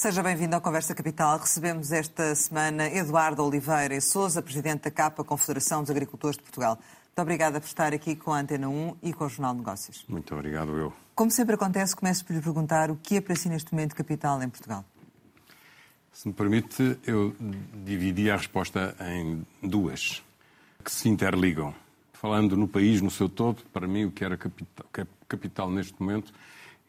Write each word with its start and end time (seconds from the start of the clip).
Seja 0.00 0.22
bem-vindo 0.22 0.54
ao 0.54 0.62
Conversa 0.62 0.94
Capital. 0.94 1.38
Recebemos 1.38 1.92
esta 1.92 2.34
semana 2.34 2.88
Eduardo 2.88 3.44
Oliveira 3.44 3.94
e 3.94 4.00
Souza, 4.00 4.40
presidente 4.40 4.84
da 4.84 4.90
CAPA, 4.90 5.22
Confederação 5.22 5.82
dos 5.82 5.90
Agricultores 5.90 6.38
de 6.38 6.42
Portugal. 6.42 6.78
Muito 6.78 7.18
obrigada 7.18 7.60
por 7.60 7.66
estar 7.66 7.92
aqui 7.92 8.16
com 8.16 8.32
a 8.32 8.40
Antena 8.40 8.66
1 8.66 8.96
e 9.02 9.12
com 9.12 9.26
o 9.26 9.28
Jornal 9.28 9.52
de 9.52 9.58
Negócios. 9.58 10.06
Muito 10.08 10.34
obrigado, 10.34 10.74
eu. 10.74 10.90
Como 11.14 11.30
sempre 11.30 11.54
acontece, 11.54 11.94
começo 11.94 12.24
por 12.24 12.32
lhe 12.32 12.40
perguntar 12.40 12.90
o 12.90 12.96
que 12.96 13.16
é 13.16 13.20
para 13.20 13.36
si 13.36 13.50
neste 13.50 13.74
momento 13.74 13.94
capital 13.94 14.42
em 14.42 14.48
Portugal? 14.48 14.86
Se 16.14 16.28
me 16.28 16.32
permite, 16.32 16.98
eu 17.06 17.36
dividi 17.84 18.30
a 18.30 18.38
resposta 18.38 18.96
em 19.02 19.46
duas, 19.62 20.22
que 20.82 20.90
se 20.90 21.10
interligam. 21.10 21.74
Falando 22.14 22.56
no 22.56 22.66
país 22.66 23.02
no 23.02 23.10
seu 23.10 23.28
todo, 23.28 23.62
para 23.70 23.86
mim 23.86 24.06
o 24.06 24.10
que 24.10 24.24
era 24.24 24.38
capital, 24.38 24.86
capital 25.28 25.70
neste 25.70 25.92
momento 26.00 26.32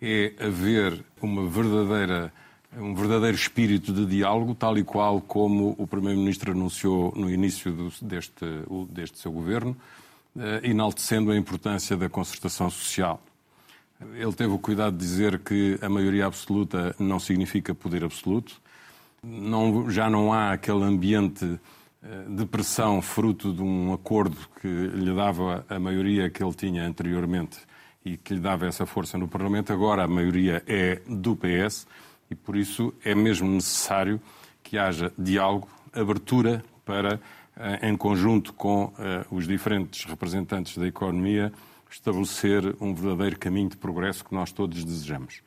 é 0.02 0.34
haver 0.40 1.04
uma 1.22 1.46
verdadeira 1.50 2.32
um 2.78 2.96
verdadeiro 2.96 3.36
espírito 3.36 3.92
de 3.92 4.06
diálogo, 4.06 4.56
tal 4.56 4.78
e 4.78 4.84
qual 4.84 5.20
como 5.20 5.76
o 5.78 5.86
Primeiro-Ministro 5.86 6.52
anunciou 6.52 7.14
no 7.16 7.30
início 7.30 7.72
do, 7.72 7.92
deste, 8.02 8.46
deste 8.90 9.20
seu 9.20 9.32
governo, 9.32 9.76
eh, 10.38 10.62
enaltecendo 10.64 11.32
a 11.32 11.38
importância 11.38 11.98
da 11.98 12.08
concertação 12.08 12.70
social. 12.70 13.22
Ele 14.16 14.34
teve 14.34 14.54
o 14.54 14.58
cuidado 14.58 14.98
de 14.98 15.00
dizer 15.00 15.40
que 15.40 15.78
a 15.82 15.90
maioria 15.90 16.26
absoluta 16.26 16.96
não 16.98 17.20
significa 17.20 17.76
poder 17.76 18.04
absoluto. 18.04 18.60
Não, 19.22 19.90
já 19.92 20.10
não 20.10 20.34
há 20.34 20.54
aquele 20.54 20.84
ambiente 20.84 21.60
eh, 22.02 22.26
de 22.30 22.46
pressão 22.46 23.02
fruto 23.02 23.52
de 23.52 23.62
um 23.62 23.94
acordo 23.94 24.38
que 24.62 24.68
lhe 24.68 25.14
dava 25.14 25.66
a 25.68 25.78
maioria 25.78 26.30
que 26.30 26.42
ele 26.42 26.54
tinha 26.54 26.88
anteriormente 26.88 27.60
e 28.04 28.18
que 28.18 28.34
lhe 28.34 28.40
dava 28.40 28.66
essa 28.66 28.86
força 28.86 29.18
no 29.18 29.28
Parlamento. 29.28 29.74
Agora 29.74 30.06
a 30.06 30.08
maioria 30.08 30.64
é 30.66 31.02
do 31.08 31.36
PS 31.36 31.86
e 32.32 32.36
por 32.36 32.56
isso 32.56 32.94
é 33.04 33.14
mesmo 33.14 33.48
necessário 33.50 34.20
que 34.64 34.78
haja 34.78 35.12
diálogo, 35.18 35.68
abertura 35.92 36.64
para, 36.86 37.20
eh, 37.58 37.90
em 37.90 37.98
conjunto 37.98 38.54
com 38.54 38.94
eh, 38.98 39.26
os 39.30 39.46
diferentes 39.46 40.06
representantes 40.06 40.78
da 40.78 40.88
economia, 40.88 41.52
estabelecer 41.90 42.74
um 42.80 42.96
verdadeiro 42.96 43.38
caminho 43.38 43.68
de 43.68 43.76
progresso 43.76 44.24
que 44.24 44.34
nós 44.34 44.54
todos 44.54 44.82
desejamos. 44.86 45.42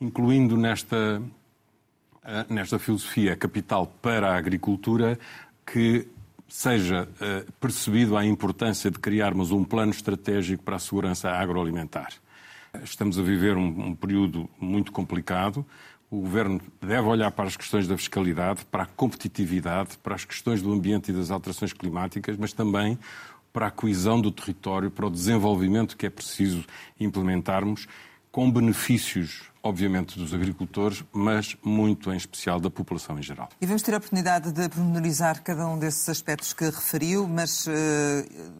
Incluindo 0.00 0.56
nesta, 0.56 1.20
eh, 2.24 2.46
nesta 2.48 2.78
filosofia 2.78 3.34
capital 3.34 3.92
para 4.00 4.30
a 4.30 4.36
agricultura, 4.36 5.18
que 5.66 6.06
seja 6.46 7.08
percebido 7.58 8.16
a 8.16 8.24
importância 8.24 8.90
de 8.90 8.98
criarmos 8.98 9.50
um 9.50 9.64
plano 9.64 9.90
estratégico 9.90 10.62
para 10.62 10.76
a 10.76 10.78
segurança 10.78 11.30
agroalimentar. 11.30 12.12
Estamos 12.82 13.18
a 13.18 13.22
viver 13.22 13.56
um, 13.56 13.88
um 13.88 13.94
período 13.94 14.48
muito 14.60 14.92
complicado, 14.92 15.64
o 16.14 16.20
Governo 16.20 16.60
deve 16.80 17.08
olhar 17.08 17.30
para 17.32 17.46
as 17.46 17.56
questões 17.56 17.88
da 17.88 17.96
fiscalidade, 17.96 18.64
para 18.66 18.84
a 18.84 18.86
competitividade, 18.86 19.98
para 19.98 20.14
as 20.14 20.24
questões 20.24 20.62
do 20.62 20.72
ambiente 20.72 21.10
e 21.10 21.14
das 21.14 21.30
alterações 21.30 21.72
climáticas, 21.72 22.36
mas 22.36 22.52
também 22.52 22.96
para 23.52 23.66
a 23.66 23.70
coesão 23.70 24.20
do 24.20 24.30
território, 24.30 24.90
para 24.90 25.06
o 25.06 25.10
desenvolvimento 25.10 25.96
que 25.96 26.06
é 26.06 26.10
preciso 26.10 26.64
implementarmos, 27.00 27.88
com 28.30 28.50
benefícios 28.50 29.42
obviamente, 29.64 30.18
dos 30.18 30.34
agricultores, 30.34 31.02
mas 31.10 31.56
muito 31.62 32.12
em 32.12 32.16
especial 32.16 32.60
da 32.60 32.68
população 32.68 33.18
em 33.18 33.22
geral. 33.22 33.48
E 33.58 33.64
vamos 33.64 33.80
ter 33.80 33.94
a 33.94 33.96
oportunidade 33.96 34.52
de 34.52 34.68
pormenorizar 34.68 35.42
cada 35.42 35.66
um 35.66 35.78
desses 35.78 36.06
aspectos 36.06 36.52
que 36.52 36.66
referiu, 36.66 37.26
mas 37.26 37.66
uh, 37.66 37.70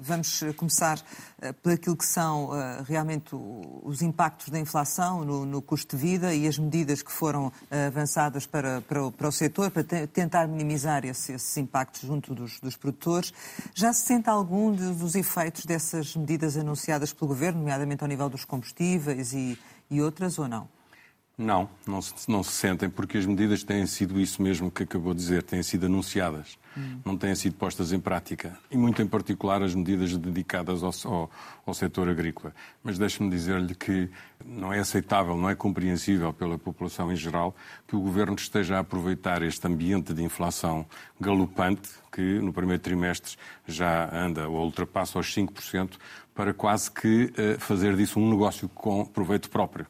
vamos 0.01 0.43
começar 0.57 0.99
uh, 0.99 1.53
por 1.63 1.73
aquilo 1.73 1.95
que 1.95 2.07
são 2.07 2.47
uh, 2.47 2.83
realmente 2.89 3.37
os 3.83 4.01
impactos 4.01 4.49
da 4.49 4.59
inflação 4.59 5.23
no, 5.27 5.45
no, 5.45 5.61
custo 5.61 5.95
de 5.95 6.03
vida 6.03 6.35
e 6.35 6.49
as 6.49 6.59
medidas 6.59 7.03
que 7.03 7.13
foram 7.13 7.53
avançadas 7.87 8.47
para, 8.47 8.81
para, 8.81 9.05
o, 9.05 9.13
para 9.13 9.29
o 9.29 9.33
setor, 9.33 9.71
para 9.71 9.85
tentar 10.07 10.49
minimizar 10.49 11.05
esse, 11.05 11.33
esses 11.33 11.55
impactos 11.59 12.01
junto 12.01 12.35
dos, 12.35 12.59
dos, 12.61 12.77
produtores. 12.77 13.31
Já 13.75 13.93
se 13.93 14.07
sente 14.07 14.31
algum 14.31 14.75
de, 14.75 14.95
dos 14.95 15.15
efeitos 15.15 15.67
dessas 15.67 16.17
medidas 16.17 16.57
anunciadas 16.57 17.13
pelo 17.13 17.29
Governo, 17.29 17.59
nomeadamente 17.59 18.03
ao 18.03 18.09
nível 18.09 18.31
dos 18.31 18.47
combustíveis 18.47 19.35
e, 19.35 19.59
e 19.91 20.01
outras, 20.01 20.39
ou 20.39 20.49
não? 20.49 20.67
Não, 21.37 21.69
não 21.85 22.01
se, 22.01 22.31
não 22.31 22.45
se 22.45 22.53
sentem, 22.53 22.89
porque 22.89 23.19
as 23.19 23.27
medidas 23.27 23.65
têm 23.65 23.85
sido 23.87 24.21
isso 24.21 24.41
mesmo 24.41 24.71
que 24.71 24.85
acabou 24.85 25.13
de 25.13 25.19
dizer, 25.19 25.43
têm 25.43 25.65
sido 25.65 25.87
anunciadas, 25.87 26.57
hum. 26.77 27.01
não 27.05 27.17
têm 27.17 27.35
sido 27.35 27.57
postas 27.57 27.93
em 27.93 27.99
prática. 27.99 28.57
E 28.71 28.77
muito 28.77 29.03
em 29.03 29.07
particular 29.07 29.61
as 29.61 29.75
medidas 29.75 30.17
dedicadas 30.17 30.85
ao, 30.85 30.93
ao, 31.13 31.31
ao 31.67 31.75
setor 31.75 32.09
agrícola. 32.09 32.55
Mas 32.85 32.99
deixe-me 32.99 33.29
dizer-lhe 33.29 33.75
que 33.75 34.09
não 34.45 34.73
é 34.73 34.79
aceitável, 34.79 35.37
não 35.37 35.51
é 35.51 35.57
compreensível 35.57 36.33
pela 36.33 36.57
população 36.57 37.11
em 37.11 37.17
geral 37.17 37.53
que 37.89 37.97
o 37.97 38.01
Governo 38.01 38.37
esteja 38.37 38.77
a 38.77 38.81
aproveitar 38.81 39.43
este 39.43 39.67
ambiente 39.67 40.15
de 40.15 40.23
inflação 40.23 40.87
galopante, 41.21 41.91
que 42.13 42.39
no 42.39 42.53
primeiro 42.53 42.81
trimestre 42.81 43.37
já 43.67 44.09
anda 44.15 44.49
ou 44.49 44.65
ultrapassa 44.65 45.19
os 45.19 45.35
5%, 45.35 45.95
para 46.33 46.55
quase 46.55 46.91
que 46.91 47.25
uh, 47.25 47.61
fazer 47.61 47.97
disso 47.97 48.21
um 48.21 48.31
negócio 48.31 48.69
com 48.69 49.05
proveito 49.05 49.51
próprio. 49.51 49.87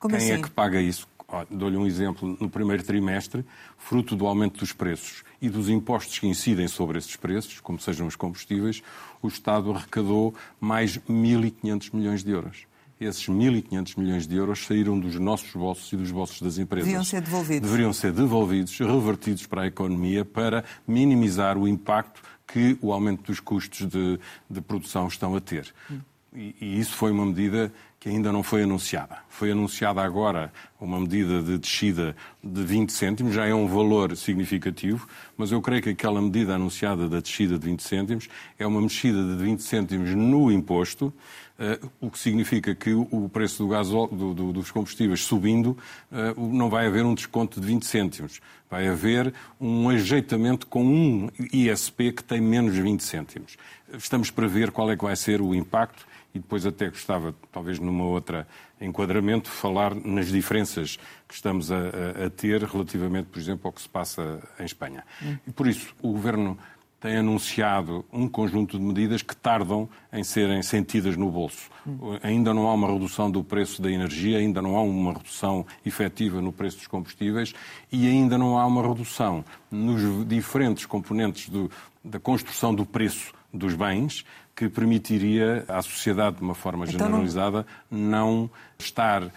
Como 0.00 0.16
Quem 0.16 0.26
é 0.26 0.32
assim? 0.32 0.40
é 0.40 0.42
que 0.42 0.50
paga 0.50 0.80
isso? 0.80 1.06
Dou-lhe 1.50 1.76
um 1.76 1.86
exemplo. 1.86 2.36
No 2.40 2.48
primeiro 2.48 2.82
trimestre, 2.82 3.44
fruto 3.78 4.16
do 4.16 4.26
aumento 4.26 4.58
dos 4.58 4.72
preços 4.72 5.22
e 5.40 5.48
dos 5.48 5.68
impostos 5.68 6.18
que 6.18 6.26
incidem 6.26 6.66
sobre 6.66 6.98
esses 6.98 7.14
preços, 7.14 7.60
como 7.60 7.78
sejam 7.78 8.06
os 8.06 8.16
combustíveis, 8.16 8.82
o 9.22 9.28
Estado 9.28 9.70
arrecadou 9.70 10.34
mais 10.58 10.98
1.500 11.08 11.90
milhões 11.92 12.24
de 12.24 12.32
euros. 12.32 12.66
Esses 12.98 13.26
1.500 13.28 13.98
milhões 13.98 14.26
de 14.26 14.36
euros 14.36 14.64
saíram 14.66 14.98
dos 14.98 15.14
nossos 15.16 15.52
bolsos 15.52 15.92
e 15.92 15.96
dos 15.96 16.10
bolsos 16.10 16.40
das 16.42 16.58
empresas. 16.58 16.86
Deveriam 16.86 17.04
ser 17.04 17.20
devolvidos. 17.20 17.70
Deveriam 17.70 17.92
ser 17.92 18.12
devolvidos, 18.12 18.78
revertidos 18.78 19.46
para 19.46 19.62
a 19.62 19.66
economia, 19.66 20.24
para 20.24 20.64
minimizar 20.86 21.56
o 21.56 21.68
impacto 21.68 22.22
que 22.46 22.76
o 22.80 22.92
aumento 22.92 23.22
dos 23.24 23.38
custos 23.38 23.86
de, 23.86 24.18
de 24.48 24.60
produção 24.60 25.06
estão 25.06 25.36
a 25.36 25.40
ter. 25.40 25.72
Hum. 25.90 26.00
E, 26.34 26.54
e 26.60 26.78
isso 26.78 26.94
foi 26.94 27.10
uma 27.10 27.26
medida 27.26 27.72
que 28.00 28.08
ainda 28.08 28.32
não 28.32 28.42
foi 28.42 28.62
anunciada. 28.62 29.18
Foi 29.28 29.52
anunciada 29.52 30.00
agora 30.00 30.50
uma 30.80 30.98
medida 30.98 31.42
de 31.42 31.58
descida 31.58 32.16
de 32.42 32.64
20 32.64 32.90
cêntimos, 32.90 33.34
já 33.34 33.46
é 33.46 33.54
um 33.54 33.68
valor 33.68 34.16
significativo, 34.16 35.06
mas 35.36 35.52
eu 35.52 35.60
creio 35.60 35.82
que 35.82 35.90
aquela 35.90 36.22
medida 36.22 36.54
anunciada 36.54 37.06
da 37.10 37.20
descida 37.20 37.58
de 37.58 37.66
20 37.66 37.82
cêntimos 37.82 38.28
é 38.58 38.66
uma 38.66 38.80
mexida 38.80 39.22
de 39.22 39.44
20 39.44 39.62
cêntimos 39.62 40.14
no 40.14 40.50
imposto, 40.50 41.12
uh, 41.58 41.90
o 42.00 42.10
que 42.10 42.18
significa 42.18 42.74
que 42.74 42.94
o 42.94 43.28
preço 43.30 43.62
do 43.62 43.68
gás, 43.68 43.90
do, 43.90 44.06
do, 44.32 44.52
dos 44.54 44.70
combustíveis 44.70 45.20
subindo, 45.20 45.76
uh, 46.10 46.48
não 46.48 46.70
vai 46.70 46.86
haver 46.86 47.04
um 47.04 47.14
desconto 47.14 47.60
de 47.60 47.66
20 47.66 47.84
cêntimos. 47.84 48.40
Vai 48.70 48.88
haver 48.88 49.34
um 49.60 49.90
ajeitamento 49.90 50.66
com 50.66 50.82
um 50.82 51.28
ISP 51.52 52.12
que 52.12 52.24
tem 52.24 52.40
menos 52.40 52.74
20 52.74 53.02
cêntimos. 53.02 53.58
Estamos 53.92 54.30
para 54.30 54.46
ver 54.46 54.70
qual 54.70 54.90
é 54.90 54.96
que 54.96 55.04
vai 55.04 55.16
ser 55.16 55.42
o 55.42 55.54
impacto 55.54 56.08
e 56.34 56.38
depois 56.38 56.64
até 56.64 56.88
gostava, 56.88 57.34
talvez 57.50 57.78
numa 57.78 58.04
outra 58.04 58.46
enquadramento, 58.80 59.48
falar 59.48 59.94
nas 59.94 60.28
diferenças 60.28 60.98
que 61.28 61.34
estamos 61.34 61.70
a, 61.70 61.76
a, 61.76 62.26
a 62.26 62.30
ter 62.30 62.62
relativamente, 62.62 63.26
por 63.26 63.38
exemplo, 63.38 63.62
ao 63.64 63.72
que 63.72 63.82
se 63.82 63.88
passa 63.88 64.40
em 64.58 64.64
Espanha. 64.64 65.04
Hum. 65.22 65.36
E 65.46 65.50
por 65.50 65.66
isso 65.66 65.94
o 66.02 66.12
Governo 66.12 66.58
tem 67.00 67.16
anunciado 67.16 68.04
um 68.12 68.28
conjunto 68.28 68.78
de 68.78 68.84
medidas 68.84 69.22
que 69.22 69.34
tardam 69.34 69.88
em 70.12 70.22
serem 70.22 70.62
sentidas 70.62 71.16
no 71.16 71.30
bolso. 71.30 71.70
Hum. 71.86 72.18
Ainda 72.22 72.52
não 72.52 72.68
há 72.68 72.74
uma 72.74 72.92
redução 72.92 73.30
do 73.30 73.42
preço 73.42 73.80
da 73.80 73.90
energia, 73.90 74.38
ainda 74.38 74.60
não 74.60 74.76
há 74.76 74.82
uma 74.82 75.14
redução 75.14 75.66
efetiva 75.84 76.40
no 76.42 76.52
preço 76.52 76.76
dos 76.76 76.86
combustíveis 76.86 77.54
e 77.90 78.06
ainda 78.06 78.36
não 78.36 78.58
há 78.58 78.66
uma 78.66 78.86
redução 78.86 79.44
nos 79.70 80.26
diferentes 80.28 80.84
componentes 80.84 81.48
do, 81.48 81.70
da 82.04 82.20
construção 82.20 82.74
do 82.74 82.84
preço 82.84 83.32
dos 83.52 83.74
bens 83.74 84.24
que 84.60 84.68
permitiria 84.68 85.64
à 85.66 85.80
sociedade, 85.80 86.36
de 86.36 86.42
uma 86.42 86.54
forma 86.54 86.84
então 86.84 86.98
generalizada, 86.98 87.66
não, 87.90 88.42
não 88.42 88.50
estar 88.78 89.22
uh, 89.24 89.30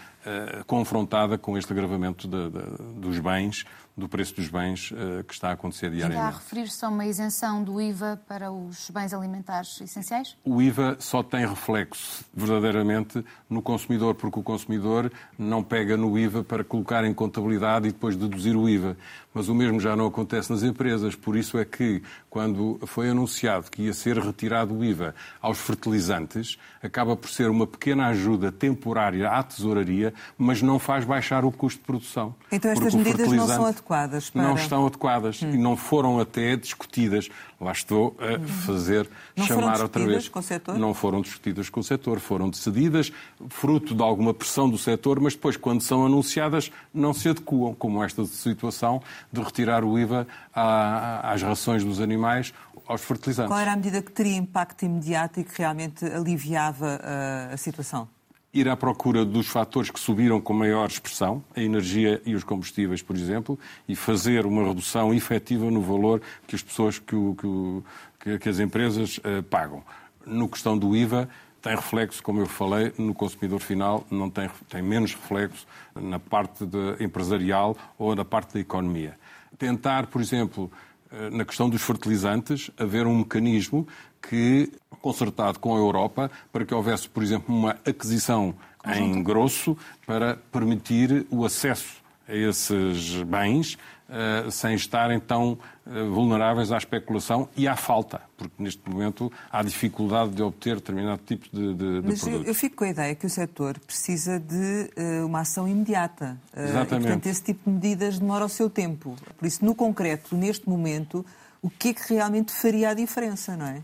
confrontada 0.67 1.37
com 1.37 1.57
este 1.57 1.71
agravamento 1.71 2.27
de, 2.27 2.49
de, 2.49 2.99
dos 2.99 3.19
bens 3.19 3.63
do 3.95 4.09
preço 4.09 4.35
dos 4.35 4.49
bens 4.49 4.91
uh, 4.91 5.23
que 5.23 5.33
está 5.33 5.49
a 5.49 5.51
acontecer 5.53 5.91
diariamente. 5.91 6.19
Está 6.19 6.27
a 6.27 6.39
referir-se 6.39 6.83
a 6.83 6.89
uma 6.89 7.05
isenção 7.05 7.63
do 7.63 7.79
IVA 7.79 8.19
para 8.27 8.51
os 8.51 8.89
bens 8.89 9.13
alimentares 9.13 9.79
essenciais? 9.79 10.35
O 10.43 10.61
IVA 10.61 10.97
só 10.99 11.21
tem 11.21 11.45
reflexo 11.45 12.25
verdadeiramente 12.33 13.23
no 13.49 13.61
consumidor, 13.61 14.15
porque 14.15 14.39
o 14.39 14.43
consumidor 14.43 15.11
não 15.37 15.63
pega 15.63 15.95
no 15.95 16.17
IVA 16.17 16.43
para 16.43 16.63
colocar 16.63 17.05
em 17.05 17.13
contabilidade 17.13 17.87
e 17.87 17.91
depois 17.91 18.15
deduzir 18.15 18.57
o 18.57 18.67
IVA. 18.67 18.97
Mas 19.33 19.49
o 19.49 19.55
mesmo 19.55 19.79
já 19.79 19.95
não 19.95 20.07
acontece 20.07 20.51
nas 20.51 20.63
empresas. 20.63 21.15
Por 21.15 21.35
isso 21.35 21.57
é 21.57 21.65
que, 21.65 22.03
quando 22.29 22.79
foi 22.85 23.09
anunciado 23.09 23.69
que 23.71 23.83
ia 23.83 23.93
ser 23.93 24.17
retirado 24.17 24.73
o 24.77 24.83
IVA 24.83 25.15
aos 25.41 25.57
fertilizantes, 25.57 26.57
acaba 26.81 27.15
por 27.15 27.29
ser 27.29 27.49
uma 27.49 27.65
pequena 27.65 28.07
ajuda 28.07 28.51
temporária 28.51 29.29
à 29.29 29.41
tesouraria, 29.41 30.13
mas 30.37 30.61
não 30.61 30.77
faz 30.77 31.05
baixar 31.05 31.45
o 31.45 31.51
custo 31.51 31.79
de 31.79 31.85
produção. 31.85 32.35
Então 32.51 32.71
estas 32.71 32.93
medidas 32.93 33.31
não 33.31 33.47
são 33.47 33.65
adequadas 33.65 34.29
para... 34.29 34.43
Não 34.43 34.55
estão 34.55 34.85
adequadas 34.85 35.41
hum. 35.41 35.51
e 35.51 35.57
não 35.57 35.75
foram 35.75 36.19
até 36.19 36.55
discutidas. 36.55 37.29
Lá 37.63 37.71
estou 37.71 38.15
a 38.19 38.39
hum. 38.39 38.47
fazer 38.47 39.09
não 39.35 39.45
chamar 39.45 39.81
outra 39.81 40.05
vez. 40.05 40.27
Com 40.27 40.39
o 40.39 40.43
setor? 40.43 40.77
Não 40.77 40.93
foram 40.93 41.21
discutidas 41.21 41.69
com 41.69 41.79
o 41.79 41.83
setor, 41.83 42.19
foram 42.19 42.49
decididas 42.49 43.11
fruto 43.49 43.95
de 43.95 44.01
alguma 44.01 44.33
pressão 44.33 44.69
do 44.69 44.77
setor, 44.77 45.19
mas 45.19 45.33
depois, 45.33 45.57
quando 45.57 45.81
são 45.81 46.05
anunciadas, 46.05 46.71
não 46.93 47.13
se 47.13 47.29
adequam, 47.29 47.73
como 47.73 48.03
esta 48.03 48.25
situação 48.25 49.01
de 49.31 49.41
retirar 49.41 49.83
o 49.83 49.97
IVA 49.97 50.27
às 50.53 51.41
rações 51.41 51.83
dos 51.83 51.99
animais 51.99 52.53
aos 52.87 53.01
fertilizantes. 53.01 53.49
Qual 53.49 53.59
era 53.59 53.73
a 53.73 53.75
medida 53.75 54.01
que 54.01 54.11
teria 54.11 54.35
impacto 54.35 54.83
imediato 54.83 55.39
e 55.39 55.43
que 55.43 55.57
realmente 55.57 56.05
aliviava 56.05 56.99
uh, 57.01 57.53
a 57.53 57.57
situação? 57.57 58.07
Ir 58.53 58.69
à 58.69 58.77
procura 58.77 59.25
dos 59.25 59.47
fatores 59.47 59.89
que 59.89 59.99
subiram 59.99 60.39
com 60.39 60.53
maior 60.53 60.87
expressão, 60.87 61.43
a 61.55 61.61
energia 61.61 62.21
e 62.25 62.35
os 62.35 62.43
combustíveis, 62.43 63.01
por 63.01 63.15
exemplo, 63.15 63.57
e 63.87 63.95
fazer 63.95 64.45
uma 64.45 64.67
redução 64.67 65.13
efetiva 65.13 65.71
no 65.71 65.81
valor 65.81 66.21
que 66.45 66.55
as 66.55 66.61
pessoas, 66.61 66.99
que, 66.99 67.15
o, 67.15 67.83
que, 68.19 68.37
que 68.37 68.49
as 68.49 68.59
empresas 68.59 69.17
uh, 69.17 69.41
pagam. 69.43 69.83
No 70.25 70.47
questão 70.47 70.77
do 70.77 70.95
IVA, 70.95 71.27
tem 71.63 71.75
reflexo, 71.75 72.21
como 72.21 72.41
eu 72.41 72.45
falei, 72.45 72.93
no 72.97 73.13
consumidor 73.13 73.59
final, 73.59 74.05
não 74.11 74.29
tem, 74.29 74.49
tem 74.69 74.81
menos 74.81 75.15
reflexo 75.15 75.65
na 75.95 76.19
parte 76.19 76.65
empresarial 76.99 77.75
ou 77.97 78.13
na 78.13 78.25
parte 78.25 78.53
da 78.53 78.59
economia. 78.59 79.17
Tentar, 79.57 80.07
por 80.07 80.19
exemplo, 80.19 80.69
eh, 81.09 81.29
na 81.29 81.45
questão 81.45 81.69
dos 81.69 81.81
fertilizantes, 81.81 82.69
haver 82.77 83.07
um 83.07 83.19
mecanismo 83.19 83.87
que, 84.27 84.71
concertado 85.01 85.59
com 85.59 85.75
a 85.75 85.77
Europa, 85.77 86.31
para 86.51 86.65
que 86.65 86.73
houvesse, 86.73 87.09
por 87.09 87.21
exemplo, 87.21 87.53
uma 87.53 87.77
aquisição 87.85 88.55
em 88.85 89.23
grosso 89.23 89.77
para 90.05 90.37
permitir 90.51 91.25
o 91.29 91.45
acesso 91.45 92.01
a 92.27 92.33
esses 92.33 93.21
bens 93.23 93.77
uh, 94.09 94.49
sem 94.49 94.75
estarem 94.75 95.19
tão 95.19 95.53
uh, 95.85 96.11
vulneráveis 96.11 96.71
à 96.71 96.77
especulação 96.77 97.49
e 97.55 97.67
à 97.67 97.75
falta, 97.75 98.21
porque 98.37 98.55
neste 98.61 98.89
momento 98.89 99.31
há 99.51 99.61
dificuldade 99.61 100.31
de 100.31 100.41
obter 100.41 100.75
determinado 100.75 101.21
tipo 101.25 101.47
de, 101.51 101.73
de, 101.73 102.01
Mas. 102.03 102.25
Eu, 102.25 102.43
eu 102.43 102.55
fico 102.55 102.77
com 102.77 102.83
a 102.85 102.89
ideia 102.89 103.15
que 103.15 103.25
o 103.25 103.29
setor 103.29 103.77
precisa 103.79 104.39
de 104.39 104.89
uh, 104.97 105.25
uma 105.25 105.41
ação 105.41 105.67
imediata. 105.67 106.37
Exatamente. 106.55 106.93
E, 106.93 107.07
portanto, 107.07 107.25
esse 107.27 107.43
tipo 107.43 107.69
de 107.69 107.75
medidas 107.75 108.19
demora 108.19 108.45
o 108.45 108.49
seu 108.49 108.69
tempo. 108.69 109.15
Por 109.37 109.45
isso, 109.45 109.63
no 109.63 109.75
concreto, 109.75 110.35
neste 110.35 110.67
momento, 110.67 111.25
o 111.61 111.69
que 111.69 111.89
é 111.89 111.93
que 111.93 112.13
realmente 112.13 112.51
faria 112.51 112.89
a 112.89 112.93
diferença, 112.93 113.55
não 113.55 113.67
é? 113.67 113.81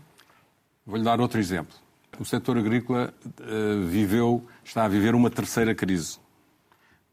Vou-lhe 0.90 1.04
dar 1.04 1.20
outro 1.20 1.38
exemplo. 1.38 1.72
O 2.18 2.24
setor 2.24 2.58
agrícola 2.58 3.14
uh, 3.24 3.86
viveu, 3.86 4.44
está 4.64 4.84
a 4.84 4.88
viver 4.88 5.14
uma 5.14 5.30
terceira 5.30 5.72
crise. 5.72 6.18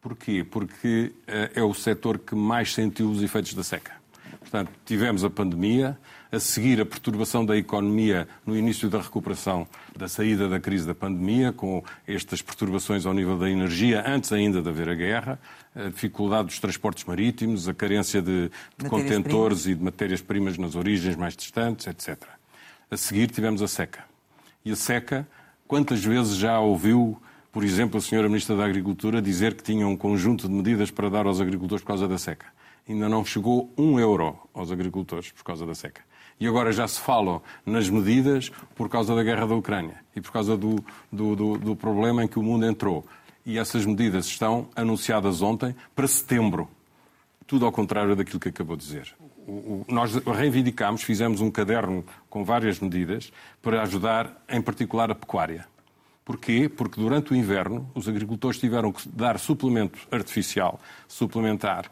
Porquê? 0.01 0.43
Porque 0.43 1.13
uh, 1.27 1.59
é 1.59 1.61
o 1.61 1.75
setor 1.75 2.17
que 2.17 2.33
mais 2.33 2.73
sentiu 2.73 3.07
os 3.07 3.21
efeitos 3.21 3.53
da 3.53 3.63
seca. 3.63 3.93
Portanto, 4.39 4.71
tivemos 4.83 5.23
a 5.23 5.29
pandemia, 5.29 5.95
a 6.31 6.39
seguir 6.39 6.81
a 6.81 6.85
perturbação 6.85 7.45
da 7.45 7.55
economia 7.55 8.27
no 8.45 8.57
início 8.57 8.89
da 8.89 8.99
recuperação 8.99 9.67
da 9.95 10.07
saída 10.07 10.49
da 10.49 10.59
crise 10.59 10.87
da 10.87 10.95
pandemia, 10.95 11.53
com 11.53 11.83
estas 12.07 12.41
perturbações 12.41 13.05
ao 13.05 13.13
nível 13.13 13.37
da 13.37 13.47
energia, 13.47 14.03
antes 14.07 14.33
ainda 14.33 14.59
de 14.59 14.69
haver 14.69 14.89
a 14.89 14.95
guerra, 14.95 15.39
a 15.75 15.89
dificuldade 15.89 16.47
dos 16.47 16.59
transportes 16.59 17.03
marítimos, 17.03 17.69
a 17.69 17.75
carência 17.75 18.23
de, 18.23 18.49
de 18.75 18.89
contentores 18.89 19.67
e 19.67 19.75
de 19.75 19.83
matérias-primas 19.83 20.57
nas 20.57 20.75
origens 20.75 21.15
mais 21.15 21.35
distantes, 21.35 21.85
etc. 21.85 22.36
A 22.89 22.95
seguir 22.95 23.29
tivemos 23.29 23.61
a 23.61 23.67
seca. 23.67 24.05
E 24.63 24.71
a 24.71 24.75
seca, 24.75 25.27
quantas 25.67 26.01
vezes 26.05 26.37
já 26.37 26.57
ouviu, 26.57 27.21
por 27.51 27.61
exemplo, 27.61 27.97
a 27.97 28.01
senhora 28.01 28.29
Ministra 28.29 28.55
da 28.55 28.63
Agricultura 28.63 29.21
dizer 29.21 29.55
que 29.55 29.63
tinha 29.63 29.85
um 29.85 29.97
conjunto 29.97 30.47
de 30.47 30.53
medidas 30.53 30.89
para 30.89 31.09
dar 31.09 31.25
aos 31.25 31.41
agricultores 31.41 31.83
por 31.83 31.89
causa 31.89 32.07
da 32.07 32.17
seca? 32.17 32.45
Ainda 32.87 33.09
não 33.09 33.25
chegou 33.25 33.73
um 33.77 33.99
euro 33.99 34.39
aos 34.53 34.71
agricultores 34.71 35.33
por 35.33 35.43
causa 35.43 35.65
da 35.65 35.75
seca. 35.75 36.01
E 36.39 36.47
agora 36.47 36.71
já 36.71 36.87
se 36.87 37.01
falam 37.01 37.41
nas 37.65 37.89
medidas 37.89 38.49
por 38.73 38.87
causa 38.87 39.13
da 39.13 39.21
guerra 39.21 39.45
da 39.45 39.55
Ucrânia 39.55 39.95
e 40.15 40.21
por 40.21 40.31
causa 40.31 40.55
do, 40.55 40.81
do, 41.11 41.35
do, 41.35 41.57
do 41.57 41.75
problema 41.75 42.23
em 42.23 42.27
que 42.27 42.39
o 42.39 42.43
mundo 42.43 42.65
entrou. 42.65 43.05
E 43.45 43.57
essas 43.57 43.85
medidas 43.85 44.27
estão 44.27 44.69
anunciadas 44.73 45.41
ontem 45.41 45.75
para 45.93 46.07
setembro. 46.07 46.69
Tudo 47.45 47.65
ao 47.65 47.71
contrário 47.71 48.15
daquilo 48.15 48.39
que 48.39 48.47
acabou 48.47 48.77
de 48.77 48.85
dizer 48.85 49.13
nós 49.87 50.13
reivindicámos, 50.15 51.03
fizemos 51.03 51.39
um 51.39 51.49
caderno 51.49 52.03
com 52.29 52.43
várias 52.43 52.79
medidas 52.79 53.31
para 53.61 53.81
ajudar, 53.81 54.43
em 54.49 54.61
particular, 54.61 55.09
a 55.09 55.15
pecuária. 55.15 55.65
Porquê? 56.25 56.67
Porque 56.67 56.99
durante 56.99 57.31
o 57.31 57.35
inverno 57.35 57.89
os 57.95 58.09
agricultores 58.09 58.59
tiveram 58.59 58.91
que 58.91 59.07
dar 59.07 59.39
suplemento 59.39 59.97
artificial, 60.11 60.77
suplementar 61.07 61.89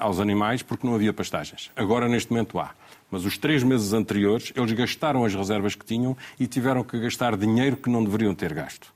aos 0.00 0.20
animais, 0.20 0.62
porque 0.62 0.86
não 0.86 0.94
havia 0.94 1.14
pastagens. 1.14 1.70
Agora, 1.74 2.06
neste 2.06 2.30
momento, 2.30 2.58
há. 2.58 2.72
Mas 3.10 3.24
os 3.24 3.38
três 3.38 3.62
meses 3.62 3.94
anteriores, 3.94 4.52
eles 4.54 4.72
gastaram 4.72 5.24
as 5.24 5.34
reservas 5.34 5.74
que 5.74 5.84
tinham 5.86 6.14
e 6.38 6.46
tiveram 6.46 6.84
que 6.84 7.00
gastar 7.00 7.36
dinheiro 7.38 7.76
que 7.76 7.88
não 7.88 8.04
deveriam 8.04 8.34
ter 8.34 8.52
gasto. 8.52 8.92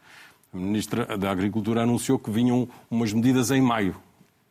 A 0.53 0.57
Ministra 0.57 1.17
da 1.17 1.31
Agricultura 1.31 1.83
anunciou 1.83 2.19
que 2.19 2.31
vinham 2.31 2.69
umas 2.91 3.13
medidas 3.13 3.51
em 3.51 3.63
maio. 3.63 3.97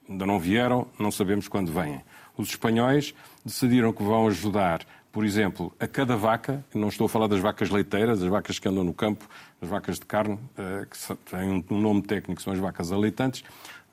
Ainda 0.10 0.26
não 0.26 0.40
vieram, 0.40 0.88
não 0.98 1.12
sabemos 1.12 1.48
quando 1.48 1.72
vêm. 1.72 2.02
Os 2.38 2.50
espanhóis 2.50 3.14
decidiram 3.46 3.94
que 3.94 4.04
vão 4.04 4.28
ajudar, 4.28 4.86
por 5.12 5.24
exemplo, 5.24 5.72
a 5.80 5.88
cada 5.88 6.18
vaca, 6.18 6.66
não 6.74 6.88
estou 6.88 7.06
a 7.06 7.10
falar 7.10 7.28
das 7.28 7.40
vacas 7.40 7.70
leiteiras, 7.70 8.22
as 8.24 8.30
vacas 8.30 8.58
que 8.58 8.68
andam 8.68 8.84
no 8.84 8.94
campo, 8.94 9.28
as 9.62 9.70
vacas 9.70 10.00
de 10.00 10.06
carne, 10.06 10.40
eh, 10.58 10.88
que 10.90 11.16
têm 11.30 11.64
um 11.70 11.80
nome 11.80 12.02
técnico, 12.02 12.42
são 12.42 12.52
as 12.52 12.60
vacas 12.60 12.92
aleitantes, 12.92 13.44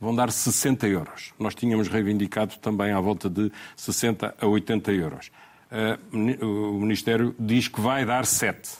vão 0.00 0.14
dar 0.14 0.32
60 0.32 0.88
euros. 0.88 1.34
Nós 1.38 1.54
tínhamos 1.54 1.88
reivindicado 1.88 2.56
também 2.56 2.92
à 2.92 3.00
volta 3.00 3.28
de 3.28 3.52
60 3.76 4.34
a 4.40 4.46
80 4.46 4.92
euros. 4.92 5.30
Eh, 5.70 5.98
o 6.42 6.80
Ministério 6.80 7.34
diz 7.38 7.68
que 7.68 7.80
vai 7.80 8.06
dar 8.06 8.24
7. 8.24 8.78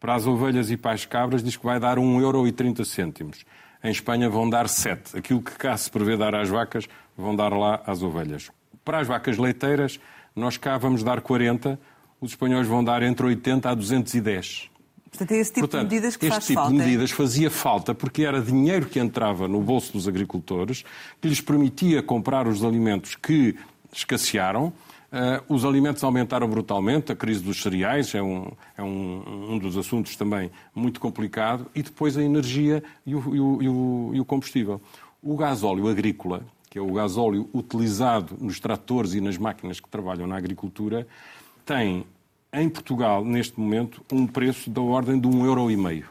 Para 0.00 0.14
as 0.14 0.26
ovelhas 0.26 0.70
e 0.70 0.76
para 0.76 0.92
as 0.92 1.04
cabras 1.04 1.44
diz 1.44 1.56
que 1.56 1.64
vai 1.64 1.78
dar 1.78 1.98
1,30 1.98 2.18
euro. 2.18 3.30
Em 3.84 3.90
Espanha 3.90 4.30
vão 4.30 4.48
dar 4.48 4.68
7. 4.68 5.18
Aquilo 5.18 5.42
que 5.42 5.52
cá 5.52 5.76
se 5.76 5.90
prevê 5.90 6.16
dar 6.16 6.34
às 6.34 6.48
vacas, 6.48 6.88
vão 7.16 7.36
dar 7.36 7.52
lá 7.52 7.82
às 7.86 8.02
ovelhas. 8.02 8.50
Para 8.84 9.00
as 9.00 9.06
vacas 9.06 9.38
leiteiras, 9.38 10.00
nós 10.34 10.56
cá 10.56 10.76
vamos 10.78 11.02
dar 11.02 11.20
40, 11.20 11.78
os 12.20 12.30
espanhóis 12.30 12.66
vão 12.66 12.82
dar 12.82 13.02
entre 13.02 13.26
80 13.26 13.70
a 13.70 13.74
210. 13.74 14.70
Portanto, 15.12 15.32
é 15.32 15.36
esse 15.36 15.52
tipo 15.52 15.68
Portanto, 15.68 15.88
de 15.88 15.94
medidas 15.94 16.16
que 16.16 16.24
este 16.24 16.34
faz 16.34 16.46
tipo 16.46 16.60
falta. 16.60 16.72
de 16.72 16.78
medidas 16.78 17.10
fazia 17.10 17.50
falta 17.50 17.94
porque 17.94 18.22
era 18.22 18.40
dinheiro 18.40 18.86
que 18.86 18.98
entrava 18.98 19.46
no 19.46 19.60
bolso 19.60 19.92
dos 19.92 20.08
agricultores, 20.08 20.84
que 21.20 21.28
lhes 21.28 21.40
permitia 21.40 22.02
comprar 22.02 22.48
os 22.48 22.64
alimentos 22.64 23.14
que 23.14 23.54
escassearam. 23.92 24.72
Uh, 25.12 25.54
os 25.54 25.66
alimentos 25.66 26.02
aumentaram 26.02 26.48
brutalmente, 26.48 27.12
a 27.12 27.14
crise 27.14 27.42
dos 27.42 27.60
cereais 27.60 28.14
é, 28.14 28.22
um, 28.22 28.50
é 28.78 28.82
um, 28.82 29.50
um 29.50 29.58
dos 29.58 29.76
assuntos 29.76 30.16
também 30.16 30.50
muito 30.74 30.98
complicado, 30.98 31.66
e 31.74 31.82
depois 31.82 32.16
a 32.16 32.22
energia 32.22 32.82
e 33.04 33.14
o, 33.14 33.34
e 33.36 33.68
o, 33.68 34.10
e 34.14 34.20
o 34.20 34.24
combustível. 34.24 34.80
O 35.22 35.36
gasóleo 35.36 35.86
agrícola, 35.88 36.42
que 36.72 36.78
é 36.78 36.80
o 36.80 36.90
gasóleo 36.90 37.50
utilizado 37.52 38.34
nos 38.40 38.58
tratores 38.58 39.12
e 39.12 39.20
nas 39.20 39.36
máquinas 39.36 39.78
que 39.78 39.90
trabalham 39.90 40.26
na 40.26 40.38
agricultura, 40.38 41.06
tem 41.66 42.06
em 42.50 42.66
Portugal, 42.66 43.22
neste 43.22 43.60
momento, 43.60 44.02
um 44.10 44.26
preço 44.26 44.70
da 44.70 44.80
ordem 44.80 45.20
de 45.20 45.26
um 45.26 45.44
euro 45.44 45.70
e 45.70 45.76
meio. 45.76 46.08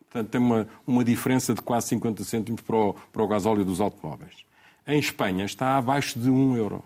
Portanto, 0.00 0.28
tem 0.28 0.38
uma, 0.38 0.68
uma 0.86 1.02
diferença 1.02 1.54
de 1.54 1.62
quase 1.62 1.88
50 1.88 2.22
cêntimos 2.24 2.60
para 2.60 2.76
o, 2.76 2.94
para 3.10 3.22
o 3.22 3.26
gasóleo 3.26 3.64
dos 3.64 3.80
automóveis. 3.80 4.44
Em 4.86 4.98
Espanha 4.98 5.46
está 5.46 5.78
abaixo 5.78 6.18
de 6.18 6.28
um 6.28 6.58
euro. 6.58 6.84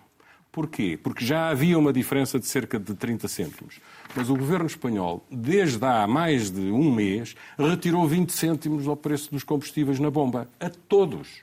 Porquê? 0.52 0.96
Porque 0.96 1.24
já 1.24 1.48
havia 1.48 1.76
uma 1.76 1.92
diferença 1.92 2.38
de 2.38 2.46
cerca 2.46 2.78
de 2.78 2.94
30 2.94 3.26
cêntimos. 3.26 3.80
Mas 4.14 4.30
o 4.30 4.36
governo 4.36 4.66
espanhol, 4.66 5.26
desde 5.28 5.84
há 5.84 6.06
mais 6.06 6.48
de 6.48 6.70
um 6.70 6.92
mês, 6.92 7.34
retirou 7.58 8.06
20 8.06 8.30
cêntimos 8.30 8.86
ao 8.86 8.96
preço 8.96 9.32
dos 9.32 9.42
combustíveis 9.42 9.98
na 9.98 10.12
bomba. 10.12 10.48
A 10.60 10.70
todos 10.70 11.42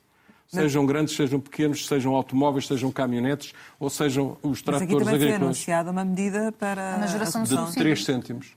sejam 0.53 0.85
grandes, 0.85 1.15
sejam 1.15 1.39
pequenos, 1.39 1.87
sejam 1.87 2.13
automóveis, 2.13 2.67
sejam 2.67 2.91
caminhonetes 2.91 3.53
ou 3.79 3.89
sejam 3.89 4.37
os 4.43 4.61
tratores 4.61 4.83
agrícolas. 4.83 4.83
Mas 4.83 4.83
aqui 4.83 4.89
também 4.89 5.15
agrícolas. 5.15 5.37
foi 5.37 5.45
anunciada 5.45 5.91
uma 5.91 6.05
medida 6.05 6.51
para 6.51 6.95
a 6.95 7.07
geração 7.07 7.43
de 7.43 7.73
3 7.73 8.03
cêntimos. 8.03 8.51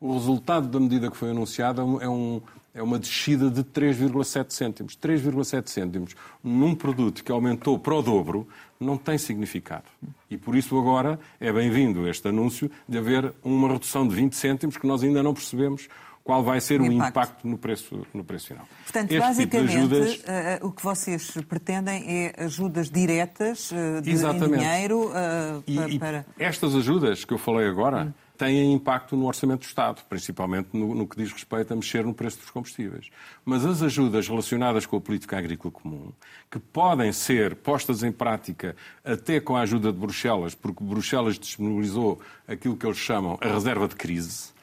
O 0.00 0.12
resultado 0.12 0.68
da 0.68 0.80
medida 0.80 1.10
que 1.10 1.16
foi 1.16 1.30
anunciada 1.30 1.80
é, 1.80 2.08
um, 2.08 2.40
é 2.74 2.82
uma 2.82 2.98
descida 2.98 3.48
de 3.48 3.62
3,7 3.62 4.50
cêntimos. 4.50 4.96
3,7 4.96 5.68
cêntimos 5.68 6.16
num 6.42 6.74
produto 6.74 7.22
que 7.22 7.30
aumentou 7.30 7.78
para 7.78 7.94
o 7.94 8.02
dobro 8.02 8.46
não 8.78 8.98
tem 8.98 9.16
significado. 9.16 9.84
E 10.28 10.36
por 10.36 10.56
isso 10.56 10.76
agora 10.78 11.18
é 11.40 11.52
bem-vindo 11.52 12.08
este 12.08 12.28
anúncio 12.28 12.70
de 12.88 12.98
haver 12.98 13.32
uma 13.42 13.68
redução 13.68 14.06
de 14.06 14.14
20 14.14 14.34
cêntimos 14.34 14.76
que 14.76 14.86
nós 14.86 15.02
ainda 15.02 15.22
não 15.22 15.32
percebemos 15.32 15.88
qual 16.26 16.42
vai 16.42 16.60
ser 16.60 16.80
o, 16.80 16.84
o 16.84 16.92
impacto. 16.92 17.10
impacto, 17.10 17.48
no, 17.48 17.56
preço, 17.56 18.04
no 18.12 18.24
preço 18.24 18.48
final. 18.48 18.66
Portanto, 18.82 19.12
este 19.12 19.20
basicamente, 19.20 19.70
tipo 19.70 19.94
ajudas... 19.94 20.14
uh, 20.16 20.66
o 20.66 20.72
que 20.72 20.82
vocês 20.82 21.30
pretendem 21.48 22.04
é 22.04 22.44
ajudas 22.44 22.90
diretas 22.90 23.70
uh, 23.70 24.02
de, 24.02 24.10
Exatamente. 24.10 24.58
dinheiro 24.58 25.06
uh, 25.06 25.62
e, 25.64 25.98
para... 26.00 26.26
E 26.36 26.42
estas 26.42 26.74
ajudas 26.74 27.24
que 27.24 27.32
eu 27.32 27.38
falei 27.38 27.68
agora, 27.68 28.06
hum. 28.06 28.12
têm 28.36 28.72
impacto 28.72 29.16
no 29.16 29.26
orçamento 29.26 29.60
do 29.60 29.66
Estado, 29.66 30.02
principalmente 30.08 30.70
no, 30.72 30.96
no, 30.96 31.06
que 31.06 31.16
diz 31.16 31.32
respeito 31.32 31.72
a 31.72 31.76
mexer 31.76 32.04
no 32.04 32.12
preço 32.12 32.38
dos 32.38 32.50
combustíveis. 32.50 33.08
Mas 33.44 33.64
as 33.64 33.80
ajudas 33.80 34.26
relacionadas 34.26 34.84
com 34.84 34.96
a 34.96 35.00
política 35.00 35.38
agrícola 35.38 35.70
comum, 35.70 36.10
que 36.50 36.58
podem 36.58 37.12
ser 37.12 37.54
postas 37.54 38.02
em 38.02 38.10
prática 38.10 38.74
até 39.04 39.38
com 39.38 39.56
a 39.56 39.60
ajuda 39.60 39.92
de 39.92 39.98
Bruxelas, 40.00 40.56
porque 40.56 40.82
Bruxelas 40.82 41.38
disponibilizou 41.38 42.20
aquilo 42.48 42.76
que 42.76 42.84
eles 42.84 42.98
chamam 42.98 43.38
a 43.40 43.46
reserva 43.46 43.86
de 43.86 43.94
crise, 43.94 44.55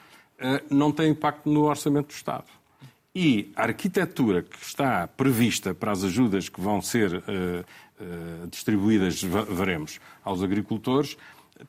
não 0.70 0.92
têm 0.92 1.10
impacto 1.10 1.48
no 1.48 1.64
orçamento 1.64 2.08
do 2.08 2.12
Estado. 2.12 2.46
E 3.14 3.52
a 3.54 3.62
arquitetura 3.62 4.42
que 4.42 4.60
está 4.60 5.06
prevista 5.06 5.72
para 5.72 5.92
as 5.92 6.02
ajudas 6.02 6.48
que 6.48 6.60
vão 6.60 6.82
ser 6.82 7.14
uh, 7.14 7.20
uh, 7.22 8.46
distribuídas, 8.48 9.22
veremos, 9.22 10.00
aos 10.24 10.42
agricultores, 10.42 11.16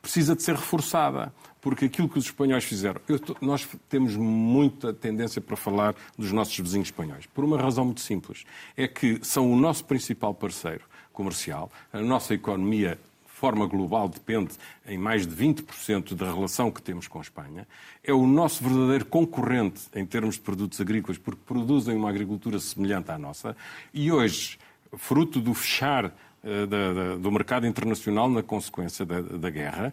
precisa 0.02 0.34
de 0.34 0.42
ser 0.42 0.56
reforçada. 0.56 1.32
Porque 1.60 1.84
aquilo 1.84 2.08
que 2.08 2.18
os 2.18 2.24
espanhóis 2.24 2.64
fizeram. 2.64 3.00
Nós 3.40 3.68
temos 3.88 4.16
muita 4.16 4.92
tendência 4.92 5.40
para 5.40 5.56
falar 5.56 5.94
dos 6.16 6.32
nossos 6.32 6.56
vizinhos 6.58 6.88
espanhóis. 6.88 7.26
Por 7.26 7.44
uma 7.44 7.60
razão 7.60 7.84
muito 7.84 8.00
simples. 8.00 8.44
É 8.76 8.86
que 8.86 9.20
são 9.22 9.52
o 9.52 9.56
nosso 9.56 9.84
principal 9.84 10.34
parceiro 10.34 10.84
comercial. 11.12 11.70
A 11.92 12.00
nossa 12.00 12.34
economia 12.34 12.98
forma 13.36 13.66
global 13.66 14.08
depende 14.08 14.54
em 14.86 14.96
mais 14.96 15.26
de 15.26 15.36
20% 15.36 16.14
da 16.14 16.32
relação 16.32 16.70
que 16.70 16.80
temos 16.80 17.06
com 17.06 17.18
a 17.18 17.20
Espanha. 17.20 17.68
É 18.02 18.10
o 18.10 18.26
nosso 18.26 18.64
verdadeiro 18.64 19.04
concorrente 19.04 19.82
em 19.94 20.06
termos 20.06 20.36
de 20.36 20.40
produtos 20.40 20.80
agrícolas, 20.80 21.18
porque 21.18 21.42
produzem 21.44 21.94
uma 21.94 22.08
agricultura 22.08 22.58
semelhante 22.58 23.10
à 23.10 23.18
nossa. 23.18 23.54
E 23.92 24.10
hoje, 24.10 24.58
fruto 24.96 25.38
do 25.38 25.52
fechar 25.52 26.06
uh, 26.06 27.18
do 27.18 27.30
mercado 27.30 27.66
internacional 27.66 28.30
na 28.30 28.42
consequência 28.42 29.04
da 29.04 29.50
guerra, 29.50 29.92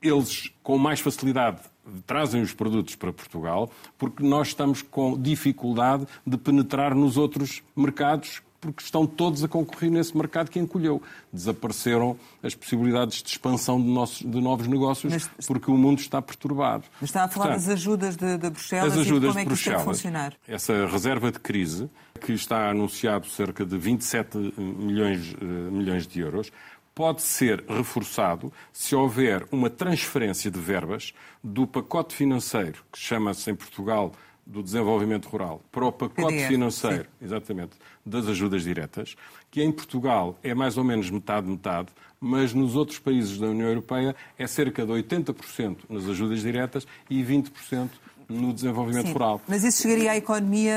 eles, 0.00 0.50
com 0.62 0.78
mais 0.78 1.00
facilidade, 1.00 1.60
trazem 2.06 2.40
os 2.40 2.54
produtos 2.54 2.96
para 2.96 3.12
Portugal, 3.12 3.70
porque 3.98 4.22
nós 4.22 4.48
estamos 4.48 4.80
com 4.80 5.20
dificuldade 5.20 6.06
de 6.26 6.38
penetrar 6.38 6.94
nos 6.94 7.18
outros 7.18 7.62
mercados 7.76 8.40
porque 8.60 8.82
estão 8.82 9.06
todos 9.06 9.42
a 9.42 9.48
concorrer 9.48 9.90
nesse 9.90 10.16
mercado 10.16 10.50
que 10.50 10.58
encolheu. 10.58 11.02
Desapareceram 11.32 12.16
as 12.42 12.54
possibilidades 12.54 13.22
de 13.22 13.30
expansão 13.30 13.80
de, 13.80 13.88
nossos, 13.88 14.18
de 14.18 14.40
novos 14.40 14.66
negócios 14.66 15.12
Mas, 15.12 15.46
porque 15.46 15.70
o 15.70 15.76
mundo 15.76 16.00
está 16.00 16.20
perturbado. 16.20 16.84
Mas 17.00 17.10
está 17.10 17.24
a 17.24 17.28
falar 17.28 17.46
Portanto, 17.46 17.66
das 17.66 17.74
ajudas 17.74 18.16
de, 18.16 18.36
de 18.36 18.50
Bruxelas 18.50 18.92
as 18.92 18.98
ajudas 18.98 19.30
e 19.30 19.32
como 19.32 19.38
é 19.38 19.46
que 19.46 19.52
isso 19.52 19.78
funcionar? 19.80 20.34
Essa 20.46 20.86
reserva 20.86 21.32
de 21.32 21.38
crise, 21.38 21.88
que 22.20 22.32
está 22.32 22.70
anunciado 22.70 23.26
cerca 23.26 23.64
de 23.64 23.78
27 23.78 24.36
milhões, 24.58 25.32
uh, 25.32 25.44
milhões 25.44 26.06
de 26.06 26.20
euros, 26.20 26.52
pode 26.94 27.22
ser 27.22 27.64
reforçado 27.66 28.52
se 28.72 28.94
houver 28.94 29.46
uma 29.50 29.70
transferência 29.70 30.50
de 30.50 30.58
verbas 30.58 31.14
do 31.42 31.66
pacote 31.66 32.14
financeiro, 32.14 32.84
que 32.92 32.98
chama-se 32.98 33.50
em 33.50 33.54
Portugal 33.54 34.12
do 34.50 34.62
desenvolvimento 34.62 35.28
rural 35.28 35.62
para 35.70 35.84
o 35.84 35.92
pacote 35.92 36.46
financeiro, 36.46 37.04
sim. 37.04 37.24
exatamente, 37.24 37.72
das 38.04 38.26
ajudas 38.26 38.64
diretas, 38.64 39.14
que 39.50 39.62
em 39.62 39.70
Portugal 39.70 40.36
é 40.42 40.52
mais 40.54 40.76
ou 40.76 40.82
menos 40.82 41.08
metade-metade, 41.08 41.88
mas 42.20 42.52
nos 42.52 42.74
outros 42.74 42.98
países 42.98 43.38
da 43.38 43.46
União 43.46 43.68
Europeia 43.68 44.14
é 44.36 44.46
cerca 44.46 44.84
de 44.84 44.92
80% 44.92 45.76
nas 45.88 46.08
ajudas 46.08 46.40
diretas 46.42 46.86
e 47.08 47.22
20% 47.22 47.88
no 48.28 48.52
desenvolvimento 48.52 49.06
Sim. 49.06 49.12
rural. 49.12 49.40
Mas 49.46 49.64
isso 49.64 49.82
chegaria 49.82 50.12
à 50.12 50.16
economia 50.16 50.72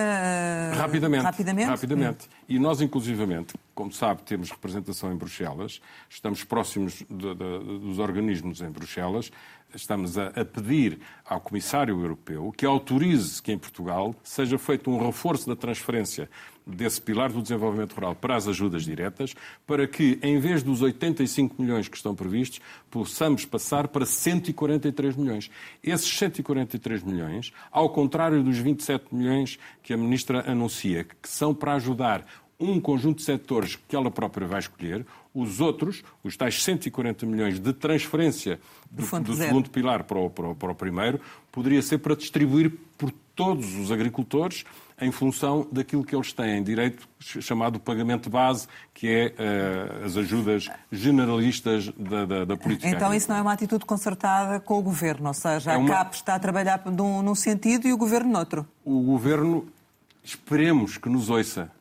uh, 0.73 0.77
rapidamente? 0.77 1.23
Rapidamente. 1.23 1.67
rapidamente. 1.67 2.29
E 2.49 2.57
nós, 2.57 2.81
inclusivamente, 2.81 3.53
como 3.75 3.91
sabe, 3.91 4.23
temos 4.23 4.49
representação 4.49 5.11
em 5.13 5.15
Bruxelas, 5.15 5.79
estamos 6.09 6.43
próximos 6.43 7.03
de, 7.09 7.35
de, 7.35 7.79
dos 7.79 7.99
organismos 7.99 8.61
em 8.61 8.69
Bruxelas, 8.69 9.31
estamos 9.75 10.17
a, 10.17 10.27
a, 10.27 10.45
pedir 10.45 10.99
ao 11.25 11.39
Comissário 11.39 11.99
Europeu 11.99 12.53
que 12.55 12.65
autorize 12.65 13.41
que 13.41 13.51
em 13.51 13.57
Portugal 13.57 14.15
seja 14.23 14.57
feito 14.57 14.89
um 14.89 15.03
reforço 15.03 15.47
da 15.47 15.55
transferência 15.55 16.29
desse 16.65 17.01
pilar 17.01 17.31
do 17.31 17.41
desenvolvimento 17.41 17.93
rural 17.93 18.15
para 18.15 18.35
as 18.35 18.47
ajudas 18.47 18.83
diretas, 18.83 19.35
para 19.67 19.85
que, 19.85 20.17
em 20.21 20.39
vez 20.39 20.63
dos 20.63 20.81
85 20.81 21.61
milhões 21.61 21.87
que 21.87 21.97
estão 21.97 22.15
previstos, 22.15 22.61
possamos 22.89 23.45
passar 23.45 23.87
para 23.89 24.05
143 24.05 25.15
milhões. 25.15 25.51
Esses 25.83 26.07
143 26.17 27.03
milhões, 27.03 27.51
ao 27.71 27.89
contrário 27.89 28.41
dos 28.41 28.57
27 28.57 29.13
milhões 29.13 29.59
que 29.81 29.93
a 29.93 29.97
Ministra 29.97 30.49
anuncia, 30.49 31.03
que 31.03 31.27
são 31.27 31.53
para 31.53 31.73
ajudar 31.73 32.25
um 32.59 32.79
conjunto 32.79 33.17
de 33.17 33.23
setores 33.23 33.75
que 33.75 33.95
ela 33.95 34.09
própria 34.09 34.47
vai 34.47 34.59
escolher, 34.59 35.05
os 35.33 35.59
outros, 35.59 36.03
os 36.23 36.37
tais 36.37 36.63
140 36.63 37.25
milhões 37.25 37.59
de 37.59 37.73
transferência 37.73 38.59
do, 38.89 39.05
do, 39.05 39.19
do 39.19 39.35
segundo 39.35 39.69
pilar 39.69 40.03
para 40.03 40.19
o, 40.19 40.29
para, 40.29 40.49
o, 40.49 40.55
para 40.55 40.71
o 40.71 40.75
primeiro, 40.75 41.19
poderia 41.51 41.81
ser 41.81 41.97
para 41.97 42.15
distribuir 42.15 42.71
por 42.97 43.11
todos 43.35 43.75
os 43.75 43.91
agricultores 43.91 44.63
em 45.01 45.11
função 45.11 45.67
daquilo 45.71 46.03
que 46.03 46.15
eles 46.15 46.31
têm 46.31 46.63
direito, 46.63 47.07
chamado 47.19 47.79
pagamento 47.79 48.29
base, 48.29 48.67
que 48.93 49.07
é 49.07 49.33
uh, 50.01 50.05
as 50.05 50.15
ajudas 50.15 50.69
generalistas 50.91 51.87
da, 51.97 52.25
da, 52.25 52.45
da 52.45 52.57
política. 52.57 52.87
Então 52.87 53.07
agrícola. 53.07 53.15
isso 53.17 53.29
não 53.29 53.37
é 53.37 53.41
uma 53.41 53.53
atitude 53.53 53.85
concertada 53.85 54.59
com 54.59 54.77
o 54.77 54.81
Governo, 54.81 55.27
ou 55.27 55.33
seja, 55.33 55.71
é 55.71 55.75
a 55.75 55.77
uma... 55.77 55.89
CAP 55.89 56.13
está 56.13 56.35
a 56.35 56.39
trabalhar 56.39 56.81
num, 56.85 57.21
num 57.21 57.35
sentido 57.35 57.87
e 57.87 57.93
o 57.93 57.97
Governo 57.97 58.31
noutro. 58.31 58.67
O 58.85 59.01
Governo, 59.01 59.67
esperemos 60.23 60.97
que 60.97 61.09
nos 61.09 61.29
ouça, 61.29 61.71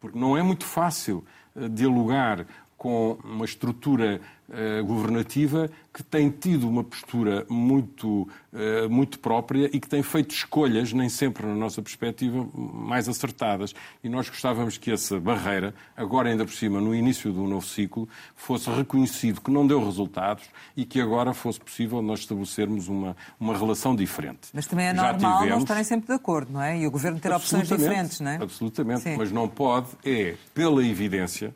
porque 0.00 0.18
não 0.18 0.36
é 0.36 0.42
muito 0.42 0.66
fácil 0.66 1.24
uh, 1.54 1.68
dialogar 1.68 2.46
com 2.76 3.18
uma 3.24 3.44
estrutura 3.44 4.20
uh, 4.48 4.84
governativa 4.84 5.70
que 5.92 6.02
tem 6.02 6.28
tido 6.28 6.68
uma 6.68 6.84
postura 6.84 7.46
muito, 7.48 8.28
uh, 8.52 8.88
muito 8.90 9.18
própria 9.18 9.70
e 9.72 9.80
que 9.80 9.88
tem 9.88 10.02
feito 10.02 10.34
escolhas, 10.34 10.92
nem 10.92 11.08
sempre 11.08 11.46
na 11.46 11.54
nossa 11.54 11.80
perspectiva, 11.80 12.46
mais 12.54 13.08
acertadas. 13.08 13.74
E 14.04 14.08
nós 14.08 14.28
gostávamos 14.28 14.76
que 14.76 14.92
essa 14.92 15.18
barreira, 15.18 15.74
agora 15.96 16.28
ainda 16.28 16.44
por 16.44 16.52
cima, 16.52 16.80
no 16.80 16.94
início 16.94 17.32
do 17.32 17.44
novo 17.44 17.66
ciclo, 17.66 18.06
fosse 18.34 18.68
reconhecido 18.68 19.40
que 19.40 19.50
não 19.50 19.66
deu 19.66 19.82
resultados 19.82 20.44
e 20.76 20.84
que 20.84 21.00
agora 21.00 21.32
fosse 21.32 21.58
possível 21.58 22.02
nós 22.02 22.20
estabelecermos 22.20 22.88
uma, 22.88 23.16
uma 23.40 23.56
relação 23.56 23.96
diferente. 23.96 24.48
Mas 24.52 24.66
também 24.66 24.86
é 24.86 24.92
normal 24.92 25.38
tivemos... 25.38 25.48
não 25.48 25.58
estarem 25.58 25.84
sempre 25.84 26.08
de 26.08 26.12
acordo, 26.12 26.52
não 26.52 26.62
é? 26.62 26.78
E 26.78 26.86
o 26.86 26.90
Governo 26.90 27.18
ter 27.18 27.32
opções 27.32 27.68
diferentes, 27.68 28.20
não 28.20 28.30
é? 28.30 28.36
Absolutamente, 28.36 29.00
Sim. 29.00 29.16
mas 29.16 29.32
não 29.32 29.48
pode, 29.48 29.88
é, 30.04 30.34
pela 30.52 30.84
evidência, 30.86 31.54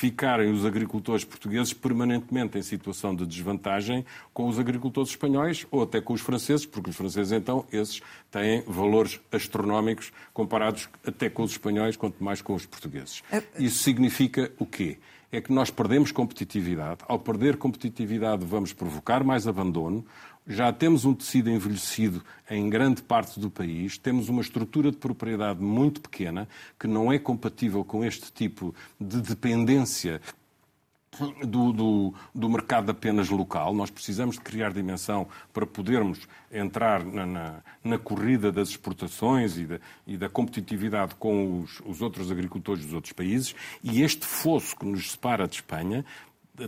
ficarem 0.00 0.50
os 0.50 0.64
agricultores 0.64 1.26
portugueses 1.26 1.74
permanentemente 1.74 2.56
em 2.56 2.62
situação 2.62 3.14
de 3.14 3.26
desvantagem 3.26 4.02
com 4.32 4.48
os 4.48 4.58
agricultores 4.58 5.10
espanhóis 5.10 5.66
ou 5.70 5.82
até 5.82 6.00
com 6.00 6.14
os 6.14 6.22
franceses, 6.22 6.64
porque 6.64 6.88
os 6.88 6.96
franceses, 6.96 7.32
então, 7.32 7.66
esses 7.70 8.00
têm 8.30 8.62
valores 8.66 9.20
astronómicos 9.30 10.10
comparados 10.32 10.88
até 11.06 11.28
com 11.28 11.42
os 11.42 11.50
espanhóis, 11.50 11.98
quanto 11.98 12.24
mais 12.24 12.40
com 12.40 12.54
os 12.54 12.64
portugueses. 12.64 13.22
É, 13.30 13.42
Isso 13.58 13.82
significa 13.82 14.50
o 14.58 14.64
quê? 14.64 14.96
É 15.30 15.38
que 15.38 15.52
nós 15.52 15.70
perdemos 15.70 16.10
competitividade. 16.10 17.00
Ao 17.06 17.18
perder 17.18 17.58
competitividade, 17.58 18.42
vamos 18.42 18.72
provocar 18.72 19.22
mais 19.22 19.46
abandono, 19.46 20.02
já 20.50 20.72
temos 20.72 21.04
um 21.04 21.14
tecido 21.14 21.48
envelhecido 21.48 22.24
em 22.50 22.68
grande 22.68 23.02
parte 23.02 23.38
do 23.38 23.48
país, 23.48 23.96
temos 23.96 24.28
uma 24.28 24.42
estrutura 24.42 24.90
de 24.90 24.96
propriedade 24.96 25.62
muito 25.62 26.00
pequena 26.00 26.48
que 26.78 26.88
não 26.88 27.12
é 27.12 27.20
compatível 27.20 27.84
com 27.84 28.04
este 28.04 28.32
tipo 28.32 28.74
de 29.00 29.20
dependência 29.20 30.20
do, 31.46 31.72
do, 31.72 32.14
do, 32.34 32.48
mercado 32.48 32.90
apenas 32.90 33.28
local. 33.28 33.72
Nós 33.72 33.90
precisamos 33.90 34.36
de 34.36 34.42
criar 34.42 34.72
dimensão 34.72 35.28
para 35.52 35.64
podermos 35.64 36.26
entrar 36.50 37.04
na, 37.04 37.26
na, 37.26 37.54
na 37.84 37.98
corrida 37.98 38.50
das 38.50 38.70
exportações 38.70 39.56
e 39.56 39.66
da, 39.66 39.80
e 40.04 40.16
da 40.16 40.28
competitividade 40.28 41.14
com 41.14 41.60
os, 41.60 41.80
os, 41.84 42.02
outros 42.02 42.30
agricultores 42.30 42.84
dos 42.84 42.94
outros 42.94 43.12
países. 43.12 43.54
E 43.84 44.02
este 44.02 44.26
fosso 44.26 44.76
que 44.76 44.84
nos 44.84 45.12
separa 45.12 45.46
de 45.46 45.56
Espanha 45.56 46.04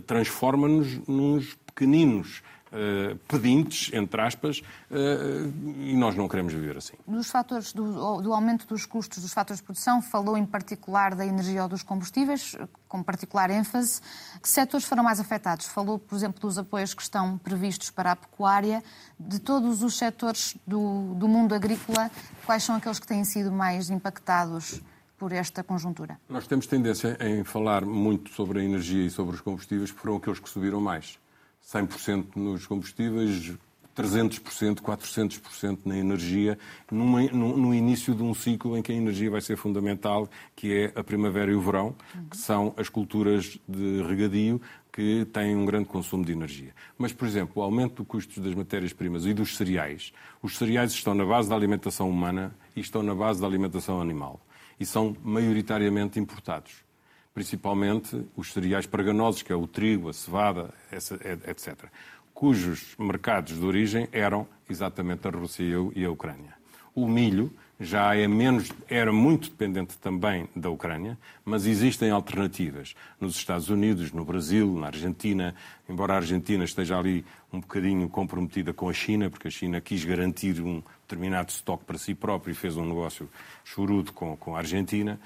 transforma-nos 0.05 1.05
nos 1.07 1.53
pequeninos 1.65 2.41
uh, 2.73 3.17
pedintes, 3.27 3.91
entre 3.93 4.19
aspas, 4.19 4.59
uh, 4.59 5.53
e 5.79 5.95
nós 5.95 6.15
não 6.15 6.27
queremos 6.27 6.53
viver 6.53 6.77
assim. 6.77 6.93
Dos 7.07 7.29
fatores 7.29 7.71
do, 7.71 8.21
do, 8.21 8.33
aumento 8.33 8.67
dos 8.67 8.85
custos 8.85 9.21
dos 9.21 9.33
fatores 9.33 9.59
de 9.59 9.63
produção, 9.63 10.01
falou 10.01 10.37
em 10.37 10.45
particular 10.45 11.15
da 11.15 11.25
energia 11.25 11.63
ou 11.63 11.69
dos 11.69 11.83
combustíveis, 11.83 12.55
com 12.87 13.03
particular 13.03 13.49
ênfase. 13.49 14.01
Que 14.41 14.49
setores 14.49 14.85
foram 14.85 15.03
mais 15.03 15.19
afetados? 15.19 15.67
Falou, 15.67 15.99
por 15.99 16.15
exemplo, 16.15 16.41
dos 16.41 16.57
apoios 16.57 16.93
que 16.93 17.01
estão 17.01 17.37
previstos 17.37 17.89
para 17.89 18.11
a 18.11 18.15
pecuária. 18.15 18.83
De 19.19 19.39
todos 19.39 19.83
os 19.83 19.97
setores 19.97 20.57
do, 20.67 21.13
do 21.15 21.27
mundo 21.27 21.53
agrícola, 21.53 22.11
quais 22.45 22.63
são 22.63 22.75
aqueles 22.75 22.99
que 22.99 23.07
têm 23.07 23.23
sido 23.23 23.51
mais 23.51 23.89
impactados? 23.89 24.81
por 25.23 25.31
esta 25.31 25.63
conjuntura? 25.63 26.19
Nós 26.27 26.47
temos 26.47 26.67
tendência 26.67 27.17
em 27.21 27.45
falar 27.45 27.85
muito 27.85 28.29
sobre 28.31 28.59
a 28.59 28.63
energia 28.63 29.05
e 29.05 29.09
sobre 29.09 29.35
os 29.35 29.39
combustíveis, 29.39 29.89
porque 29.89 30.01
foram 30.01 30.17
aqueles 30.17 30.37
que 30.37 30.49
subiram 30.49 30.81
mais. 30.81 31.17
100% 31.65 32.35
nos 32.35 32.65
combustíveis, 32.65 33.53
300%, 33.95 34.81
400% 34.81 35.79
na 35.85 35.97
energia, 35.97 36.57
numa, 36.91 37.21
no, 37.23 37.55
no, 37.55 37.73
início 37.73 38.15
de 38.15 38.23
um 38.23 38.33
ciclo 38.33 38.77
em 38.77 38.81
que 38.81 38.91
a 38.91 38.95
energia 38.95 39.29
vai 39.29 39.41
ser 39.41 39.55
fundamental, 39.55 40.27
que 40.55 40.73
é 40.73 40.99
a 40.99 41.03
primavera 41.03 41.51
e 41.51 41.55
o 41.55 41.61
verão, 41.61 41.95
que 42.29 42.37
são 42.37 42.73
as 42.75 42.89
culturas 42.89 43.59
de 43.67 44.01
regadio 44.03 44.59
que 44.91 45.25
têm 45.25 45.55
um 45.55 45.65
grande 45.65 45.85
consumo 45.85 46.23
de 46.23 46.31
energia. 46.31 46.73
Mas, 46.97 47.11
por 47.11 47.27
exemplo, 47.27 47.61
o 47.61 47.65
aumento 47.65 47.95
do 47.95 48.05
custo 48.05 48.39
das 48.39 48.53
matérias-primas 48.53 49.25
e 49.25 49.33
dos 49.33 49.57
cereais. 49.57 50.13
Os 50.41 50.57
cereais 50.57 50.91
estão 50.91 51.15
na 51.15 51.25
base 51.25 51.49
da 51.49 51.55
alimentação 51.55 52.09
humana 52.09 52.55
e 52.75 52.79
estão 52.79 53.01
na 53.01 53.15
base 53.15 53.41
da 53.41 53.47
alimentação 53.47 53.99
animal. 53.99 54.39
E 54.79 54.85
são 54.85 55.15
maioritariamente 55.23 56.19
importados. 56.19 56.83
Principalmente 57.33 58.25
os 58.35 58.53
cereais 58.53 58.85
preganosos, 58.85 59.41
que 59.41 59.51
é 59.51 59.55
o 59.55 59.65
trigo, 59.65 60.09
a 60.09 60.13
cevada, 60.13 60.73
etc 60.91 61.89
cujos 62.33 62.95
mercados 62.97 63.57
de 63.57 63.65
origem 63.65 64.09
eram 64.11 64.47
exatamente 64.69 65.27
a 65.27 65.31
Rússia 65.31 65.63
e 65.95 66.03
a 66.03 66.11
Ucrânia. 66.11 66.53
O 66.95 67.07
milho 67.07 67.51
já 67.79 68.15
é 68.15 68.27
menos, 68.27 68.71
era 68.87 69.11
muito 69.11 69.49
dependente 69.49 69.97
também 69.97 70.47
da 70.55 70.69
Ucrânia, 70.69 71.17
mas 71.43 71.65
existem 71.65 72.11
alternativas 72.11 72.95
nos 73.19 73.35
Estados 73.35 73.69
Unidos, 73.69 74.11
no 74.11 74.23
Brasil, 74.23 74.77
na 74.77 74.87
Argentina, 74.87 75.55
embora 75.89 76.13
a 76.13 76.17
Argentina 76.17 76.63
esteja 76.63 76.97
ali 76.97 77.25
um 77.51 77.59
bocadinho 77.59 78.07
comprometida 78.09 78.73
com 78.73 78.89
a 78.89 78.93
China, 78.93 79.29
porque 79.29 79.47
a 79.47 79.51
China 79.51 79.81
quis 79.81 80.05
garantir 80.05 80.61
um 80.61 80.83
determinado 81.01 81.49
estoque 81.49 81.83
para 81.83 81.97
si 81.97 82.13
próprio 82.13 82.51
e 82.51 82.55
fez 82.55 82.77
um 82.77 82.85
negócio 82.85 83.29
chorudo 83.63 84.13
com, 84.13 84.37
com 84.37 84.55
a 84.55 84.59
Argentina. 84.59 85.19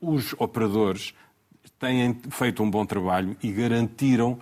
Os 0.00 0.34
operadores 0.38 1.14
têm 1.78 2.14
feito 2.30 2.62
um 2.62 2.70
bom 2.70 2.84
trabalho 2.86 3.36
e 3.42 3.52
garantiram 3.52 4.38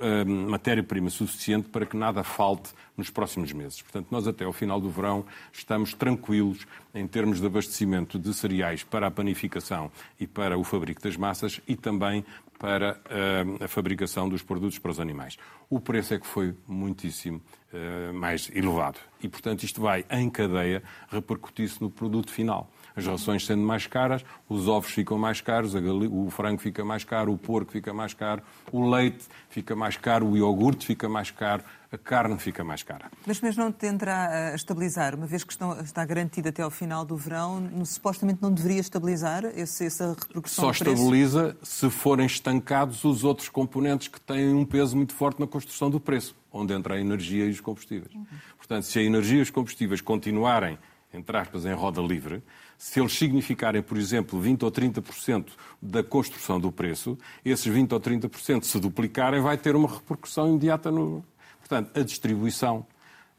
eh, 0.00 0.24
matéria-prima 0.24 1.10
suficiente 1.10 1.68
para 1.68 1.84
que 1.84 1.96
nada 1.96 2.22
falte 2.22 2.70
nos 2.96 3.10
próximos 3.10 3.52
meses. 3.52 3.82
Portanto, 3.82 4.08
nós 4.10 4.26
até 4.26 4.44
ao 4.44 4.52
final 4.52 4.80
do 4.80 4.88
verão 4.88 5.24
estamos 5.52 5.92
tranquilos 5.92 6.66
em 6.94 7.06
termos 7.06 7.40
de 7.40 7.46
abastecimento 7.46 8.18
de 8.18 8.32
cereais 8.32 8.84
para 8.84 9.08
a 9.08 9.10
panificação 9.10 9.90
e 10.20 10.26
para 10.26 10.56
o 10.56 10.64
fabrico 10.64 11.02
das 11.02 11.16
massas 11.16 11.60
e 11.66 11.74
também 11.74 12.24
para 12.58 12.92
uh, 12.92 13.64
a 13.64 13.66
fabricação 13.66 14.28
dos 14.28 14.40
produtos 14.40 14.78
para 14.78 14.92
os 14.92 15.00
animais. 15.00 15.36
O 15.68 15.80
preço 15.80 16.14
é 16.14 16.18
que 16.20 16.26
foi 16.26 16.54
muitíssimo 16.68 17.40
uh, 17.72 18.14
mais 18.14 18.48
elevado 18.54 19.00
e, 19.20 19.28
portanto, 19.28 19.64
isto 19.64 19.80
vai 19.80 20.04
em 20.10 20.30
cadeia 20.30 20.82
repercutir-se 21.10 21.82
no 21.82 21.90
produto 21.90 22.30
final 22.30 22.70
as 22.96 23.06
rações 23.06 23.46
sendo 23.46 23.62
mais 23.62 23.86
caras, 23.86 24.24
os 24.48 24.68
ovos 24.68 24.90
ficam 24.90 25.18
mais 25.18 25.40
caros, 25.40 25.74
o 25.74 26.30
frango 26.30 26.60
fica 26.60 26.84
mais 26.84 27.04
caro, 27.04 27.32
o 27.32 27.38
porco 27.38 27.72
fica 27.72 27.92
mais 27.92 28.14
caro, 28.14 28.42
o 28.70 28.88
leite 28.88 29.24
fica 29.48 29.74
mais 29.74 29.96
caro, 29.96 30.26
o 30.26 30.36
iogurte 30.36 30.86
fica 30.86 31.08
mais 31.08 31.30
caro, 31.30 31.62
a 31.92 31.98
carne 31.98 32.38
fica 32.38 32.64
mais 32.64 32.82
cara. 32.82 33.10
Mas, 33.26 33.40
mas 33.40 33.54
não 33.54 33.70
tenderá 33.70 34.50
a 34.52 34.54
estabilizar, 34.54 35.14
uma 35.14 35.26
vez 35.26 35.44
que 35.44 35.52
estão, 35.52 35.78
está 35.80 36.04
garantida 36.04 36.48
até 36.48 36.62
ao 36.62 36.70
final 36.70 37.04
do 37.04 37.16
verão, 37.16 37.70
supostamente 37.84 38.40
não 38.40 38.50
deveria 38.50 38.80
estabilizar 38.80 39.44
esse, 39.44 39.84
essa 39.84 40.16
repercussão 40.18 40.64
Só 40.64 40.70
estabiliza 40.70 41.56
se 41.62 41.90
forem 41.90 42.24
estancados 42.24 43.04
os 43.04 43.24
outros 43.24 43.50
componentes 43.50 44.08
que 44.08 44.20
têm 44.20 44.54
um 44.54 44.64
peso 44.64 44.96
muito 44.96 45.14
forte 45.14 45.38
na 45.38 45.46
construção 45.46 45.90
do 45.90 46.00
preço, 46.00 46.34
onde 46.50 46.72
entra 46.72 46.94
a 46.94 47.00
energia 47.00 47.44
e 47.44 47.50
os 47.50 47.60
combustíveis. 47.60 48.14
Uhum. 48.14 48.26
Portanto, 48.56 48.84
se 48.84 48.98
a 48.98 49.02
energia 49.02 49.40
e 49.40 49.42
os 49.42 49.50
combustíveis 49.50 50.00
continuarem, 50.00 50.78
entre 51.12 51.36
aspas, 51.36 51.66
em 51.66 51.74
roda 51.74 52.00
livre, 52.00 52.42
se 52.82 52.98
eles 52.98 53.12
significarem, 53.12 53.80
por 53.80 53.96
exemplo, 53.96 54.40
20 54.40 54.64
ou 54.64 54.72
30% 54.72 55.50
da 55.80 56.02
construção 56.02 56.58
do 56.58 56.72
preço, 56.72 57.16
esses 57.44 57.64
20 57.64 57.92
ou 57.92 58.00
30% 58.00 58.64
se 58.64 58.80
duplicarem, 58.80 59.40
vai 59.40 59.56
ter 59.56 59.76
uma 59.76 59.88
repercussão 59.88 60.48
imediata 60.48 60.90
no. 60.90 61.24
Portanto, 61.60 61.96
a 61.96 62.02
distribuição 62.02 62.84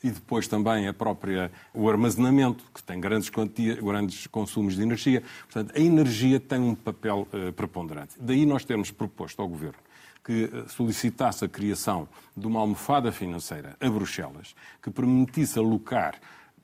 e 0.02 0.10
depois 0.10 0.48
também 0.48 0.88
a 0.88 0.94
própria, 0.94 1.52
o 1.74 1.90
armazenamento, 1.90 2.64
que 2.74 2.82
tem 2.82 3.02
grandes, 3.02 3.30
quantia, 3.30 3.76
grandes 3.76 4.28
consumos 4.28 4.78
de 4.78 4.82
energia. 4.82 5.22
Portanto, 5.44 5.74
a 5.76 5.80
energia 5.80 6.40
tem 6.40 6.62
um 6.62 6.74
papel 6.74 7.28
uh, 7.34 7.52
preponderante. 7.52 8.16
Daí 8.22 8.46
nós 8.46 8.64
termos 8.64 8.92
proposto 8.92 9.42
ao 9.42 9.48
Governo 9.50 9.78
que 10.24 10.46
eh, 10.46 10.70
solicitasse 10.70 11.44
a 11.44 11.50
criação 11.50 12.08
de 12.36 12.48
uma 12.48 12.62
almofada 12.62 13.12
financeira 13.12 13.76
a 13.78 13.90
Bruxelas, 13.90 14.56
que 14.82 14.90
permitisse 14.90 15.60
alocar 15.60 16.16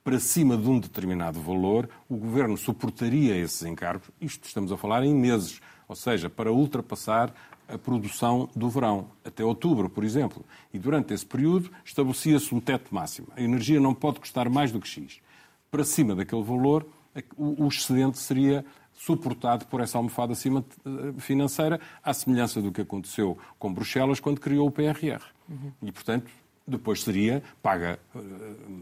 para 0.10 0.20
cima 0.20 0.58
de 0.58 0.68
um 0.68 0.80
determinado 0.80 1.40
valor, 1.40 1.88
o 2.10 2.18
governo 2.18 2.58
suportaria 2.58 3.38
esses 3.38 3.62
encargos. 3.62 4.10
Isto 4.20 4.48
estamos 4.48 4.72
a 4.72 4.78
falar 4.78 5.04
em 5.04 5.14
meses, 5.14 5.62
ou 5.88 5.96
seja, 5.96 6.28
para 6.28 6.52
ultrapassar 6.52 7.32
a 7.68 7.78
produção 7.78 8.50
do 8.56 8.68
verão, 8.72 9.12
até 9.24 9.46
outubro, 9.46 9.88
por 9.88 10.04
exemplo. 10.04 10.44
E 10.74 10.80
durante 10.80 11.14
esse 11.14 11.24
período 11.24 11.70
estabelecia-se 11.86 12.56
um 12.56 12.60
teto 12.60 12.92
máximo. 12.92 13.28
A 13.36 13.42
energia 13.44 13.80
não 13.80 13.94
pode 13.94 14.20
custar 14.20 14.50
mais 14.50 14.72
do 14.72 14.80
que 14.80 14.88
X. 14.88 15.20
Para 15.70 15.84
cima 15.84 16.16
daquele 16.16 16.42
valor, 16.42 16.88
o 17.38 17.68
excedente 17.68 18.18
seria 18.18 18.66
suportado 18.96 19.68
por 19.68 19.80
essa 19.80 20.00
almofada 20.00 20.34
eh, 20.34 21.20
financeira, 21.20 21.80
à 22.04 22.16
semelhança 22.16 22.64
do 22.64 22.72
que 22.72 22.82
aconteceu 22.82 23.38
com 23.60 23.72
Bruxelas 23.72 24.20
quando 24.20 24.42
criou 24.42 24.68
o 24.68 24.72
PRR. 24.72 25.22
Uhum. 25.48 25.72
E, 25.84 25.92
portanto, 25.92 26.32
depois 26.70 27.04
seria 27.04 27.44
paga 27.62 28.00
uh, 28.16 28.20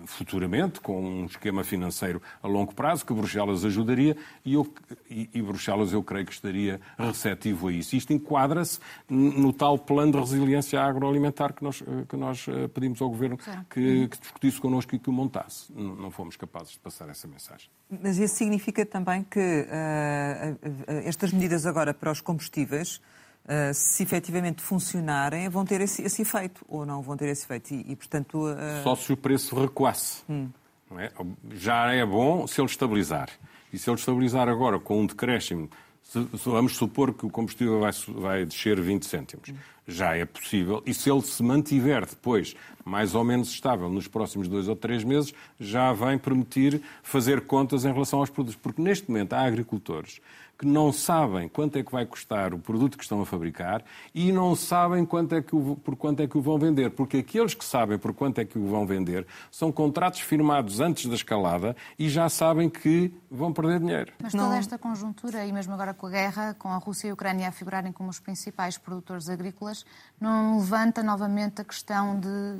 futuramente, 0.05 0.79
com 0.79 1.01
um 1.01 1.25
esquema 1.25 1.63
financeiro 1.63 2.21
a 2.41 2.47
longo 2.47 2.73
prazo, 2.73 3.05
que 3.05 3.13
Bruxelas 3.13 3.65
ajudaria, 3.65 4.15
e, 4.45 4.53
eu, 4.53 4.71
e, 5.09 5.29
e 5.33 5.41
Bruxelas 5.41 5.93
eu 5.93 6.03
creio 6.03 6.25
que 6.25 6.33
estaria 6.33 6.79
receptivo 6.97 7.67
a 7.67 7.71
isso. 7.71 7.95
Isto 7.95 8.13
enquadra-se 8.13 8.79
no 9.09 9.53
tal 9.53 9.77
plano 9.77 10.11
de 10.11 10.19
resiliência 10.19 10.81
agroalimentar 10.81 11.53
que 11.53 11.63
nós, 11.63 11.81
eh, 11.81 12.05
que 12.07 12.15
nós 12.15 12.45
eh, 12.47 12.67
pedimos 12.67 13.01
ao 13.01 13.09
Governo 13.09 13.37
que, 13.69 14.07
que, 14.07 14.19
discutisse 14.19 14.59
connosco 14.59 14.95
e 14.95 14.99
que 14.99 15.09
o 15.09 15.13
montasse. 15.13 15.71
Não, 15.73 15.95
não 15.95 16.11
fomos 16.11 16.35
capazes 16.35 16.73
de 16.73 16.79
passar 16.79 17.09
essa 17.09 17.27
mensagem. 17.27 17.69
Mas 17.89 18.17
isso 18.17 18.35
significa 18.35 18.85
também 18.85 19.23
que 19.23 19.39
uh, 19.39 20.97
estas 21.05 21.31
medidas 21.31 21.65
agora 21.65 21.93
para 21.93 22.11
os 22.11 22.21
combustíveis 22.21 23.01
Uh, 23.47 23.73
se 23.73 24.03
efetivamente 24.03 24.61
funcionarem, 24.61 25.47
vão 25.47 25.63
ter 25.63 25.79
esse, 25.79 26.01
esse, 26.01 26.21
efeito 26.21 26.65
ou 26.67 26.85
não 26.85 27.01
vão 27.01 27.15
ter 27.15 27.29
esse 27.29 27.45
efeito. 27.45 27.73
E, 27.73 27.93
e 27.93 27.95
portanto, 27.95 28.39
uh... 28.45 28.83
Só 28.83 28.93
se 28.93 29.13
o 29.13 29.15
preço 29.15 29.57
recuasse. 29.57 30.21
Hum. 30.29 30.49
É? 30.97 31.11
Já 31.53 31.93
é 31.93 32.05
bom 32.05 32.45
se 32.45 32.59
ele 32.59 32.69
estabilizar. 32.69 33.29
E 33.71 33.77
se 33.77 33.89
ele 33.89 33.97
estabilizar 33.97 34.49
agora 34.49 34.79
com 34.79 35.01
um 35.01 35.05
decréscimo, 35.05 35.69
se, 36.03 36.19
vamos 36.45 36.75
supor 36.75 37.13
que 37.13 37.25
o 37.25 37.29
combustível 37.29 37.79
vai, 37.79 37.91
vai 38.07 38.45
descer 38.45 38.79
20 38.79 39.05
cêntimos. 39.05 39.49
Hum. 39.49 39.55
Já 39.87 40.15
é 40.15 40.25
possível. 40.25 40.83
E 40.85 40.93
se 40.93 41.09
ele 41.09 41.21
se 41.21 41.41
mantiver 41.41 42.05
depois 42.05 42.55
mais 42.83 43.15
ou 43.15 43.23
menos 43.23 43.49
estável 43.49 43.89
nos 43.89 44.07
próximos 44.07 44.47
dois 44.47 44.67
ou 44.67 44.75
três 44.75 45.03
meses, 45.03 45.33
já 45.59 45.91
vem 45.91 46.17
permitir 46.17 46.81
fazer 47.03 47.41
contas 47.41 47.83
em 47.83 47.91
relação 47.91 48.19
aos 48.19 48.29
produtos. 48.29 48.55
Porque 48.55 48.81
neste 48.81 49.09
momento 49.09 49.33
há 49.33 49.41
agricultores 49.41 50.21
que 50.57 50.65
não 50.65 50.91
sabem 50.91 51.47
quanto 51.47 51.77
é 51.77 51.83
que 51.83 51.91
vai 51.91 52.05
custar 52.05 52.53
o 52.53 52.57
produto 52.57 52.97
que 52.97 53.03
estão 53.03 53.21
a 53.21 53.25
fabricar 53.25 53.83
e 54.13 54.31
não 54.31 54.55
sabem 54.55 55.05
quanto 55.05 55.35
é 55.35 55.41
que 55.41 55.55
o, 55.55 55.75
por 55.75 55.95
quanto 55.95 56.21
é 56.21 56.27
que 56.27 56.37
o 56.37 56.41
vão 56.41 56.57
vender. 56.57 56.89
Porque 56.91 57.17
aqueles 57.17 57.53
que 57.53 57.63
sabem 57.63 57.97
por 57.97 58.13
quanto 58.13 58.39
é 58.39 58.45
que 58.45 58.57
o 58.57 58.65
vão 58.65 58.85
vender 58.85 59.27
são 59.51 59.71
contratos 59.71 60.21
firmados 60.21 60.79
antes 60.79 61.05
da 61.05 61.15
escalada 61.15 61.75
e 61.99 62.09
já 62.09 62.27
sabem 62.27 62.69
que 62.69 63.13
vão 63.29 63.53
perder 63.53 63.79
dinheiro. 63.79 64.11
Mas 64.21 64.33
toda 64.33 64.57
esta 64.57 64.77
conjuntura, 64.77 65.45
e 65.45 65.53
mesmo 65.53 65.73
agora 65.73 65.93
com 65.93 66.07
a 66.07 66.09
guerra, 66.09 66.55
com 66.57 66.69
a 66.69 66.77
Rússia 66.77 67.07
e 67.07 67.11
a 67.11 67.13
Ucrânia 67.13 67.49
a 67.49 67.51
figurarem 67.51 67.91
como 67.91 68.09
os 68.09 68.19
principais 68.19 68.77
produtores 68.77 69.29
agrícolas, 69.29 69.76
não 70.19 70.59
levanta 70.59 71.03
novamente 71.03 71.61
a 71.61 71.63
questão 71.63 72.19
de 72.19 72.59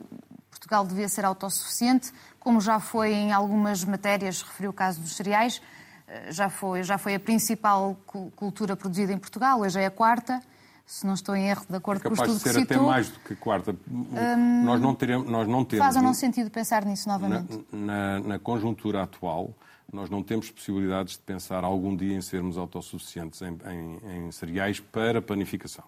Portugal 0.50 0.86
devia 0.86 1.08
ser 1.08 1.24
autossuficiente, 1.26 2.12
como 2.40 2.60
já 2.60 2.80
foi 2.80 3.14
em 3.14 3.32
algumas 3.32 3.84
matérias, 3.84 4.42
referiu 4.42 4.72
o 4.72 4.74
caso 4.74 5.00
dos 5.00 5.16
cereais, 5.16 5.62
eh, 6.08 6.32
já 6.32 6.50
foi, 6.50 6.84
já 6.84 6.98
foi 6.98 7.16
a 7.16 7.20
principal 7.20 7.96
cultura 8.36 8.76
produzida 8.76 9.14
em 9.14 9.18
Portugal, 9.18 9.62
hoje 9.62 9.80
é 9.80 9.86
a 9.86 9.92
quarta, 9.92 10.42
se 10.86 11.06
não 11.06 11.14
estou 11.14 11.36
em 11.36 11.50
erro, 11.50 11.66
de 11.70 11.76
acordo 11.76 12.00
é 12.00 12.04
com 12.04 12.10
o 12.10 12.14
estudo 12.14 12.40
que 12.40 12.50
citou. 12.50 12.78
até 12.78 12.80
mais 12.80 13.10
do 13.10 13.20
que 13.20 13.34
a 13.34 13.36
quarta. 13.36 13.76
Hum, 13.90 14.64
nós, 14.64 14.80
não 14.80 14.96
teremos, 14.96 15.30
nós 15.30 15.48
não 15.48 15.66
temos... 15.66 15.86
Faz 15.86 15.96
ou 15.98 16.02
não 16.02 16.14
sentido 16.14 16.50
pensar 16.50 16.86
nisso 16.86 17.10
novamente? 17.10 17.66
Na, 17.72 18.20
na, 18.20 18.28
na, 18.28 18.40
conjuntura 18.40 19.04
atual, 19.04 19.54
nós 19.92 20.10
não 20.10 20.24
temos 20.24 20.50
possibilidades 20.50 21.14
de 21.14 21.20
pensar 21.20 21.64
algum 21.64 21.96
dia 21.96 22.16
em 22.16 22.22
sermos 22.22 22.58
autossuficientes 22.58 23.42
em, 23.42 23.58
em, 23.70 24.28
em 24.28 24.32
cereais 24.32 24.80
para 24.80 25.22
panificação. 25.22 25.84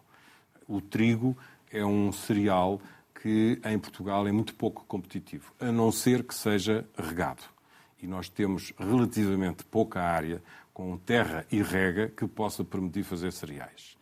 O 0.70 0.80
trigo 0.80 1.36
é 1.70 1.84
um 1.84 2.14
cereal 2.14 2.80
que 3.22 3.60
em 3.66 3.78
Portugal 3.78 4.26
é 4.26 4.32
muito 4.32 4.56
pouco 4.56 4.86
competitivo, 4.88 5.52
a 5.60 5.74
não 5.74 5.92
ser 5.92 6.24
que 6.24 6.34
seja 6.34 6.86
regado 6.98 7.44
e 8.02 8.08
nós 8.08 8.30
temos 8.30 8.74
relativamente 8.78 9.64
pouca 9.64 10.02
área 10.02 10.42
com 10.74 10.98
terra 10.98 11.46
e 11.52 11.62
rega 11.62 12.08
que 12.10 12.28
possa 12.28 12.64
permitir 12.64 13.04
fazer 13.04 13.32
cereais. 13.32 13.98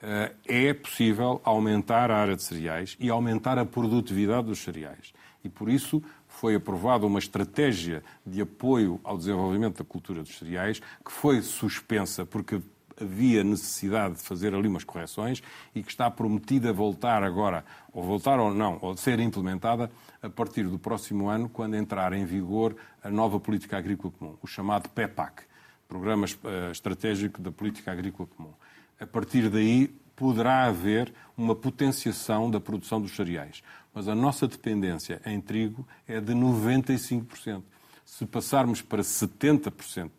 Eh, 0.00 0.32
é 0.46 0.74
possível 0.74 1.40
aumentar 1.42 2.10
a 2.10 2.18
área 2.18 2.36
de 2.36 2.42
cereais 2.42 2.96
e 3.00 3.08
aumentar 3.08 3.58
a 3.58 3.64
produtividade 3.64 4.46
dos 4.46 4.58
cereais. 4.58 5.12
E 5.42 5.48
por 5.48 5.68
isso 5.68 6.02
foi 6.26 6.54
aprovada 6.54 7.06
uma 7.06 7.18
estratégia 7.18 8.02
de 8.26 8.42
apoio 8.42 9.00
ao 9.02 9.16
desenvolvimento 9.16 9.78
da 9.78 9.84
cultura 9.84 10.22
dos 10.22 10.36
cereais 10.36 10.80
que 11.04 11.10
foi 11.10 11.40
suspensa 11.40 12.26
porque 12.26 12.60
havia 13.00 13.44
necessidade 13.44 14.16
de 14.16 14.22
fazer 14.22 14.54
ali 14.54 14.68
umas 14.68 14.84
correções 14.84 15.42
e 15.74 15.82
que 15.82 15.90
está 15.90 16.10
prometida 16.10 16.72
voltar 16.72 17.22
agora, 17.22 17.64
ou 17.92 18.02
voltar 18.02 18.38
ou 18.38 18.52
não, 18.52 18.78
ou 18.80 18.96
ser 18.96 19.20
implementada 19.20 19.90
a 20.22 20.28
partir 20.28 20.64
do 20.64 20.78
próximo 20.78 21.28
ano, 21.28 21.48
quando 21.48 21.76
entrar 21.76 22.12
em 22.12 22.24
vigor 22.24 22.76
a 23.02 23.10
nova 23.10 23.38
política 23.38 23.78
agrícola 23.78 24.12
comum, 24.18 24.36
o 24.42 24.46
chamado 24.46 24.88
PEPAC, 24.88 25.42
Programa 25.88 26.26
eh, 26.26 26.70
Estratégico 26.70 27.40
da 27.40 27.50
Política 27.50 27.90
Agrícola 27.90 28.28
Comum. 28.36 28.52
A 29.00 29.06
partir 29.06 29.48
daí 29.48 29.88
poderá 30.14 30.64
haver 30.64 31.14
uma 31.36 31.54
potenciação 31.54 32.50
da 32.50 32.60
produção 32.60 33.00
dos 33.00 33.14
cereais. 33.14 33.62
Mas 33.94 34.08
a 34.08 34.14
nossa 34.14 34.46
dependência 34.46 35.20
em 35.24 35.40
trigo 35.40 35.86
é 36.06 36.20
de 36.20 36.34
95%. 36.34 37.62
Se 38.04 38.26
passarmos 38.26 38.82
para 38.82 39.02
70%, 39.02 40.10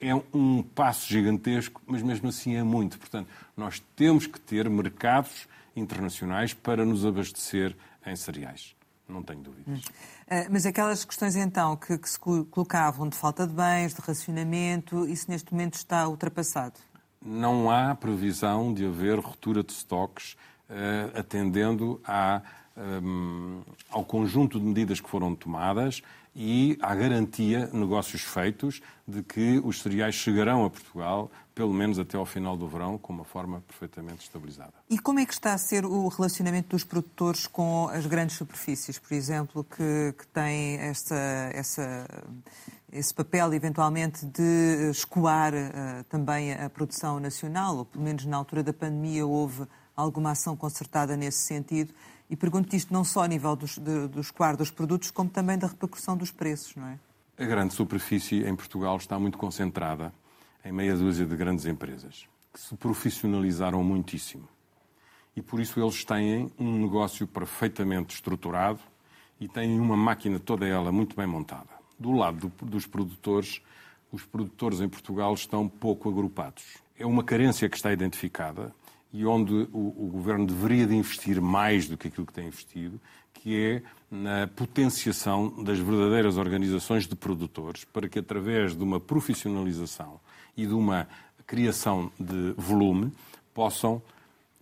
é 0.00 0.14
um 0.34 0.62
passo 0.62 1.08
gigantesco, 1.08 1.80
mas 1.86 2.02
mesmo 2.02 2.28
assim 2.28 2.54
é 2.56 2.62
muito. 2.62 2.98
Portanto, 2.98 3.28
nós 3.56 3.82
temos 3.94 4.26
que 4.26 4.40
ter 4.40 4.68
mercados 4.68 5.46
internacionais 5.74 6.54
para 6.54 6.84
nos 6.84 7.04
abastecer 7.04 7.76
em 8.06 8.16
cereais. 8.16 8.74
Não 9.08 9.22
tenho 9.22 9.40
dúvidas. 9.40 9.84
Uh, 9.84 10.50
mas 10.50 10.66
aquelas 10.66 11.04
questões 11.04 11.36
então 11.36 11.76
que, 11.76 11.96
que, 11.96 12.08
se 12.08 12.18
colocavam 12.18 13.08
de 13.08 13.16
falta 13.16 13.46
de 13.46 13.54
bens, 13.54 13.94
de 13.94 14.00
racionamento, 14.00 15.06
isso 15.06 15.30
neste 15.30 15.52
momento 15.52 15.74
está 15.74 16.08
ultrapassado? 16.08 16.74
Não 17.22 17.70
há 17.70 17.94
previsão 17.94 18.74
de 18.74 18.84
haver 18.84 19.18
ruptura 19.18 19.62
de 19.62 19.72
estoques 19.72 20.36
uh, 20.68 21.18
atendendo 21.18 22.00
à, 22.04 22.42
um, 22.76 23.62
ao 23.90 24.04
conjunto 24.04 24.58
de 24.58 24.66
medidas 24.66 25.00
que 25.00 25.08
foram 25.08 25.34
tomadas 25.36 26.02
e 26.38 26.76
à 26.82 26.94
garantia, 26.94 27.70
negócios 27.72 28.20
feitos, 28.20 28.82
de 29.08 29.22
que 29.22 29.58
os 29.64 29.80
cereais 29.80 30.14
chegarão 30.14 30.66
a 30.66 30.70
Portugal, 30.70 31.30
pelo 31.54 31.72
menos 31.72 31.98
até 31.98 32.18
ao 32.18 32.26
final 32.26 32.58
do 32.58 32.68
verão, 32.68 32.98
com 32.98 33.10
uma 33.10 33.24
forma 33.24 33.62
perfeitamente 33.62 34.24
estabilizada. 34.24 34.74
E 34.90 34.98
como 34.98 35.18
é 35.18 35.24
que 35.24 35.32
está 35.32 35.54
a 35.54 35.58
ser 35.58 35.86
o 35.86 36.06
relacionamento 36.08 36.68
dos 36.68 36.84
produtores 36.84 37.46
com 37.46 37.88
as 37.88 38.04
grandes 38.04 38.36
superfícies, 38.36 38.98
por 38.98 39.14
exemplo, 39.14 39.64
que, 39.64 40.14
que 40.18 40.26
têm 40.26 40.76
essa, 40.76 41.48
esse 42.92 43.14
papel, 43.14 43.54
eventualmente, 43.54 44.26
de 44.26 44.90
escoar 44.90 45.54
uh, 45.54 46.04
também 46.10 46.52
a 46.52 46.68
produção 46.68 47.18
nacional, 47.18 47.78
ou 47.78 47.84
pelo 47.86 48.04
menos 48.04 48.26
na 48.26 48.36
altura 48.36 48.62
da 48.62 48.74
pandemia 48.74 49.26
houve 49.26 49.66
alguma 49.96 50.32
ação 50.32 50.54
concertada 50.54 51.16
nesse 51.16 51.46
sentido? 51.46 51.94
E 52.28 52.36
pergunto 52.36 52.74
isto 52.74 52.92
não 52.92 53.04
só 53.04 53.22
a 53.22 53.28
nível 53.28 53.54
dos, 53.54 53.78
de, 53.78 54.08
dos 54.08 54.32
dos 54.56 54.70
produtos, 54.70 55.10
como 55.10 55.30
também 55.30 55.56
da 55.56 55.68
repercussão 55.68 56.16
dos 56.16 56.30
preços, 56.30 56.74
não 56.74 56.86
é? 56.88 56.98
A 57.38 57.44
grande 57.44 57.74
superfície 57.74 58.44
em 58.44 58.56
Portugal 58.56 58.96
está 58.96 59.18
muito 59.18 59.36
concentrada 59.36 60.12
em 60.64 60.72
meia 60.72 60.96
dúzia 60.96 61.26
de 61.26 61.36
grandes 61.36 61.66
empresas 61.66 62.26
que 62.52 62.58
se 62.58 62.74
profissionalizaram 62.74 63.84
muitíssimo. 63.84 64.48
E 65.36 65.42
por 65.42 65.60
isso 65.60 65.78
eles 65.78 66.02
têm 66.02 66.50
um 66.58 66.80
negócio 66.80 67.26
perfeitamente 67.26 68.14
estruturado 68.14 68.80
e 69.38 69.46
têm 69.46 69.78
uma 69.78 69.96
máquina 69.96 70.40
toda 70.40 70.66
ela 70.66 70.90
muito 70.90 71.14
bem 71.14 71.26
montada. 71.26 71.68
Do 71.98 72.12
lado 72.12 72.48
do, 72.48 72.64
dos 72.64 72.86
produtores, 72.86 73.60
os 74.10 74.24
produtores 74.24 74.80
em 74.80 74.88
Portugal 74.88 75.34
estão 75.34 75.68
pouco 75.68 76.08
agrupados. 76.08 76.78
É 76.98 77.04
uma 77.04 77.22
carência 77.22 77.68
que 77.68 77.76
está 77.76 77.92
identificada 77.92 78.74
e 79.16 79.24
onde 79.24 79.54
o, 79.72 79.94
o, 79.96 80.10
governo 80.12 80.46
deveria 80.46 80.86
de 80.86 80.94
investir 80.94 81.40
mais 81.40 81.88
do 81.88 81.96
que 81.96 82.08
aquilo 82.08 82.26
que 82.26 82.34
tem 82.34 82.48
investido, 82.48 83.00
que 83.32 83.56
é 83.56 83.82
na 84.10 84.46
potenciação 84.46 85.64
das 85.64 85.78
verdadeiras 85.78 86.36
organizações 86.36 87.06
de 87.06 87.16
produtores, 87.16 87.84
para 87.84 88.10
que 88.10 88.18
através 88.18 88.76
de 88.76 88.82
uma 88.82 89.00
profissionalização 89.00 90.20
e 90.54 90.66
de 90.66 90.74
uma 90.74 91.08
criação 91.46 92.12
de 92.20 92.52
volume 92.58 93.10
possam, 93.54 94.02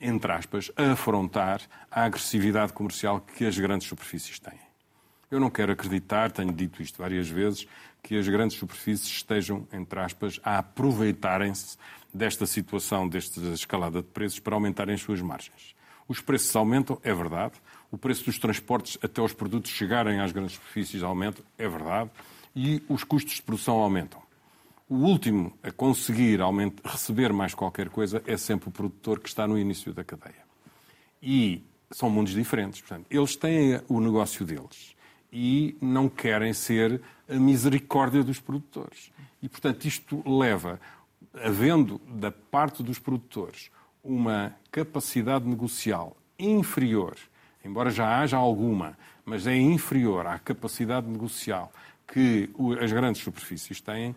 entre 0.01 0.31
aspas, 0.31 0.71
afrontar 0.77 1.61
a 1.91 2.05
agressividade 2.05 2.73
comercial 2.73 3.21
que 3.21 3.45
as 3.45 3.59
grandes 3.59 3.89
superfícies 3.89 4.39
têm. 4.39 4.61
Eu 5.33 5.41
não 5.41 5.51
quero 5.51 5.73
acreditar, 5.73 6.31
tenho 6.31 6.53
dito 6.53 6.81
isto 6.81 6.99
várias 6.99 7.29
vezes, 7.29 7.67
que 8.01 8.17
as 8.17 8.29
grandes 8.29 8.57
superfícies 8.57 9.09
estejam, 9.09 9.67
entre 9.73 9.99
aspas, 9.99 10.39
a 10.45 10.59
aproveitarem-se 10.59 11.77
desta 12.15 12.47
situação, 12.47 13.09
desta 13.09 13.41
escalada 13.49 14.01
de 14.01 14.09
preços, 14.09 14.39
para 14.39 14.55
aumentarem 14.55 14.95
as 14.95 15.01
suas 15.01 15.21
margens. 15.21 15.75
Os 16.07 16.21
preços 16.21 16.55
aumentam, 16.55 16.99
é 17.03 17.13
verdade. 17.13 17.55
O 17.91 17.99
preço 17.99 18.25
dos 18.25 18.39
transportes 18.39 18.99
até 19.03 19.21
os 19.21 19.33
produtos 19.33 19.71
chegarem 19.71 20.21
às 20.21 20.33
grandes 20.33 20.55
superfícies 20.55 21.03
aumenta, 21.03 21.43
é 21.59 21.69
verdade. 21.69 22.11
E 22.55 22.83
os 22.89 23.03
custos 23.03 23.35
de 23.35 23.43
produção 23.43 23.77
aumentam. 23.77 24.23
O 24.89 24.97
último 24.97 25.53
a 25.63 25.71
conseguir 25.71 26.41
receber 26.85 27.33
mais 27.33 27.55
qualquer 27.55 27.89
coisa 27.89 28.23
é 28.27 28.37
sempre 28.37 28.69
o 28.69 28.73
produtor 28.73 29.19
que 29.19 29.29
está 29.29 29.47
no 29.47 29.59
início 29.59 29.93
da 29.93 30.05
cadeia. 30.05 30.45
E 31.23 31.65
são 31.91 32.11
mundos 32.11 32.35
diferentes. 32.35 32.81
Portanto, 32.81 33.07
eles 33.11 33.35
têm 33.35 33.81
o 33.89 33.99
negócio 33.99 34.45
deles 34.45 34.95
e 35.33 35.77
não 35.81 36.09
querem 36.09 36.53
ser 36.53 37.01
a 37.29 37.35
misericórdia 37.35 38.23
dos 38.23 38.39
produtores. 38.39 39.11
E, 39.43 39.49
portanto, 39.49 39.85
isto 39.87 40.23
leva 40.27 40.81
havendo 41.43 42.01
da 42.09 42.31
parte 42.31 42.83
dos 42.83 42.99
produtores 42.99 43.71
uma 44.03 44.55
capacidade 44.71 45.47
negocial 45.47 46.17
inferior, 46.39 47.17
embora 47.65 47.91
já 47.91 48.21
haja 48.21 48.37
alguma, 48.37 48.97
mas 49.25 49.47
é 49.47 49.57
inferior 49.57 50.27
à 50.27 50.39
capacidade 50.39 51.07
negocial 51.07 51.73
que 52.07 52.51
as 52.81 52.93
grandes 52.93 53.23
superfícies 53.23 53.81
têm, 53.81 54.15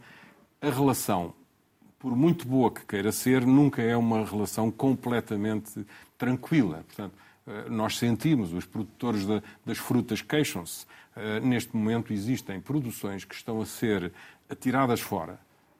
a 0.62 0.69
relação, 0.69 1.34
por 1.97 2.15
muito 2.15 2.47
boa 2.47 2.71
que 2.71 2.86
queira 2.86 3.12
ser, 3.12 3.45
nunca 3.45 3.82
é 3.82 3.95
uma 3.95 4.25
relação 4.25 4.69
completamente 4.69 5.86
tranquila. 6.17 6.84
Portanto, 6.88 7.13
eh, 7.47 7.69
nós 7.69 7.97
sentimos, 7.97 8.51
os 8.53 8.65
produtores 8.65 9.25
das 9.65 9.77
frutas 9.77 10.21
queixam-se. 10.21 10.86
Eh, 11.15 11.39
neste 11.39 11.75
momento 11.75 12.12
existem 12.12 12.60
produções 12.60 13.23
que 13.23 13.36
estão 13.36 13.62
a 13.62 13.65
ser 13.65 14.12
atiradas 14.49 14.99
fora, 14.99 15.39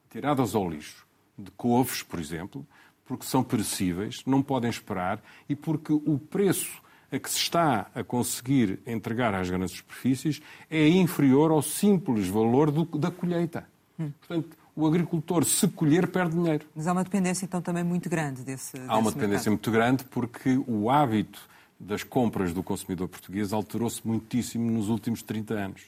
tiradas 0.10 0.56
ao 0.56 0.70
lixo, 0.70 1.07
de 1.38 1.52
couves, 1.52 2.04
por 2.04 2.20
exemplo, 2.20 2.66
porque 3.06 3.26
são 3.26 3.44
perecíveis, 3.44 4.24
não 4.26 4.42
podem 4.42 4.70
esperar 4.70 5.22
e 5.48 5.56
porque 5.56 5.94
o 5.94 6.20
preço 6.20 6.82
a 7.12 7.18
que 7.18 7.30
se 7.30 7.38
está 7.38 7.90
a 7.96 8.04
conseguir 8.04 8.80
entregar 8.86 9.34
às 9.34 9.50
grandes 9.50 9.78
superfícies 9.78 10.42
é 10.70 10.88
inferior 10.90 11.52
ao 11.52 11.62
simples 11.62 12.28
valor 12.28 12.70
do, 12.70 12.84
da 12.98 13.10
colheita. 13.10 13.66
Hum. 13.98 14.12
Portanto, 14.20 14.58
o 14.76 14.86
agricultor, 14.86 15.44
se 15.44 15.68
colher, 15.70 16.08
perde 16.08 16.36
dinheiro. 16.36 16.66
Mas 16.76 16.86
há 16.86 16.92
uma 16.92 17.04
dependência, 17.04 17.46
então, 17.46 17.62
também 17.62 17.84
muito 17.84 18.10
grande 18.10 18.44
desse. 18.44 18.78
Há 18.88 18.98
uma 18.98 19.12
dependência 19.12 19.50
mercado. 19.50 19.52
muito 19.52 19.72
grande 19.72 20.04
porque 20.04 20.62
o 20.68 20.90
hábito 20.90 21.42
das 21.80 22.04
compras 22.04 22.54
do 22.54 22.62
consumidor 22.62 23.08
português 23.08 23.54
alterou-se 23.54 24.06
muitíssimo 24.06 24.70
nos 24.70 24.90
últimos 24.90 25.24
30 25.24 25.54
anos. 25.54 25.82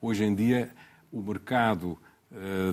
Hoje 0.00 0.24
em 0.24 0.34
dia, 0.34 0.70
o 1.10 1.22
mercado 1.22 1.98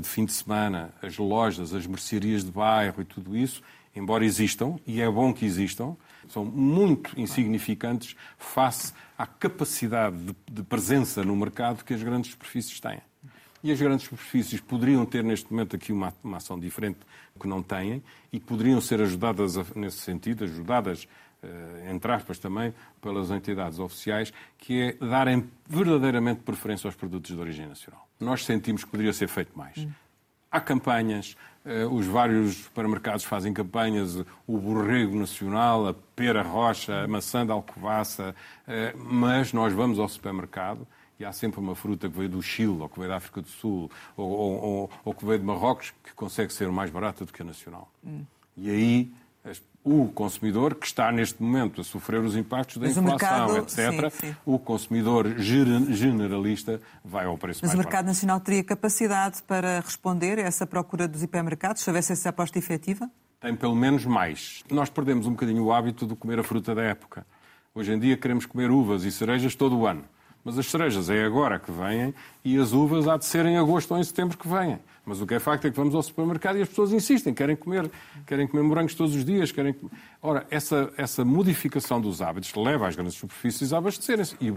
de 0.02 0.08
fim 0.08 0.26
de 0.26 0.34
semana, 0.34 0.94
as 1.02 1.18
lojas, 1.18 1.74
as 1.74 1.86
mercearias 1.86 2.44
de 2.44 2.52
bairro 2.52 3.02
e 3.02 3.06
tudo 3.06 3.38
isso, 3.38 3.62
embora 3.96 4.26
existam, 4.26 4.78
e 4.88 5.02
é 5.02 5.10
bom 5.10 5.34
que 5.34 5.46
existam, 5.46 5.96
são 6.28 6.46
muito 6.46 7.20
insignificantes 7.20 8.16
face 8.38 8.94
à 9.18 9.26
capacidade 9.26 10.18
de, 10.18 10.36
de 10.52 10.64
presença 10.64 11.24
no 11.24 11.36
mercado 11.36 11.84
que 11.84 11.94
as 11.94 12.02
grandes 12.02 12.32
superfícies 12.32 12.80
têm. 12.80 13.02
E 13.64 13.72
as 13.72 13.80
grandes 13.80 14.06
superfícies 14.06 14.60
poderiam 14.60 15.06
ter 15.06 15.24
neste 15.24 15.52
momento 15.52 15.76
aqui 15.76 15.92
uma, 15.92 16.14
uma 16.24 16.38
ação 16.38 16.60
diferente 16.60 17.00
que 17.40 17.48
não 17.48 17.62
têm 17.62 18.02
e 18.32 18.40
poderiam 18.40 18.82
ser 18.82 19.02
ajudadas 19.02 19.58
a, 19.58 19.66
nesse 19.76 19.98
sentido, 19.98 20.46
ajudadas 20.46 21.08
eh, 21.08 21.08
entre 21.90 22.12
aspas 22.12 22.38
também, 22.38 22.74
pelas 23.02 23.32
entidades 23.32 23.80
oficiais, 23.80 24.32
que 24.58 24.82
é 24.82 25.06
darem 25.06 25.50
verdadeiramente 25.68 26.42
preferência 26.42 26.88
aos 26.88 26.96
produtos 26.96 27.32
de 27.32 27.40
origem 27.40 27.68
nacional. 27.68 28.08
Nós 28.20 28.46
sentimos 28.46 28.84
que 28.84 28.92
poderia 28.92 29.14
ser 29.14 29.28
feito 29.28 29.58
mais. 29.58 29.88
Há 30.52 30.60
campanhas, 30.60 31.36
eh, 31.66 31.86
os 31.86 32.06
vários 32.06 32.56
supermercados 32.56 33.24
fazem 33.24 33.54
campanhas, 33.54 34.24
o 34.46 34.58
borrego 34.58 35.18
nacional, 35.18 35.88
a 35.88 35.94
pera 35.94 36.42
rocha, 36.42 37.04
a 37.04 37.08
maçã 37.08 37.46
da 37.46 37.54
alcovaça, 37.54 38.36
eh, 38.68 38.94
mas 38.98 39.54
nós 39.54 39.72
vamos 39.72 39.98
ao 39.98 40.10
supermercado 40.10 40.86
e 41.20 41.26
há 41.26 41.32
sempre 41.32 41.60
uma 41.60 41.76
fruta 41.76 42.10
que 42.10 42.18
veio 42.18 42.30
do 42.30 42.42
Chile, 42.42 42.82
ou 42.82 42.90
que 42.90 42.98
veio 42.98 43.10
da 43.10 43.18
África 43.18 43.42
do 43.42 43.48
Sul, 43.48 43.90
ou, 44.18 44.30
ou, 44.30 44.64
ou, 44.64 44.92
ou 45.06 45.14
que 45.14 45.24
veio 45.24 45.40
de 45.40 45.46
Marrocos, 45.46 45.94
que 46.04 46.14
consegue 46.14 46.52
ser 46.52 46.70
mais 46.70 46.90
barata 46.90 47.24
do 47.24 47.32
que 47.32 47.42
a 47.42 47.46
nacional. 47.46 47.90
Hum. 48.04 48.26
E 48.58 48.70
aí 48.70 49.14
o 49.84 50.08
consumidor, 50.08 50.76
que 50.76 50.86
está 50.86 51.12
neste 51.12 51.42
momento 51.42 51.82
a 51.82 51.84
sofrer 51.84 52.22
os 52.22 52.36
impactos 52.36 52.78
da 52.78 52.88
Mas 52.88 52.98
inflação, 52.98 53.48
mercado, 53.48 53.58
etc., 53.58 54.12
sim, 54.12 54.28
sim. 54.28 54.36
o 54.46 54.60
consumidor 54.60 55.36
generalista 55.40 56.80
vai 57.04 57.26
ao 57.26 57.38
preço 57.38 57.62
Mas 57.64 57.70
mais 57.70 57.76
o 57.76 57.78
mercado 57.78 58.06
barato. 58.06 58.08
nacional 58.08 58.40
teria 58.40 58.64
capacidade 58.64 59.42
para 59.44 59.80
responder 59.80 60.38
a 60.38 60.44
essa 60.44 60.68
procura 60.68 61.08
dos 61.08 61.24
hipermercados, 61.24 61.82
se 61.82 61.90
houvesse 61.90 62.14
essa 62.14 62.30
aposta 62.30 62.60
efetiva? 62.60 63.10
Tem 63.40 63.56
pelo 63.56 63.76
menos 63.76 64.06
mais. 64.06 64.64
Nós 64.70 64.90
perdemos 64.90 65.26
um 65.26 65.32
bocadinho 65.32 65.64
o 65.64 65.74
hábito 65.74 66.06
de 66.06 66.16
comer 66.16 66.40
a 66.40 66.44
fruta 66.44 66.76
da 66.76 66.84
época. 66.84 67.26
Hoje 67.74 67.92
em 67.92 67.98
dia 68.00 68.16
queremos 68.16 68.46
comer 68.46 68.70
uvas 68.70 69.04
e 69.04 69.12
cerejas 69.12 69.56
todo 69.56 69.78
o 69.78 69.88
ano. 69.88 70.04
Mas 70.44 70.58
as 70.58 70.68
cerejas 70.68 71.10
é 71.10 71.24
agora 71.24 71.60
que 71.60 71.72
vêm 71.72 72.14
e 72.44 72.58
as 72.58 72.72
uvas 72.72 73.08
há 73.08 73.18
de 73.18 73.26
ser 73.26 73.46
em 73.46 73.58
agosto 73.58 73.92
ou 73.92 74.00
em 74.00 74.04
setembro 74.04 74.38
que 74.38 74.48
vêm. 74.48 74.80
Mas 75.06 75.20
o 75.20 75.26
que 75.26 75.34
é 75.34 75.40
facto 75.40 75.66
é 75.66 75.72
que 75.72 75.76
vamos 75.76 75.96
ao 75.96 76.04
supermercado 76.04 76.58
e 76.58 76.62
as 76.62 76.70
pessoas 76.70 76.94
insistem, 76.94 77.34
querem 77.34 77.56
comer, 77.56 77.90
querem 78.28 78.48
comer 78.48 78.62
morangos 78.62 78.94
todos 78.94 79.16
os 79.16 79.26
dias. 79.26 79.52
Querem... 79.52 79.76
Ora, 80.22 80.46
essa, 80.52 80.94
essa 80.96 81.26
modificação 81.26 82.00
dos 82.00 82.22
hábitos 82.22 82.54
leva 82.54 82.88
as 82.88 82.96
grandes 82.96 83.16
superfícies 83.16 83.74
a 83.74 83.80
abastecerem-se. 83.80 84.36
E, 84.40 84.54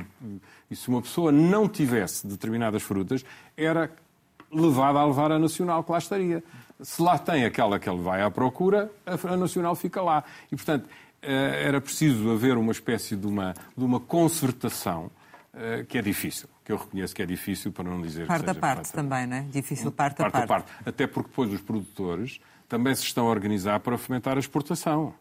e 0.71 0.77
se 0.77 0.89
uma 0.89 1.01
pessoa 1.01 1.33
não 1.33 1.67
tivesse 1.67 2.27
determinadas 2.27 2.83
frutas, 2.83 3.25
era 3.57 3.91
levada 4.53 4.99
a 4.99 5.07
levar 5.07 5.33
a 5.33 5.39
nacional 5.39 5.83
que 5.83 5.91
lá 5.91 5.99
estaria. 5.99 6.45
Se 6.81 7.01
lá 7.01 7.19
tem 7.19 7.47
aquela 7.47 7.79
que 7.79 7.89
ele 7.89 8.03
vai 8.03 8.23
à 8.23 8.31
procura, 8.31 8.91
a 9.07 9.37
nacional 9.37 9.75
fica 9.75 10.03
lá. 10.03 10.25
E, 10.53 10.57
portanto, 10.57 10.87
eh, 11.23 11.63
era 11.67 11.81
preciso 11.81 12.31
haver 12.31 12.59
uma 12.59 12.73
espécie 12.73 13.17
de 13.17 13.27
uma, 13.27 13.55
de 13.77 13.85
uma 13.85 13.99
concertação 13.99 15.11
que 15.89 15.99
é 15.99 16.03
difícil, 16.03 16.49
que 16.65 16.73
eu 16.73 16.77
reconheço 16.77 17.15
que 17.15 17.23
é 17.23 17.27
difícil, 17.27 17.73
para 17.73 17.85
não 17.85 18.01
dizer 18.01 18.27
parte 18.27 18.43
que 18.43 18.49
seja... 18.49 18.61
Parte 18.61 18.73
a 18.73 18.77
parte 18.77 18.93
também, 18.93 19.27
não 19.27 19.37
é? 19.37 19.43
Difícil 19.43 19.93
parte, 19.93 20.17
parte 20.17 20.37
a 20.37 20.47
parte. 20.47 20.49
parte. 20.49 20.89
Até 20.89 21.07
porque 21.07 21.29
depois 21.29 21.53
os 21.53 21.61
produtores 21.61 22.41
também 22.69 22.95
se 22.95 23.03
estão 23.03 23.27
a 23.27 23.31
organizar 23.31 23.81
para 23.81 23.97
fomentar 23.97 24.37
a 24.37 24.41
exportação. 24.41 25.15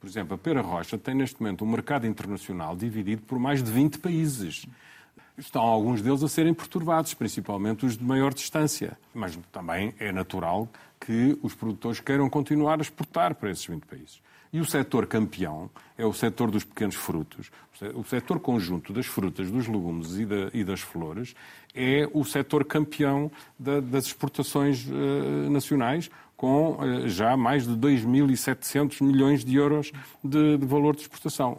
Por 0.00 0.08
exemplo, 0.08 0.34
a 0.34 0.38
Pera 0.38 0.60
Rocha 0.60 0.98
tem 0.98 1.14
neste 1.14 1.40
momento 1.40 1.64
um 1.64 1.68
mercado 1.68 2.06
internacional 2.06 2.76
dividido 2.76 3.22
por 3.22 3.38
mais 3.38 3.62
de 3.62 3.70
20 3.70 3.98
países. 3.98 4.66
Estão 5.36 5.62
alguns 5.62 6.00
deles 6.00 6.22
a 6.22 6.28
serem 6.28 6.54
perturbados, 6.54 7.12
principalmente 7.14 7.84
os 7.84 7.96
de 7.96 8.04
maior 8.04 8.32
distância. 8.32 8.96
Mas 9.12 9.36
também 9.50 9.92
é 9.98 10.12
natural 10.12 10.68
que 11.00 11.38
os 11.42 11.54
produtores 11.54 12.00
queiram 12.00 12.30
continuar 12.30 12.78
a 12.78 12.82
exportar 12.82 13.34
para 13.34 13.50
esses 13.50 13.66
20 13.66 13.84
países. 13.84 14.20
E 14.52 14.60
o 14.60 14.64
setor 14.64 15.06
campeão 15.06 15.68
é 15.98 16.06
o 16.06 16.12
setor 16.12 16.48
dos 16.48 16.62
pequenos 16.62 16.94
frutos. 16.94 17.50
O 17.94 18.04
setor 18.04 18.38
conjunto 18.38 18.92
das 18.92 19.04
frutas, 19.04 19.50
dos 19.50 19.66
legumes 19.66 20.16
e, 20.16 20.24
da, 20.24 20.48
e 20.54 20.62
das 20.62 20.80
flores 20.80 21.34
é 21.74 22.08
o 22.12 22.24
setor 22.24 22.64
campeão 22.64 23.32
da, 23.58 23.80
das 23.80 24.06
exportações 24.06 24.86
uh, 24.86 25.50
nacionais, 25.50 26.08
com 26.36 26.72
uh, 26.72 27.08
já 27.08 27.36
mais 27.36 27.66
de 27.66 27.72
2.700 27.74 29.02
milhões 29.02 29.44
de 29.44 29.56
euros 29.56 29.92
de, 30.22 30.58
de 30.58 30.66
valor 30.66 30.94
de 30.94 31.02
exportação, 31.02 31.54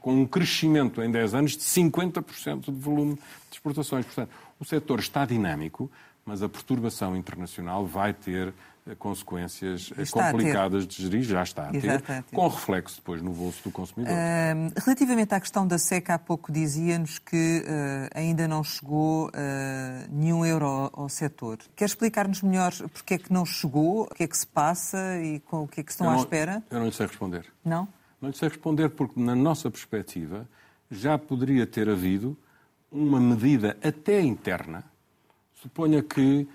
com 0.00 0.14
um 0.14 0.26
crescimento 0.26 1.02
em 1.02 1.10
10 1.10 1.34
anos 1.34 1.52
de 1.52 1.62
50% 1.62 2.72
de 2.72 2.80
volume 2.80 3.14
de 3.14 3.56
exportações. 3.56 4.06
Portanto, 4.06 4.30
o 4.58 4.64
setor 4.64 5.00
está 5.00 5.24
dinâmico, 5.24 5.90
mas 6.24 6.42
a 6.42 6.48
perturbação 6.48 7.16
internacional 7.16 7.84
vai 7.86 8.12
ter 8.12 8.52
consequências 8.98 9.92
está 9.98 10.30
complicadas 10.30 10.86
de 10.86 11.02
gerir, 11.02 11.22
já 11.22 11.42
está 11.42 11.68
a 11.68 11.70
ter, 11.70 12.02
com 12.32 12.48
reflexo 12.48 12.96
depois 12.96 13.22
no 13.22 13.32
bolso 13.32 13.62
do 13.62 13.70
consumidor. 13.70 14.12
Uh, 14.12 14.80
relativamente 14.84 15.34
à 15.34 15.40
questão 15.40 15.66
da 15.66 15.78
seca, 15.78 16.14
há 16.14 16.18
pouco 16.18 16.52
dizia-nos 16.52 17.18
que 17.18 17.64
uh, 17.64 18.18
ainda 18.18 18.48
não 18.48 18.64
chegou 18.64 19.28
uh, 19.28 19.30
nenhum 20.10 20.44
euro 20.44 20.90
ao, 20.92 21.08
setor. 21.08 21.58
Quer 21.76 21.84
explicar-nos 21.86 22.42
melhor 22.42 22.72
porque 22.92 23.14
é 23.14 23.18
que 23.18 23.32
não 23.32 23.44
chegou, 23.44 24.04
o 24.04 24.14
que 24.14 24.24
é 24.24 24.26
que 24.26 24.36
se 24.36 24.46
passa 24.46 25.20
e 25.20 25.40
com 25.40 25.64
o 25.64 25.68
que 25.68 25.80
é 25.80 25.82
que 25.84 25.90
estão 25.90 26.06
eu 26.06 26.12
à 26.12 26.14
não, 26.14 26.22
espera? 26.22 26.62
Eu 26.70 26.78
não 26.78 26.86
lhe 26.86 26.92
sei 26.92 27.06
responder. 27.06 27.46
Não? 27.64 27.88
Não 28.20 28.30
lhe 28.30 28.36
sei 28.36 28.48
responder 28.48 28.90
porque, 28.90 29.20
na 29.20 29.34
nossa 29.34 29.70
perspectiva, 29.70 30.48
já 30.90 31.16
poderia 31.18 31.66
ter 31.66 31.88
havido 31.88 32.36
uma 32.90 33.20
medida 33.20 33.76
até 33.82 34.20
interna. 34.20 34.84
Suponha 35.54 36.02
que 36.02 36.48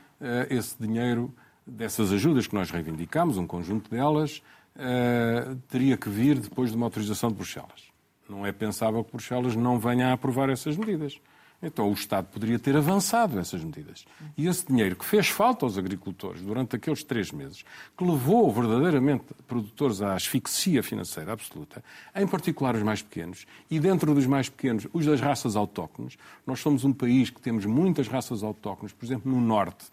esse 0.50 0.76
dinheiro 0.80 1.34
dessas 1.66 2.12
ajudas 2.12 2.48
que 2.48 2.56
nós 2.56 2.70
reivindicamos, 2.70 3.38
um 3.38 3.48
conjunto 3.48 3.90
delas, 3.90 4.42
uh, 4.76 5.56
teria 5.70 5.98
que 5.98 6.10
vir 6.10 6.40
depois 6.40 6.70
de 6.70 6.78
uma 6.78 6.86
autorização 6.86 7.30
de 7.30 7.36
Bruxelas. 7.36 7.84
Não 8.30 8.46
é 8.46 8.52
pensável 8.52 9.04
que 9.04 9.12
Bruxelas 9.12 9.56
não 9.56 9.80
venha 9.80 10.10
a 10.10 10.14
aprovar 10.14 10.50
essas 10.50 10.78
medidas. 10.78 11.20
Então 11.62 11.90
o 11.90 11.94
Estado 11.94 12.28
poderia 12.28 12.60
ter 12.60 12.76
avançado 12.76 13.40
essas 13.40 13.64
medidas. 13.64 14.06
E 14.38 14.46
esse 14.46 14.68
dinheiro 14.68 14.96
que 14.96 15.06
fez 15.06 15.28
falta 15.28 15.66
aos 15.66 15.78
agricultores 15.78 16.42
durante 16.42 16.76
aqueles 16.76 17.04
três 17.04 17.32
meses, 17.32 17.64
que 17.98 18.04
levou 18.04 18.52
verdadeiramente 18.52 19.26
produtores 19.48 20.02
à 20.02 20.14
asfixia 20.14 20.84
financeira 20.84 21.32
absoluta, 21.32 21.84
em 22.16 22.28
particular 22.28 22.76
os 22.76 22.84
mais 22.84 23.02
pequenos, 23.02 23.48
e 23.72 23.80
dentro 23.80 24.14
dos 24.14 24.28
mais 24.28 24.50
pequenos, 24.50 24.86
os 24.94 25.06
das 25.06 25.22
raças 25.22 25.56
autóctones. 25.56 26.18
Nós 26.46 26.60
somos 26.60 26.84
um 26.84 26.94
país 26.94 27.30
que 27.30 27.42
temos 27.42 27.66
muitas 27.66 28.08
raças 28.08 28.44
autóctones, 28.44 28.94
por 28.94 29.06
exemplo, 29.06 29.32
no 29.32 29.42
Norte, 29.42 29.86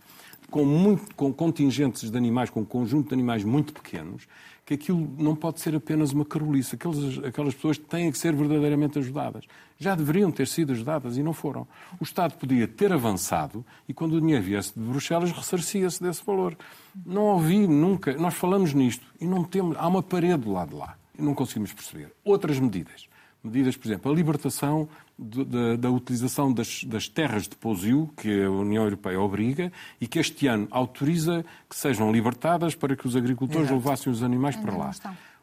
com, 0.52 0.66
muito, 0.66 1.14
com 1.16 1.32
contingentes 1.32 2.10
de 2.10 2.16
animais, 2.16 2.50
com 2.50 2.60
um 2.60 2.64
conjunto 2.64 3.08
de 3.08 3.14
animais 3.14 3.42
muito 3.42 3.72
pequenos, 3.72 4.28
que 4.66 4.74
aquilo 4.74 5.10
não 5.18 5.34
pode 5.34 5.60
ser 5.60 5.74
apenas 5.74 6.12
uma 6.12 6.26
carolice. 6.26 6.74
Aqueles, 6.74 7.18
aquelas 7.24 7.54
pessoas 7.54 7.78
têm 7.78 8.12
que 8.12 8.18
ser 8.18 8.36
verdadeiramente 8.36 8.98
ajudadas. 8.98 9.46
Já 9.78 9.94
deveriam 9.94 10.30
ter 10.30 10.46
sido 10.46 10.72
ajudadas 10.72 11.16
e 11.16 11.22
não 11.22 11.32
foram. 11.32 11.66
O 11.98 12.04
Estado 12.04 12.34
podia 12.34 12.68
ter 12.68 12.92
avançado 12.92 13.64
e, 13.88 13.94
quando 13.94 14.12
o 14.12 14.20
dinheiro 14.20 14.44
viesse 14.44 14.74
de 14.78 14.80
Bruxelas, 14.80 15.32
ressarcia-se 15.32 16.02
desse 16.02 16.22
valor. 16.24 16.56
Não 17.04 17.22
ouvi 17.22 17.66
nunca. 17.66 18.12
Nós 18.12 18.34
falamos 18.34 18.74
nisto 18.74 19.06
e 19.18 19.24
não 19.24 19.42
temos. 19.42 19.74
Há 19.78 19.88
uma 19.88 20.02
parede 20.02 20.44
do 20.44 20.52
lado 20.52 20.68
de 20.68 20.76
lá 20.76 20.96
e 21.18 21.22
não 21.22 21.34
conseguimos 21.34 21.72
perceber. 21.72 22.12
Outras 22.22 22.60
medidas. 22.60 23.08
Medidas, 23.44 23.76
por 23.76 23.88
exemplo, 23.88 24.12
a 24.12 24.14
libertação 24.14 24.88
da, 25.18 25.76
da, 25.76 25.90
utilização 25.90 26.52
das, 26.52 26.84
das, 26.84 27.08
terras 27.08 27.48
de 27.48 27.56
pousio, 27.56 28.08
que 28.16 28.42
a 28.44 28.50
União 28.50 28.84
Europeia 28.84 29.20
obriga, 29.20 29.72
e 30.00 30.06
que 30.06 30.18
este 30.18 30.46
ano 30.46 30.68
autoriza 30.70 31.44
que 31.68 31.76
sejam 31.76 32.12
libertadas 32.12 32.74
para 32.74 32.94
que 32.94 33.06
os 33.06 33.16
agricultores 33.16 33.66
Exato. 33.66 33.80
levassem 33.80 34.12
os 34.12 34.22
animais 34.22 34.56
ainda 34.56 34.70
para 34.70 34.78
lá. 34.78 34.90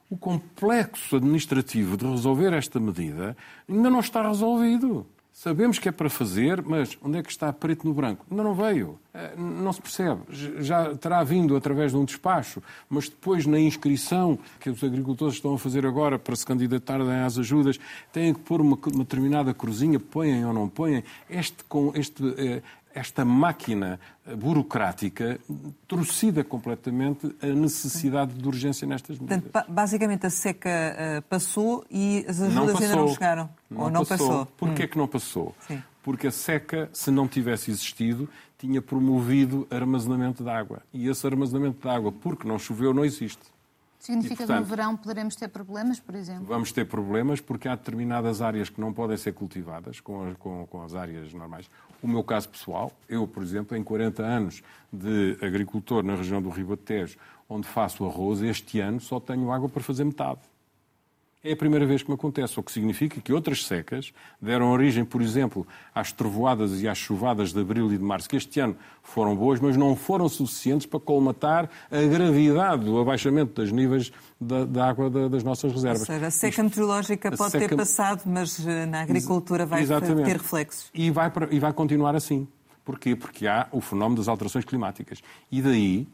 O 0.10 0.18
complexo 0.18 1.18
administrativo 1.18 1.98
de 1.98 2.06
resolver 2.06 2.54
esta 2.54 2.80
medida 2.80 3.36
ainda 3.68 3.90
não 3.90 4.00
está 4.00 4.28
resolvido. 4.28 5.06
Sabemos 5.42 5.80
que 5.80 5.88
é 5.88 5.92
para 5.94 6.10
fazer, 6.10 6.62
mas 6.62 6.98
onde 7.02 7.18
é 7.18 7.24
que 7.24 7.32
está 7.32 7.54
preto 7.54 7.88
no 7.88 7.94
branco? 7.94 8.26
Ainda 8.30 8.44
não 8.44 8.54
veio. 8.54 9.00
Eh, 9.14 9.36
não 9.38 9.72
se 9.72 9.82
percebe. 9.82 10.20
Já 10.60 10.94
terá 10.96 11.24
vindo 11.24 11.56
através 11.56 11.94
de 11.94 11.98
um 11.98 12.04
despacho, 12.04 12.62
mas 12.90 13.08
depois 13.08 13.46
na 13.46 13.58
inscrição 13.58 14.38
que 14.60 14.70
os 14.70 14.84
agricultores 14.84 15.36
estão 15.36 15.54
a 15.54 15.58
fazer 15.58 15.86
agora 15.86 16.20
para 16.20 16.36
se 16.36 16.46
candidatarem 16.46 17.10
às 17.22 17.38
ajudas, 17.38 17.80
têm 18.12 18.34
que 18.34 18.42
pôr 18.42 18.60
uma, 18.60 18.78
determinada 18.98 19.54
cruzinha, 19.54 19.98
põem 19.98 20.44
ou 20.44 20.52
não 20.52 20.68
põem. 20.68 21.06
Este, 21.30 21.64
este, 21.94 22.36
eh, 22.38 22.62
esta 22.94 23.24
máquina 23.24 24.00
burocrática 24.38 25.40
torcida 25.88 26.44
completamente 26.44 27.36
a 27.42 27.48
necessidade 27.48 28.34
de 28.34 28.48
urgência 28.48 28.88
nestas 28.88 29.20
medidas. 29.20 29.44
Portanto, 29.44 29.72
basicamente 29.72 30.26
a 30.26 30.30
seca 30.30 30.70
uh, 30.70 31.22
passou 31.24 31.86
e 31.90 32.26
as 32.28 32.42
ajudas 32.42 32.74
não 32.74 32.82
ainda 32.82 32.96
não 32.96 33.08
chegaram? 33.10 33.50
Não 33.70 33.82
ou 33.82 33.90
não 33.90 34.06
passou? 34.06 34.28
passou? 34.28 34.46
Porquê 34.58 34.84
hum. 34.84 34.88
que 34.88 34.98
não 34.98 35.08
passou? 35.08 35.56
Sim. 35.68 35.84
Porque 36.02 36.28
a 36.28 36.32
seca, 36.32 36.90
se 36.94 37.12
não 37.12 37.28
tivesse 37.28 37.70
existido, 37.70 38.30
tinha 38.58 38.82
promovido 38.82 39.68
armazenamento 39.70 40.44
de 40.44 40.50
água. 40.50 40.82
E 40.94 41.08
esse 41.08 41.26
armazenamento 41.26 41.82
de 41.82 41.94
água, 41.94 42.12
porque 42.12 42.48
não 42.48 42.58
choveu, 42.58 42.94
não 42.94 43.06
existe. 43.06 43.42
Significa 44.00 44.34
e, 44.34 44.38
portanto, 44.38 44.56
que 44.56 44.62
no 44.62 44.76
verão 44.76 44.96
poderemos 44.96 45.36
ter 45.36 45.50
problemas, 45.50 46.00
por 46.00 46.16
exemplo? 46.16 46.46
Vamos 46.46 46.72
ter 46.72 46.86
problemas 46.86 47.42
porque 47.42 47.68
há 47.68 47.76
determinadas 47.76 48.42
áreas 48.42 48.70
que 48.70 48.80
não 48.80 48.94
podem 48.94 49.18
ser 49.18 49.34
cultivadas 49.34 50.00
com 50.00 50.24
as, 50.24 50.38
com, 50.38 50.66
com 50.68 50.82
as 50.82 50.96
áreas 50.96 51.34
normais. 51.34 51.70
O 52.02 52.08
meu 52.08 52.24
caso 52.24 52.48
pessoal, 52.48 52.94
eu, 53.10 53.28
por 53.28 53.44
exemplo, 53.44 53.76
em 53.76 53.84
40 53.84 54.24
anos 54.24 54.64
de 54.92 55.38
agricultor 55.42 56.02
na 56.02 56.16
região 56.16 56.42
do 56.42 56.50
Ribatejo, 56.50 57.18
onde 57.50 57.68
faço 57.68 58.06
arroz, 58.06 58.42
este 58.42 58.80
ano 58.80 59.02
só 59.02 59.20
tenho 59.20 59.52
água 59.52 59.68
para 59.68 59.84
fazer 59.84 60.06
metade. 60.06 60.40
É 61.42 61.54
a 61.54 61.56
primeira 61.56 61.86
vez 61.86 62.04
que 62.04 62.10
me 62.10 62.16
acontece, 62.16 62.60
o 62.60 62.64
que 62.64 62.70
significa 62.70 63.22
que 63.22 63.32
outras 63.32 63.66
secas 63.66 64.12
deram 64.42 64.72
origem, 64.72 65.06
por 65.06 65.22
exemplo, 65.22 65.66
às 65.96 66.12
trovoadas 66.12 66.82
e 66.82 66.88
às 66.88 66.98
chuvadas 66.98 67.54
de 67.54 67.62
abril 67.62 67.90
e 67.94 67.98
de 67.98 68.04
março, 68.04 68.28
que 68.28 68.36
este 68.36 68.60
ano 68.60 68.76
foram 69.02 69.34
boas, 69.38 69.58
mas 69.62 69.78
não 69.78 69.96
foram 69.96 70.28
suficientes 70.28 70.86
para 70.86 71.00
colmatar 71.00 71.70
a 71.90 72.02
gravidade 72.02 72.84
do 72.84 73.00
abaixamento 73.00 73.54
dos 73.54 73.72
níveis 73.72 74.12
da, 74.40 74.66
da 74.66 74.90
água 74.90 75.10
da, 75.10 75.30
das 75.30 75.42
nossas 75.42 75.72
reservas. 75.72 76.02
Ou 76.02 76.08
seja, 76.08 76.28
a 76.28 76.32
seca 76.32 76.62
meteorológica 76.62 77.32
pode 77.32 77.52
seca... 77.52 77.70
ter 77.70 77.76
passado, 77.78 78.24
mas 78.26 78.68
eh, 78.68 78.86
na 78.86 79.00
agricultura 79.00 79.66
vai 79.66 79.82
Exatamente. 79.82 80.26
ter 80.26 80.36
reflexos. 80.36 80.90
E 80.94 81.10
vai, 81.10 81.32
e 81.52 81.58
vai 81.58 81.72
continuar 81.72 82.18
assim. 82.18 82.50
Porquê? 82.84 83.16
Porque 83.16 83.48
há 83.48 83.66
o 83.72 83.80
fenómeno 83.80 84.18
das 84.18 84.28
alterações 84.28 84.66
climáticas. 84.66 85.22
E 85.50 85.62
daí, 85.62 86.06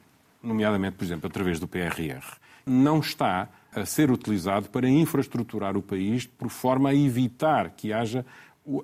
nomeadamente, 0.43 0.97
por 0.97 1.03
exemplo, 1.03 1.25
através 1.25 1.59
do 1.59 1.67
PRR, 1.67 2.23
não 2.63 2.99
está 2.99 3.49
a 3.75 3.85
ser 3.85 4.09
utilizado 4.09 4.69
para 4.69 4.87
infraestruturar 4.87 5.75
o 5.75 5.81
país 5.81 6.25
por 6.25 6.49
forma 6.49 6.89
a 6.89 6.95
evitar 6.95 7.71
que 7.71 7.91
haja 7.91 8.25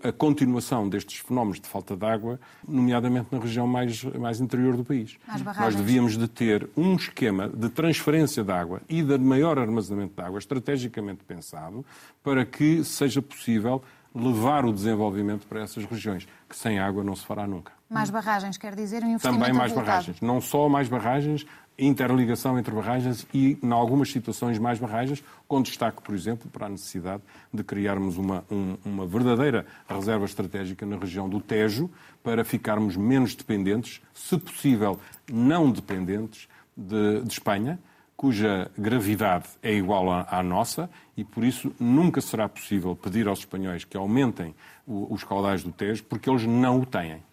a 0.04 0.12
continuação 0.12 0.88
destes 0.88 1.20
fenómenos 1.20 1.60
de 1.60 1.68
falta 1.68 1.96
de 1.96 2.06
água, 2.06 2.40
nomeadamente 2.68 3.28
na 3.32 3.40
região 3.40 3.66
mais, 3.66 4.04
mais 4.04 4.40
interior 4.40 4.78
do 4.78 4.84
país. 4.84 5.18
Nós 5.60 5.76
devíamos 5.76 6.18
de 6.18 6.28
ter 6.28 6.70
um 6.78 6.96
esquema 6.96 7.50
de 7.50 7.68
transferência 7.70 8.44
de 8.44 8.52
água 8.52 8.82
e 8.88 9.02
de 9.02 9.18
maior 9.18 9.58
armazenamento 9.58 10.14
de 10.16 10.22
água 10.22 10.38
estrategicamente 10.38 11.24
pensado 11.24 11.84
para 12.24 12.46
que 12.46 12.84
seja 12.84 13.22
possível 13.22 13.82
levar 14.14 14.66
o 14.66 14.74
desenvolvimento 14.74 15.48
para 15.48 15.62
essas 15.62 15.86
regiões, 15.86 16.28
que 16.48 16.56
sem 16.56 16.80
água 16.80 17.04
não 17.04 17.16
se 17.16 17.26
fará 17.26 17.48
nunca. 17.48 17.72
Mais 17.90 18.10
barragens, 18.10 18.58
quer 18.58 18.76
dizer, 18.76 19.04
um 19.04 19.08
investimento 19.08 19.40
Também 19.40 19.54
mais 19.54 19.72
barragens. 19.74 20.22
Não 20.22 20.40
só 20.40 20.70
mais 20.70 20.88
barragens, 20.88 21.46
interligação 21.86 22.58
entre 22.58 22.74
barragens 22.74 23.26
e, 23.34 23.58
em 23.62 23.72
algumas 23.72 24.12
situações, 24.12 24.60
mais 24.60 24.80
barragens, 24.80 25.24
com 25.48 25.62
destaque, 25.62 26.02
por 26.02 26.14
exemplo, 26.14 26.50
para 26.50 26.68
a 26.68 26.70
necessidade 26.70 27.24
de 27.54 27.64
criarmos 27.64 28.18
uma, 28.18 28.44
um, 28.52 28.78
uma 28.86 29.06
verdadeira 29.06 29.66
reserva 29.88 30.26
estratégica 30.26 30.86
na 30.86 30.98
região 30.98 31.28
do 31.28 31.40
Tejo 31.40 31.90
para 32.24 32.44
ficarmos 32.44 32.96
menos 32.96 33.36
dependentes, 33.36 34.02
se 34.14 34.38
possível, 34.38 35.00
não 35.32 35.72
dependentes 35.72 36.48
de, 36.78 37.22
de 37.22 37.34
Espanha, 37.34 37.80
cuja 38.16 38.70
gravidade 38.78 39.46
é 39.64 39.74
igual 39.74 40.12
à, 40.12 40.28
à, 40.30 40.44
nossa 40.44 40.88
e, 41.18 41.24
por 41.24 41.44
isso, 41.44 41.74
nunca 41.80 42.22
será 42.22 42.48
possível 42.48 42.96
pedir 42.96 43.28
aos 43.28 43.40
espanhóis 43.40 43.84
que 43.84 43.98
aumentem 43.98 44.54
o, 44.86 45.12
os 45.12 45.24
caudais 45.24 45.64
do 45.64 45.72
Tejo, 45.72 46.04
porque 46.04 46.30
eles 46.30 46.46
não 46.46 46.82
o 46.82 46.86
têm. 46.86 47.24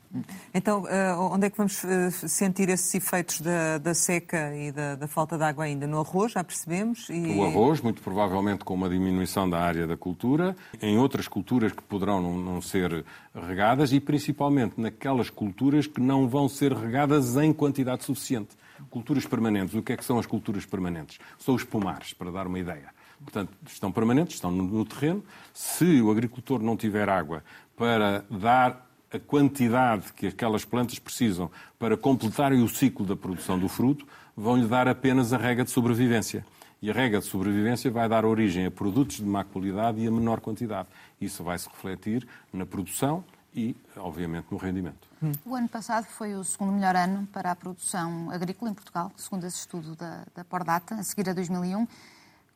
Então, 0.55 0.87
eh, 0.88 1.14
onde 1.14 1.47
é 1.47 1.51
que 1.51 1.57
vamos 1.57 1.85
eh, 1.85 2.11
sentir 2.11 2.68
esses 2.71 2.94
efeitos 2.94 3.40
da, 3.40 3.79
da 3.79 3.92
seca 3.92 4.55
e 4.57 4.73
da, 4.73 4.94
da, 4.94 5.07
falta 5.07 5.37
de 5.37 5.44
água 5.44 5.64
ainda? 5.64 5.87
No 5.87 6.01
arroz, 6.01 6.33
já 6.33 6.42
percebemos? 6.42 7.09
E... 7.11 7.37
O 7.37 7.44
arroz, 7.44 7.81
muito 7.81 8.01
provavelmente 8.01 8.64
com 8.64 8.75
uma 8.75 8.88
diminuição 8.88 9.49
da 9.49 9.59
área 9.59 9.87
da 9.87 9.97
cultura, 9.97 10.57
em 10.81 10.97
outras 10.97 11.29
culturas 11.29 11.73
que 11.73 11.83
poderão 11.83 12.23
não, 12.23 12.38
não 12.38 12.62
ser 12.62 13.05
regadas 13.35 13.92
e 13.92 14.01
principalmente 14.01 14.81
naquelas 14.81 15.29
culturas 15.29 15.87
que 15.87 16.01
não 16.01 16.27
vão 16.27 16.49
ser 16.49 16.73
regadas 16.73 17.37
em 17.37 17.53
quantidade 17.53 18.05
suficiente. 18.05 18.57
Culturas 18.90 19.27
permanentes. 19.27 19.75
O 19.75 19.83
que 19.83 19.92
é 19.92 19.97
que 19.97 20.05
são 20.05 20.18
as 20.18 20.27
culturas 20.27 20.64
permanentes? 20.64 21.18
São 21.38 21.55
os 21.55 21.64
pomares, 21.64 22.14
para 22.14 22.31
dar 22.31 22.47
uma 22.47 22.59
ideia. 22.59 22.88
Portanto, 23.23 23.53
estão 23.66 23.92
permanentes, 23.92 24.37
estão 24.37 24.51
no, 24.51 24.64
no 24.64 24.85
terreno. 24.85 25.23
Se 25.53 26.01
o 26.01 26.11
agricultor 26.11 26.62
não 26.62 26.77
tiver 26.77 27.09
água 27.09 27.42
para 27.77 28.25
dar 28.31 28.88
a 29.12 29.18
quantidade 29.18 30.12
que 30.12 30.27
aquelas 30.27 30.64
plantas 30.64 30.99
precisam 30.99 31.51
para 31.79 31.97
completarem 31.97 32.62
o 32.62 32.68
ciclo 32.68 33.07
da 33.07 33.16
produção 33.16 33.59
do 33.59 33.68
fruto, 33.68 34.07
vão-lhe 34.37 34.66
dar 34.66 34.87
apenas 34.87 35.33
a 35.33 35.38
rega 35.38 35.64
de 35.64 35.71
sobrevivência. 35.71 36.44
E 36.81 36.90
a 36.90 36.94
rega 36.94 37.18
de 37.18 37.25
sobrevivência 37.25 37.90
vai 37.90 38.09
dar 38.09 38.25
origem 38.25 38.66
a 38.66 38.71
produtos 38.71 39.16
de 39.16 39.25
má 39.25 39.42
qualidade 39.42 40.01
e 40.01 40.07
a 40.07 40.11
menor 40.11 40.40
quantidade. 40.40 40.88
Isso 41.21 41.42
vai 41.42 41.59
se 41.59 41.68
refletir 41.68 42.27
na 42.53 42.64
produção 42.64 43.25
e, 43.53 43.75
obviamente, 43.97 44.47
no 44.51 44.57
rendimento. 44.57 45.09
O 45.44 45.55
ano 45.57 45.68
passado 45.68 46.05
foi 46.05 46.35
o 46.35 46.44
segundo 46.44 46.73
melhor 46.73 46.94
ano 46.94 47.27
para 47.33 47.51
a 47.51 47.57
produção 47.57 48.31
agrícola 48.31 48.71
em 48.71 48.75
Portugal, 48.75 49.11
segundo 49.16 49.44
esse 49.44 49.59
estudo 49.59 49.97
da, 49.97 50.25
da 50.35 50.44
Pordata, 50.44 50.94
a 50.94 51.03
seguir 51.03 51.29
a 51.31 51.33
2001. 51.33 51.88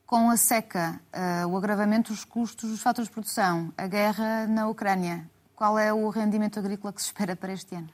Com 0.07 0.31
a 0.31 0.37
seca, 0.37 1.01
uh, 1.13 1.49
o 1.49 1.57
agravamento 1.57 2.13
dos 2.13 2.25
custos 2.25 2.71
dos 2.71 2.83
fatores 2.83 3.09
de 3.09 3.13
produção, 3.13 3.73
a 3.77 3.87
guerra 3.87 4.47
na 4.47 4.69
Ucrânia, 4.69 5.29
qual 5.63 5.79
é 5.79 5.95
o 5.95 6.09
rendimento 6.09 6.59
agrícola 6.59 6.93
que 6.93 7.01
se 7.01 7.07
espera 7.07 7.37
para 7.37 7.53
este 7.53 7.77
ano? 7.77 7.89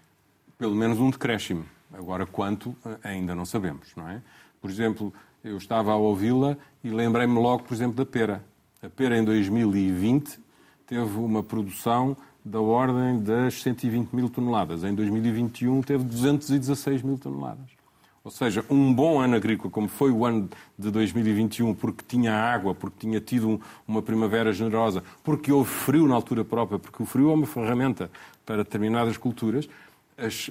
Pelo 0.57 0.74
menos 0.74 0.98
um 0.98 1.11
decréscimo. 1.11 1.66
Agora, 1.92 2.24
quanto, 2.24 2.74
ainda 3.04 3.35
não 3.35 3.44
sabemos, 3.44 3.88
não 3.94 4.09
é? 4.09 4.22
Por 4.59 4.70
exemplo, 4.70 5.12
eu 5.44 5.59
estava 5.59 5.92
a 5.92 5.96
ouvi-la 5.96 6.57
e 6.83 6.88
lembrei-me 6.88 7.35
logo, 7.35 7.64
por 7.64 7.74
exemplo, 7.74 7.94
da 7.94 8.07
pera. 8.07 8.42
A 8.83 8.88
pera 8.88 9.18
em 9.18 9.22
2020 9.22 10.40
teve 10.87 11.18
uma 11.18 11.42
produção 11.42 12.16
da 12.42 12.59
ordem 12.59 13.20
das 13.20 13.61
120 13.61 14.12
mil 14.12 14.31
toneladas. 14.31 14.83
Em 14.83 14.94
2021 14.94 15.83
teve 15.83 16.04
216 16.04 17.02
mil 17.02 17.18
toneladas. 17.18 17.77
Ou 18.24 18.31
seja, 18.31 18.64
um 18.68 18.92
bom 18.92 19.20
ano 19.20 19.37
agrícola, 19.37 19.70
como 19.70 19.88
foi 19.88 20.11
o 20.11 20.24
ano 20.24 20.48
de 20.78 20.90
2021, 20.90 21.74
porque 21.74 22.04
tinha 22.07 22.35
água, 22.35 22.74
porque 22.74 22.96
tinha 23.00 23.20
tido 23.20 23.61
uma 23.87 24.02
primavera 24.02 24.52
generosa, 24.52 25.02
porque 25.22 25.50
houve 25.52 25.70
frio 25.70 26.07
na 26.07 26.14
altura 26.14 26.44
própria, 26.44 26.78
porque 26.78 27.02
o 27.02 27.07
frio 27.07 27.31
é 27.31 27.35
uma 27.35 27.46
ferramenta 27.46 28.11
para 28.44 28.59
determinadas 28.59 29.16
culturas, 29.16 29.68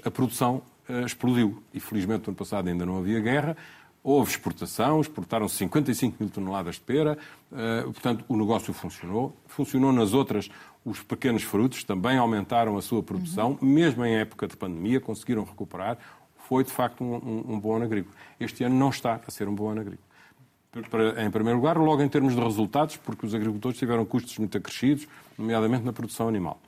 a 0.03 0.09
produção 0.09 0.61
eh, 0.87 1.01
explodiu. 1.01 1.61
E 1.73 1.79
felizmente 1.79 2.27
no 2.27 2.29
ano 2.29 2.37
passado 2.37 2.67
ainda 2.69 2.85
não 2.85 2.97
havia 2.97 3.19
guerra, 3.19 3.57
houve 4.03 4.31
exportação, 4.31 5.01
exportaram 5.01 5.49
55 5.49 6.15
mil 6.19 6.29
toneladas 6.29 6.75
de 6.75 6.81
pera, 6.81 7.17
eh, 7.51 7.81
portanto 7.83 8.23
o 8.29 8.37
negócio 8.37 8.73
funcionou. 8.73 9.35
Funcionou 9.47 9.91
nas 9.91 10.13
outras, 10.13 10.49
os 10.85 11.03
pequenos 11.03 11.43
frutos 11.43 11.83
também 11.83 12.17
aumentaram 12.17 12.77
a 12.77 12.81
sua 12.81 13.03
produção, 13.03 13.57
uhum. 13.61 13.67
mesmo 13.67 14.05
em 14.05 14.15
época 14.15 14.47
de 14.47 14.55
pandemia, 14.55 15.01
conseguiram 15.01 15.43
recuperar 15.43 15.97
foi 16.47 16.63
de 16.63 16.71
facto 16.71 17.03
um, 17.03 17.15
um, 17.15 17.53
um 17.53 17.59
bom 17.59 17.75
ano 17.75 17.85
agrícola. 17.85 18.15
Este 18.39 18.63
ano 18.63 18.75
não 18.75 18.89
está 18.89 19.19
a 19.25 19.31
ser 19.31 19.49
um 19.49 19.55
bom 19.55 19.69
ano 19.69 19.81
agrícola. 19.81 20.07
Em 21.23 21.29
primeiro 21.29 21.57
lugar, 21.57 21.77
logo 21.77 22.01
em 22.01 22.07
termos 22.07 22.35
de 22.35 22.41
resultados, 22.41 22.97
porque 22.97 23.25
os 23.25 23.33
agricultores 23.33 23.77
tiveram 23.77 24.05
custos 24.05 24.37
muito 24.37 24.57
acrescidos, 24.57 25.07
nomeadamente 25.37 25.83
na 25.83 25.91
produção 25.91 26.27
animal. 26.27 26.59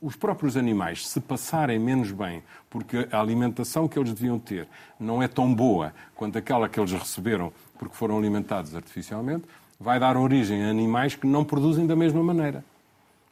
Os 0.00 0.16
próprios 0.16 0.56
animais, 0.56 1.06
se 1.08 1.20
passarem 1.20 1.78
menos 1.78 2.12
bem, 2.12 2.42
porque 2.68 3.08
a 3.10 3.20
alimentação 3.20 3.88
que 3.88 3.98
eles 3.98 4.12
deviam 4.12 4.38
ter 4.38 4.68
não 4.98 5.22
é 5.22 5.28
tão 5.28 5.52
boa 5.52 5.92
quanto 6.14 6.36
aquela 6.36 6.68
que 6.68 6.78
eles 6.78 6.92
receberam 6.92 7.52
porque 7.78 7.94
foram 7.94 8.18
alimentados 8.18 8.74
artificialmente, 8.74 9.44
vai 9.80 9.98
dar 9.98 10.16
origem 10.16 10.64
a 10.64 10.68
animais 10.68 11.14
que 11.14 11.26
não 11.26 11.44
produzem 11.44 11.86
da 11.86 11.94
mesma 11.94 12.22
maneira 12.22 12.64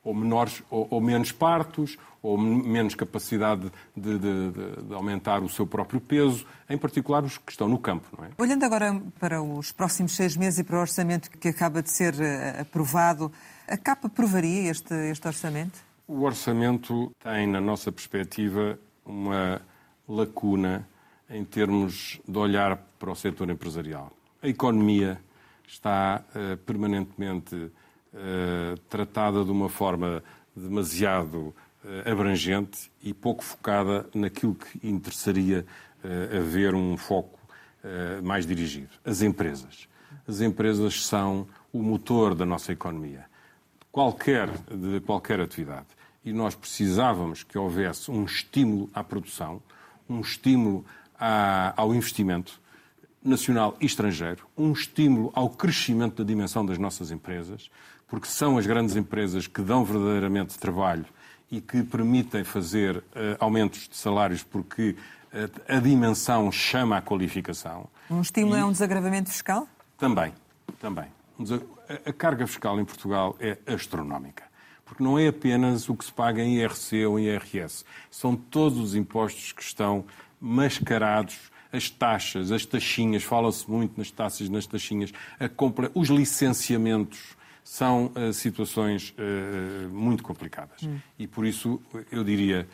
ou, 0.06 0.14
menores, 0.14 0.62
ou, 0.70 0.86
ou, 0.88 1.00
menos 1.00 1.32
partos, 1.32 1.98
ou 2.22 2.38
menos 2.38 2.94
capacidade 2.94 3.72
de, 3.96 4.18
de, 4.18 4.50
de, 4.86 4.94
aumentar 4.94 5.42
o 5.42 5.48
seu 5.48 5.66
próprio 5.66 6.00
peso, 6.00 6.46
em 6.70 6.78
particular 6.78 7.24
os 7.24 7.36
que 7.38 7.50
estão 7.50 7.68
no 7.68 7.76
campo. 7.76 8.06
Não 8.16 8.24
é? 8.24 8.28
Olhando 8.38 8.64
agora 8.64 9.02
para 9.18 9.42
os 9.42 9.72
próximos 9.72 10.12
seis 10.14 10.36
meses 10.36 10.60
e 10.60 10.64
para 10.64 10.76
o 10.76 10.80
orçamento 10.80 11.28
que 11.28 11.48
acaba 11.48 11.82
de 11.82 11.90
ser 11.90 12.14
eh, 12.20 12.60
aprovado, 12.60 13.32
a 13.66 13.76
CAP 13.76 14.06
aprovaria 14.06 14.70
este, 14.70 14.94
este 15.10 15.26
orçamento? 15.26 15.80
O 16.06 16.22
orçamento 16.22 17.10
tem, 17.18 17.48
na 17.48 17.60
nossa 17.60 17.90
perspectiva, 17.90 18.78
uma 19.04 19.60
lacuna 20.08 20.88
em 21.28 21.44
termos 21.44 22.20
de 22.26 22.38
olhar 22.38 22.76
para 22.96 23.10
o 23.10 23.16
setor 23.16 23.50
empresarial. 23.50 24.12
A 24.40 24.46
economia 24.46 25.20
está 25.66 26.22
uh, 26.30 26.56
permanentemente 26.58 27.72
eh, 28.18 28.76
tratada 28.88 29.44
de 29.44 29.50
uma 29.50 29.68
forma 29.68 30.24
demasiado 30.56 31.54
uh, 31.84 32.10
abrangente 32.10 32.90
e 33.02 33.12
pouco 33.12 33.44
focada 33.44 34.08
naquilo 34.14 34.54
que 34.54 34.88
interessaria 34.88 35.66
uh, 36.02 36.38
haver 36.38 36.74
um 36.74 36.96
foco 36.96 37.36
mais 38.24 38.44
dirigido. 38.44 38.88
As 39.04 39.22
empresas. 39.22 39.86
As 40.26 40.40
empresas 40.40 41.06
são 41.06 41.46
o 41.72 41.80
motor 41.80 42.34
da 42.34 42.44
nossa 42.44 42.72
economia, 42.72 43.26
qualquer, 43.92 44.50
de 44.50 44.98
qualquer 45.02 45.40
atividade. 45.40 45.86
E 46.24 46.32
nós 46.32 46.56
precisávamos 46.56 47.44
que 47.44 47.56
houvesse 47.56 48.10
um 48.10 48.24
estímulo 48.24 48.90
à 48.92 49.04
produção, 49.04 49.62
um 50.08 50.20
estímulo 50.20 50.84
à, 51.16 51.80
ao 51.80 51.94
investimento, 51.94 52.60
nacional 53.22 53.76
e 53.80 53.86
estrangeiro, 53.86 54.46
um 54.56 54.72
estímulo 54.72 55.30
ao 55.34 55.50
crescimento 55.50 56.22
da 56.22 56.24
dimensão 56.24 56.66
das 56.66 56.78
nossas 56.78 57.12
empresas, 57.12 57.70
porque 58.06 58.26
são 58.26 58.58
as 58.58 58.66
grandes 58.66 58.96
empresas 58.96 59.46
que 59.46 59.62
dão 59.62 59.84
verdadeiramente 59.84 60.58
trabalho 60.58 61.06
e 61.50 61.60
que 61.60 61.82
permitem 61.82 62.44
fazer 62.44 62.96
uh, 62.98 63.02
aumentos 63.38 63.88
de 63.88 63.96
salários 63.96 64.42
porque 64.42 64.96
uh, 65.32 65.74
a 65.76 65.78
dimensão 65.78 66.50
chama 66.50 66.96
a 66.96 67.02
qualificação. 67.02 67.88
Um 68.10 68.20
estímulo 68.20 68.56
e... 68.56 68.60
é 68.60 68.64
um 68.64 68.72
desagravamento 68.72 69.30
fiscal? 69.30 69.68
Também, 69.98 70.32
também. 70.80 71.06
A 72.04 72.12
carga 72.12 72.46
fiscal 72.46 72.80
em 72.80 72.84
Portugal 72.84 73.36
é 73.38 73.58
astronómica. 73.66 74.44
Porque 74.84 75.02
não 75.02 75.18
é 75.18 75.28
apenas 75.28 75.88
o 75.88 75.96
que 75.96 76.04
se 76.04 76.12
paga 76.12 76.42
em 76.42 76.58
IRC 76.58 77.06
ou 77.06 77.18
em 77.18 77.24
IRS. 77.24 77.84
São 78.10 78.36
todos 78.36 78.78
os 78.78 78.94
impostos 78.94 79.52
que 79.52 79.62
estão 79.62 80.04
mascarados 80.40 81.50
as 81.72 81.90
taxas, 81.90 82.52
as 82.52 82.64
taxinhas, 82.64 83.22
fala-se 83.22 83.68
muito 83.70 83.98
nas 83.98 84.10
taxas, 84.10 84.48
nas 84.48 84.66
taxinhas, 84.66 85.12
os 85.94 86.08
licenciamentos, 86.08 87.35
são 87.66 88.12
uh, 88.14 88.32
situações 88.32 89.12
uh, 89.18 89.88
muito 89.88 90.22
complicadas. 90.22 90.84
Hum. 90.84 91.00
E 91.18 91.26
por 91.26 91.44
isso 91.44 91.82
eu 92.12 92.22
diria. 92.22 92.68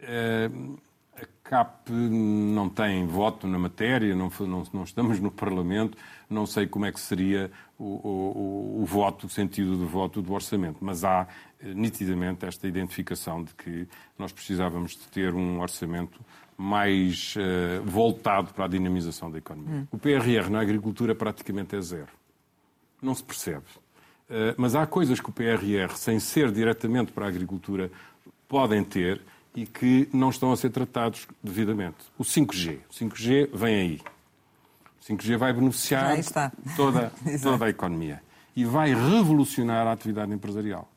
Uh, 0.00 0.78
a 1.14 1.26
CAP 1.46 1.90
não 1.92 2.70
tem 2.70 3.06
voto 3.06 3.46
na 3.46 3.58
matéria, 3.58 4.16
não, 4.16 4.32
não, 4.40 4.64
não, 4.72 4.82
estamos 4.82 5.20
no 5.20 5.30
Parlamento, 5.30 5.98
não 6.28 6.46
sei 6.46 6.66
como 6.66 6.86
é 6.86 6.90
que 6.90 6.98
seria 6.98 7.50
o, 7.78 7.84
o, 7.84 8.82
o, 8.82 8.86
voto, 8.86 9.26
o 9.26 9.28
sentido 9.28 9.76
do 9.76 9.86
voto 9.86 10.22
do 10.22 10.32
orçamento, 10.32 10.78
mas 10.80 11.04
há 11.04 11.28
nitidamente 11.62 12.46
esta 12.46 12.66
identificação 12.66 13.44
de 13.44 13.54
que 13.54 13.86
nós 14.18 14.32
precisávamos 14.32 14.92
de 14.92 15.06
ter 15.08 15.34
um 15.34 15.60
orçamento 15.60 16.18
mais 16.56 17.34
uh, 17.36 17.84
voltado 17.84 18.54
para 18.54 18.64
a 18.64 18.68
dinamização 18.68 19.30
da 19.30 19.36
economia. 19.36 19.80
Hum. 19.80 19.86
O 19.92 19.98
PRR 19.98 20.48
na 20.50 20.62
agricultura 20.62 21.14
praticamente 21.14 21.76
é 21.76 21.80
zero. 21.82 22.08
Não 23.00 23.14
se 23.14 23.22
percebe. 23.22 23.66
Eh, 24.34 24.54
mas 24.56 24.74
há 24.74 24.86
coisas 24.86 25.20
que 25.20 25.28
o 25.28 25.32
PRR, 25.32 25.94
sem 25.94 26.18
ser 26.18 26.50
diretamente 26.50 27.12
para 27.12 27.26
a 27.26 27.28
agricultura, 27.28 27.90
podem 28.48 28.82
ter 28.82 29.20
e 29.54 29.66
que 29.66 30.08
não 30.10 30.30
estão 30.30 30.50
a 30.50 30.56
ser 30.56 30.70
tratados 30.70 31.28
devidamente. 31.44 31.98
O 32.18 32.24
5G. 32.24 32.78
O 32.88 32.94
5G 32.94 33.50
vem 33.52 33.74
aí. 33.74 34.00
O 34.98 35.12
5G 35.12 35.36
vai 35.36 35.52
beneficiar 35.52 36.16
toda, 36.74 37.12
toda 37.42 37.66
a 37.66 37.68
economia 37.68 38.22
e 38.56 38.64
vai 38.64 38.94
revolucionar 38.94 39.86
a 39.86 39.92
atividade 39.92 40.32
empresarial. 40.32 40.88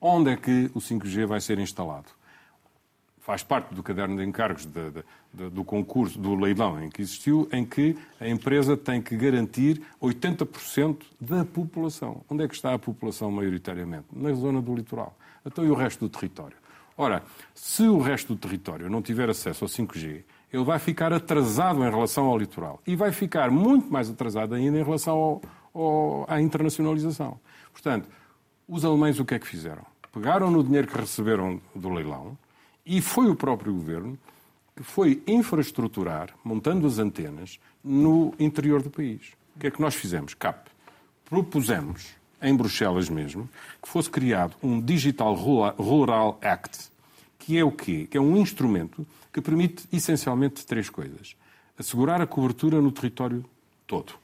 Onde 0.00 0.30
é 0.30 0.36
que 0.36 0.70
o 0.72 0.78
5G 0.78 1.26
vai 1.26 1.40
ser 1.40 1.58
instalado? 1.58 2.06
Faz 3.26 3.42
parte 3.42 3.74
do 3.74 3.82
caderno 3.82 4.16
de 4.16 4.22
encargos 4.22 4.64
de, 4.64 4.90
de, 4.92 5.04
de, 5.34 5.50
do 5.50 5.64
concurso, 5.64 6.16
do 6.16 6.36
leilão 6.36 6.80
em 6.80 6.88
que 6.88 7.02
existiu, 7.02 7.48
em 7.52 7.64
que 7.64 7.98
a 8.20 8.28
empresa 8.28 8.76
tem 8.76 9.02
que 9.02 9.16
garantir 9.16 9.82
80% 10.00 10.98
da 11.20 11.44
população. 11.44 12.22
Onde 12.30 12.44
é 12.44 12.48
que 12.48 12.54
está 12.54 12.72
a 12.72 12.78
população 12.78 13.28
maioritariamente? 13.32 14.06
Na 14.12 14.32
zona 14.32 14.62
do 14.62 14.72
litoral. 14.72 15.18
Então 15.44 15.64
e 15.64 15.70
o 15.70 15.74
resto 15.74 16.06
do 16.06 16.08
território? 16.08 16.56
Ora, 16.96 17.20
se 17.52 17.82
o 17.82 17.98
resto 17.98 18.32
do 18.32 18.38
território 18.38 18.88
não 18.88 19.02
tiver 19.02 19.28
acesso 19.28 19.64
ao 19.64 19.68
5G, 19.68 20.22
ele 20.52 20.64
vai 20.64 20.78
ficar 20.78 21.12
atrasado 21.12 21.84
em 21.84 21.90
relação 21.90 22.26
ao 22.26 22.38
litoral 22.38 22.80
e 22.86 22.94
vai 22.94 23.10
ficar 23.10 23.50
muito 23.50 23.92
mais 23.92 24.08
atrasado 24.08 24.54
ainda 24.54 24.78
em 24.78 24.84
relação 24.84 25.16
ao, 25.16 25.42
ao, 25.74 26.26
à 26.28 26.40
internacionalização. 26.40 27.40
Portanto, 27.72 28.08
os 28.68 28.84
alemães 28.84 29.18
o 29.18 29.24
que 29.24 29.34
é 29.34 29.38
que 29.40 29.48
fizeram? 29.48 29.84
Pegaram 30.12 30.48
no 30.48 30.62
dinheiro 30.62 30.86
que 30.86 30.96
receberam 30.96 31.60
do 31.74 31.88
leilão 31.88 32.38
e 32.86 33.00
foi 33.00 33.28
o 33.28 33.34
próprio 33.34 33.72
governo 33.72 34.16
que 34.76 34.82
foi 34.82 35.22
infraestruturar, 35.26 36.30
montando 36.44 36.86
as 36.86 36.98
antenas, 36.98 37.58
no 37.82 38.34
interior 38.38 38.82
do 38.82 38.90
país. 38.90 39.32
O 39.56 39.60
que 39.60 39.66
é 39.66 39.70
que 39.70 39.80
nós 39.80 39.94
fizemos? 39.94 40.34
CAP. 40.34 40.70
Propusemos, 41.24 42.08
em 42.40 42.54
Bruxelas 42.54 43.08
mesmo, 43.08 43.48
que 43.82 43.88
fosse 43.88 44.10
criado 44.10 44.54
um 44.62 44.80
Digital 44.80 45.34
Rural 45.34 46.38
Act, 46.42 46.90
que 47.38 47.58
é 47.58 47.64
o 47.64 47.72
quê? 47.72 48.06
Que 48.08 48.18
é 48.18 48.20
um 48.20 48.36
instrumento 48.36 49.06
que 49.32 49.40
permite 49.40 49.84
essencialmente 49.92 50.64
três 50.66 50.90
coisas. 50.90 51.34
Assegurar 51.78 52.20
a 52.20 52.26
cobertura 52.26 52.80
no 52.80 52.92
território 52.92 53.44
todo. 53.86 54.14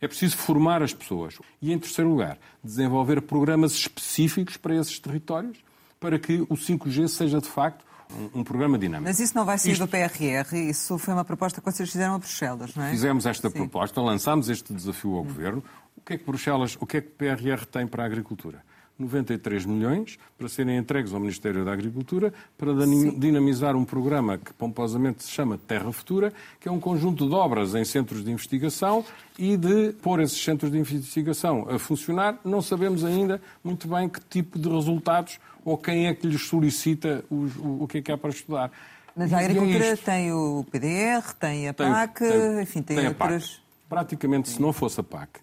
É 0.00 0.08
preciso 0.08 0.36
formar 0.36 0.82
as 0.82 0.92
pessoas. 0.92 1.38
E, 1.60 1.72
em 1.72 1.78
terceiro 1.78 2.10
lugar, 2.10 2.38
desenvolver 2.62 3.22
programas 3.22 3.72
específicos 3.72 4.56
para 4.56 4.74
esses 4.74 4.98
territórios, 4.98 5.58
para 6.00 6.18
que 6.18 6.42
o 6.42 6.56
5G 6.56 7.08
seja, 7.08 7.40
de 7.40 7.48
facto, 7.48 7.84
um, 8.12 8.40
um, 8.40 8.44
programa 8.44 8.78
dinâmico. 8.78 9.08
Mas 9.08 9.20
isso 9.20 9.34
não 9.36 9.44
vai 9.44 9.58
sair 9.58 9.72
Isto... 9.72 9.86
do 9.86 9.88
PRR, 9.88 10.56
isso 10.68 10.98
foi 10.98 11.14
uma 11.14 11.24
proposta 11.24 11.60
que 11.60 11.70
vocês 11.70 11.90
fizeram 11.90 12.14
a 12.14 12.18
Bruxelas, 12.18 12.74
não 12.74 12.84
é? 12.84 12.90
Fizemos 12.90 13.26
esta 13.26 13.48
Sim. 13.48 13.54
proposta, 13.54 14.00
lançámos 14.00 14.48
este 14.48 14.72
desafio 14.72 15.14
ao 15.14 15.22
hum. 15.22 15.24
Governo. 15.24 15.64
O 15.96 16.00
que 16.00 16.14
é 16.14 16.18
que 16.18 16.24
Bruxelas, 16.24 16.76
o 16.80 16.86
que 16.86 16.96
é 16.96 17.00
que 17.00 17.08
o 17.08 17.12
PRR 17.12 17.64
tem 17.66 17.86
para 17.86 18.02
a 18.02 18.06
agricultura? 18.06 18.62
93 18.98 19.66
milhões 19.66 20.18
para 20.38 20.48
serem 20.48 20.76
entregues 20.76 21.12
ao 21.12 21.20
Ministério 21.20 21.64
da 21.64 21.72
Agricultura 21.72 22.32
para 22.56 22.72
dinamizar 23.16 23.74
um 23.74 23.84
programa 23.84 24.38
que 24.38 24.52
pomposamente 24.52 25.24
se 25.24 25.30
chama 25.30 25.58
Terra 25.58 25.90
Futura, 25.92 26.32
que 26.60 26.68
é 26.68 26.72
um 26.72 26.80
conjunto 26.80 27.28
de 27.28 27.34
obras 27.34 27.74
em 27.74 27.84
centros 27.84 28.24
de 28.24 28.30
investigação 28.30 29.04
e 29.38 29.56
de 29.56 29.92
pôr 30.02 30.20
esses 30.20 30.42
centros 30.42 30.70
de 30.70 30.78
investigação 30.78 31.66
a 31.68 31.78
funcionar. 31.78 32.38
Não 32.44 32.62
sabemos 32.62 33.04
ainda 33.04 33.40
muito 33.64 33.88
bem 33.88 34.08
que 34.08 34.20
tipo 34.20 34.58
de 34.58 34.68
resultados 34.68 35.38
ou 35.64 35.78
quem 35.78 36.06
é 36.06 36.14
que 36.14 36.26
lhes 36.26 36.42
solicita 36.42 37.24
o, 37.30 37.84
o 37.84 37.88
que 37.88 37.98
é 37.98 38.02
que 38.02 38.12
há 38.12 38.18
para 38.18 38.30
estudar. 38.30 38.70
Mas 39.14 39.32
a 39.32 39.38
agricultura 39.38 39.86
é 39.86 39.96
tem 39.96 40.32
o 40.32 40.64
PDR, 40.70 41.34
tem 41.38 41.68
a 41.68 41.74
PAC, 41.74 42.18
tem, 42.18 42.30
tem, 42.30 42.62
enfim, 42.62 42.82
tem, 42.82 42.96
tem 42.96 43.08
outras... 43.08 43.60
Praticamente, 43.88 44.48
se 44.48 44.60
não 44.60 44.72
fosse 44.72 45.00
a 45.00 45.02
PAC, 45.02 45.40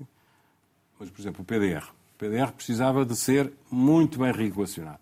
mas, 1.00 1.10
por 1.10 1.22
exemplo, 1.22 1.42
o 1.44 1.46
PDR, 1.46 1.84
o 1.84 2.18
PDR 2.18 2.52
precisava 2.52 3.06
de 3.06 3.16
ser 3.16 3.54
muito 3.70 4.20
bem 4.20 4.32
regulacionado. 4.32 5.00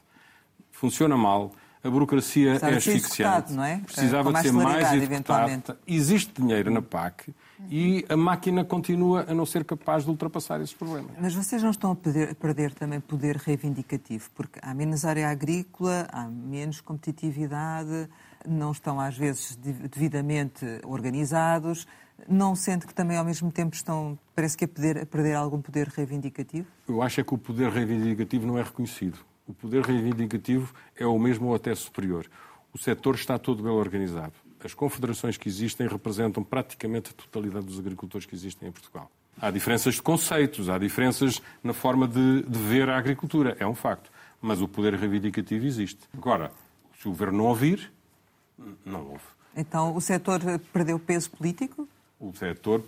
Funciona 0.70 1.16
mal, 1.16 1.54
a 1.84 1.90
burocracia 1.90 2.60
precisava 2.60 2.74
é 2.74 2.78
asfixiante. 2.78 3.54
Não 3.54 3.64
é? 3.64 3.78
Precisava 3.78 4.34
de 4.34 4.42
ser 4.42 4.52
mais 4.52 4.94
executado. 4.94 5.78
Existe 5.88 6.34
dinheiro 6.42 6.70
na 6.70 6.82
PAC 6.82 7.34
e 7.70 8.06
a 8.08 8.16
máquina 8.16 8.64
continua 8.64 9.26
a 9.28 9.34
não 9.34 9.46
ser 9.46 9.64
capaz 9.66 10.04
de 10.04 10.10
ultrapassar 10.10 10.62
esses 10.62 10.74
problemas. 10.74 11.12
Mas 11.20 11.34
vocês 11.34 11.62
não 11.64 11.72
estão 11.72 11.92
a 11.92 11.96
perder, 11.96 12.30
a 12.32 12.36
perder 12.36 12.74
também 12.74 13.00
poder 13.00 13.38
reivindicativo, 13.38 14.30
porque 14.36 14.60
há 14.62 14.74
menos 14.74 15.06
área 15.06 15.30
agrícola, 15.30 16.08
há 16.12 16.28
menos 16.28 16.82
competitividade, 16.82 18.10
não 18.48 18.72
estão 18.72 19.00
às 19.00 19.18
vezes 19.18 19.56
devidamente 19.56 20.66
organizados 20.84 21.88
não 22.28 22.56
sente 22.56 22.88
que 22.88 22.94
também 22.94 23.18
ao 23.18 23.26
mesmo 23.26 23.52
tempo 23.52 23.76
estão, 23.76 24.18
parece 24.34 24.58
que 24.58 24.66
a 24.66 24.68
perder, 24.68 25.04
a 25.04 25.06
perder 25.06 25.36
algum 25.36 25.62
poder 25.62 25.88
reivindicativo? 25.88 26.68
Eu 26.88 27.02
acho 27.02 27.22
é 27.22 27.24
que 27.24 27.34
o 27.34 27.38
poder 27.38 27.70
reivindicativo 27.70 28.48
não 28.48 28.58
é 28.58 28.64
reconhecido. 28.64 29.20
O 29.46 29.54
poder 29.54 29.84
reivindicativo 29.84 30.74
é 30.96 31.06
o 31.06 31.18
mesmo 31.20 31.48
ou 31.48 31.56
até 31.56 31.74
superior. 31.76 32.26
O 32.74 32.78
setor 32.78 33.16
está 33.16 33.38
todo 33.38 33.64
bem 33.64 33.72
organizado. 33.72 34.34
As 34.64 34.74
confederações 34.74 35.38
que 35.38 35.48
existem 35.48 35.88
representam 35.88 36.44
praticamente 36.44 37.12
a 37.12 37.14
totalidade 37.14 37.66
dos 37.66 37.80
agricultores 37.80 38.26
que 38.26 38.36
existem 38.36 38.70
em 38.70 38.72
Portugal. 38.72 39.10
Há 39.40 39.52
diferenças 39.52 39.96
de 39.96 40.02
conceitos, 40.02 40.68
há 40.68 40.78
diferenças 40.78 41.42
na 41.64 41.74
forma 41.74 42.08
de, 42.08 42.42
de 42.44 42.60
ver 42.60 42.90
a 42.90 42.98
agricultura, 42.98 43.56
é 43.60 43.68
um 43.68 43.76
facto. 43.76 44.12
Mas 44.42 44.62
o 44.62 44.68
poder 44.68 44.96
reivindicativo 44.96 45.66
existe. 45.66 46.00
Agora, 46.16 46.52
se 47.00 47.08
o 47.08 47.12
governo 47.12 47.40
não 47.40 47.46
ouvir, 47.46 47.92
não 48.84 49.02
houve. 49.12 49.24
Então 49.56 49.96
o 49.96 50.02
setor 50.02 50.40
perdeu 50.74 51.00
peso 51.00 51.30
político? 51.30 51.88
o 52.20 52.34
setor 52.34 52.84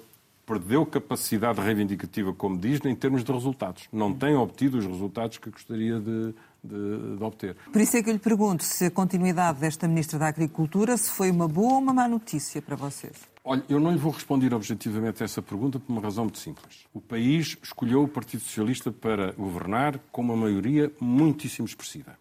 perdeu 0.45 0.85
capacidade 0.85 1.61
reivindicativa, 1.61 2.33
como 2.33 2.57
diz, 2.57 2.83
em 2.83 2.95
termos 2.95 3.23
de 3.23 3.31
resultados. 3.31 3.87
Não 3.91 4.13
tem 4.13 4.35
obtido 4.35 4.79
os 4.79 4.85
resultados 4.85 5.37
que 5.37 5.51
gostaria 5.51 5.99
de, 5.99 6.33
de, 6.63 7.17
de, 7.17 7.23
obter. 7.23 7.55
Por 7.71 7.81
isso 7.81 7.97
é 7.97 8.03
que 8.03 8.09
eu 8.09 8.13
lhe 8.13 8.19
pergunto 8.19 8.63
se 8.63 8.85
a 8.85 8.91
continuidade 8.91 9.59
desta 9.59 9.87
Ministra 9.87 10.19
da 10.19 10.27
Agricultura 10.27 10.97
se 10.97 11.09
foi 11.09 11.31
uma 11.31 11.47
boa 11.47 11.73
ou 11.73 11.79
uma 11.79 11.93
má 11.93 12.07
notícia 12.07 12.61
para 12.61 12.75
vocês. 12.75 13.29
Olha, 13.43 13.63
eu 13.69 13.79
não 13.79 13.91
lhe 13.91 13.97
vou 13.97 14.11
responder 14.11 14.53
objetivamente 14.53 15.23
a 15.23 15.25
essa 15.25 15.41
pergunta 15.41 15.79
por 15.79 15.91
uma 15.91 16.01
razão 16.01 16.25
muito 16.25 16.39
simples. 16.39 16.85
O 16.93 16.99
país 16.99 17.57
escolheu 17.63 18.03
o 18.03 18.07
Partido 18.07 18.43
Socialista 18.43 18.91
para 18.91 19.31
governar 19.31 19.99
com 20.11 20.21
uma 20.21 20.35
maioria 20.35 20.91
muitíssimo 20.99 21.65
expressiva. 21.65 22.17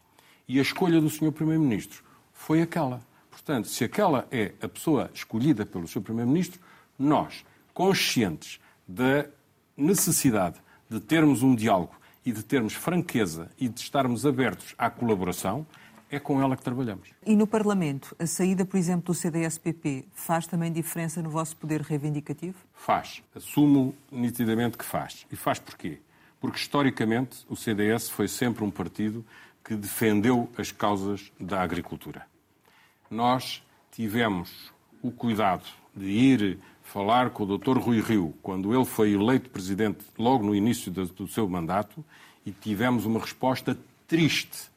E 0.47 0.59
a 0.59 0.63
escolha 0.63 1.01
do 1.01 1.11
Sr. 1.11 1.33
Primeiro-Ministro 1.33 2.03
foi 2.33 2.63
aquela. 2.63 3.01
Portanto, 3.31 3.69
se 3.69 3.85
aquela 3.85 4.27
é 4.31 4.53
a 4.63 4.69
pessoa 4.69 5.11
escolhida 5.13 5.67
pelo 5.67 5.87
Sr. 5.87 6.01
Primeiro-Ministro, 6.01 6.61
nós, 6.99 7.45
conscientes 7.75 8.59
da 8.87 9.27
necessidade 9.77 10.57
de 10.89 11.01
termos 11.01 11.43
um 11.43 11.55
diálogo 11.55 11.98
e 12.29 12.33
de 12.33 12.43
termos 12.43 12.75
franqueza 12.75 13.51
e 13.59 13.71
de 13.71 13.81
estarmos 13.81 14.27
abertos 14.27 14.75
à 14.77 14.91
colaboração, 14.91 15.67
é 16.11 16.19
com 16.19 16.43
ela 16.43 16.59
que 16.59 16.63
trabalhamos. 16.63 17.09
E 17.25 17.35
no 17.35 17.47
Parlamento, 17.47 18.15
a 18.19 18.27
saída, 18.27 18.67
por 18.67 18.77
exemplo, 18.77 19.07
do 19.07 19.15
CDS-PP 19.15 20.05
faz 20.13 20.47
também 20.47 20.71
diferença 20.71 21.23
no 21.23 21.31
vosso 21.31 21.57
poder 21.57 21.81
reivindicativo? 21.81 22.59
Faz. 22.75 23.23
Assumo 23.35 23.95
nitidamente 24.13 24.77
que 24.77 24.85
faz. 24.85 25.27
E 25.33 25.37
faz 25.37 25.59
porquê? 25.59 26.01
Porque, 26.39 26.59
historicamente, 26.59 27.47
o 27.49 27.57
CDS 27.57 28.11
foi 28.11 28.29
sempre 28.29 28.63
um 28.63 28.71
partido 28.71 29.25
que 29.65 29.75
defendeu 29.75 30.51
as 30.59 30.71
causas 30.71 31.33
da 31.41 31.63
agricultura. 31.63 32.27
Nós 33.11 33.65
tivemos 33.91 34.71
o 35.01 35.11
cuidado 35.11 35.65
de 35.97 36.07
ir 36.07 36.59
falar 36.89 37.31
com 37.31 37.43
o 37.45 37.59
Dr. 37.59 37.77
Rui 37.77 38.01
Rio, 38.01 38.35
quando 38.43 38.75
ele 38.75 38.85
foi 38.85 39.13
eleito 39.13 39.51
presidente 39.51 39.99
logo 40.19 40.45
no 40.45 40.55
início 40.55 40.91
do 40.91 41.29
seu 41.29 41.47
mandato, 41.47 42.03
e 42.47 42.51
tivemos 42.51 43.05
uma 43.05 43.21
resposta 43.21 43.79
triste 44.07 44.71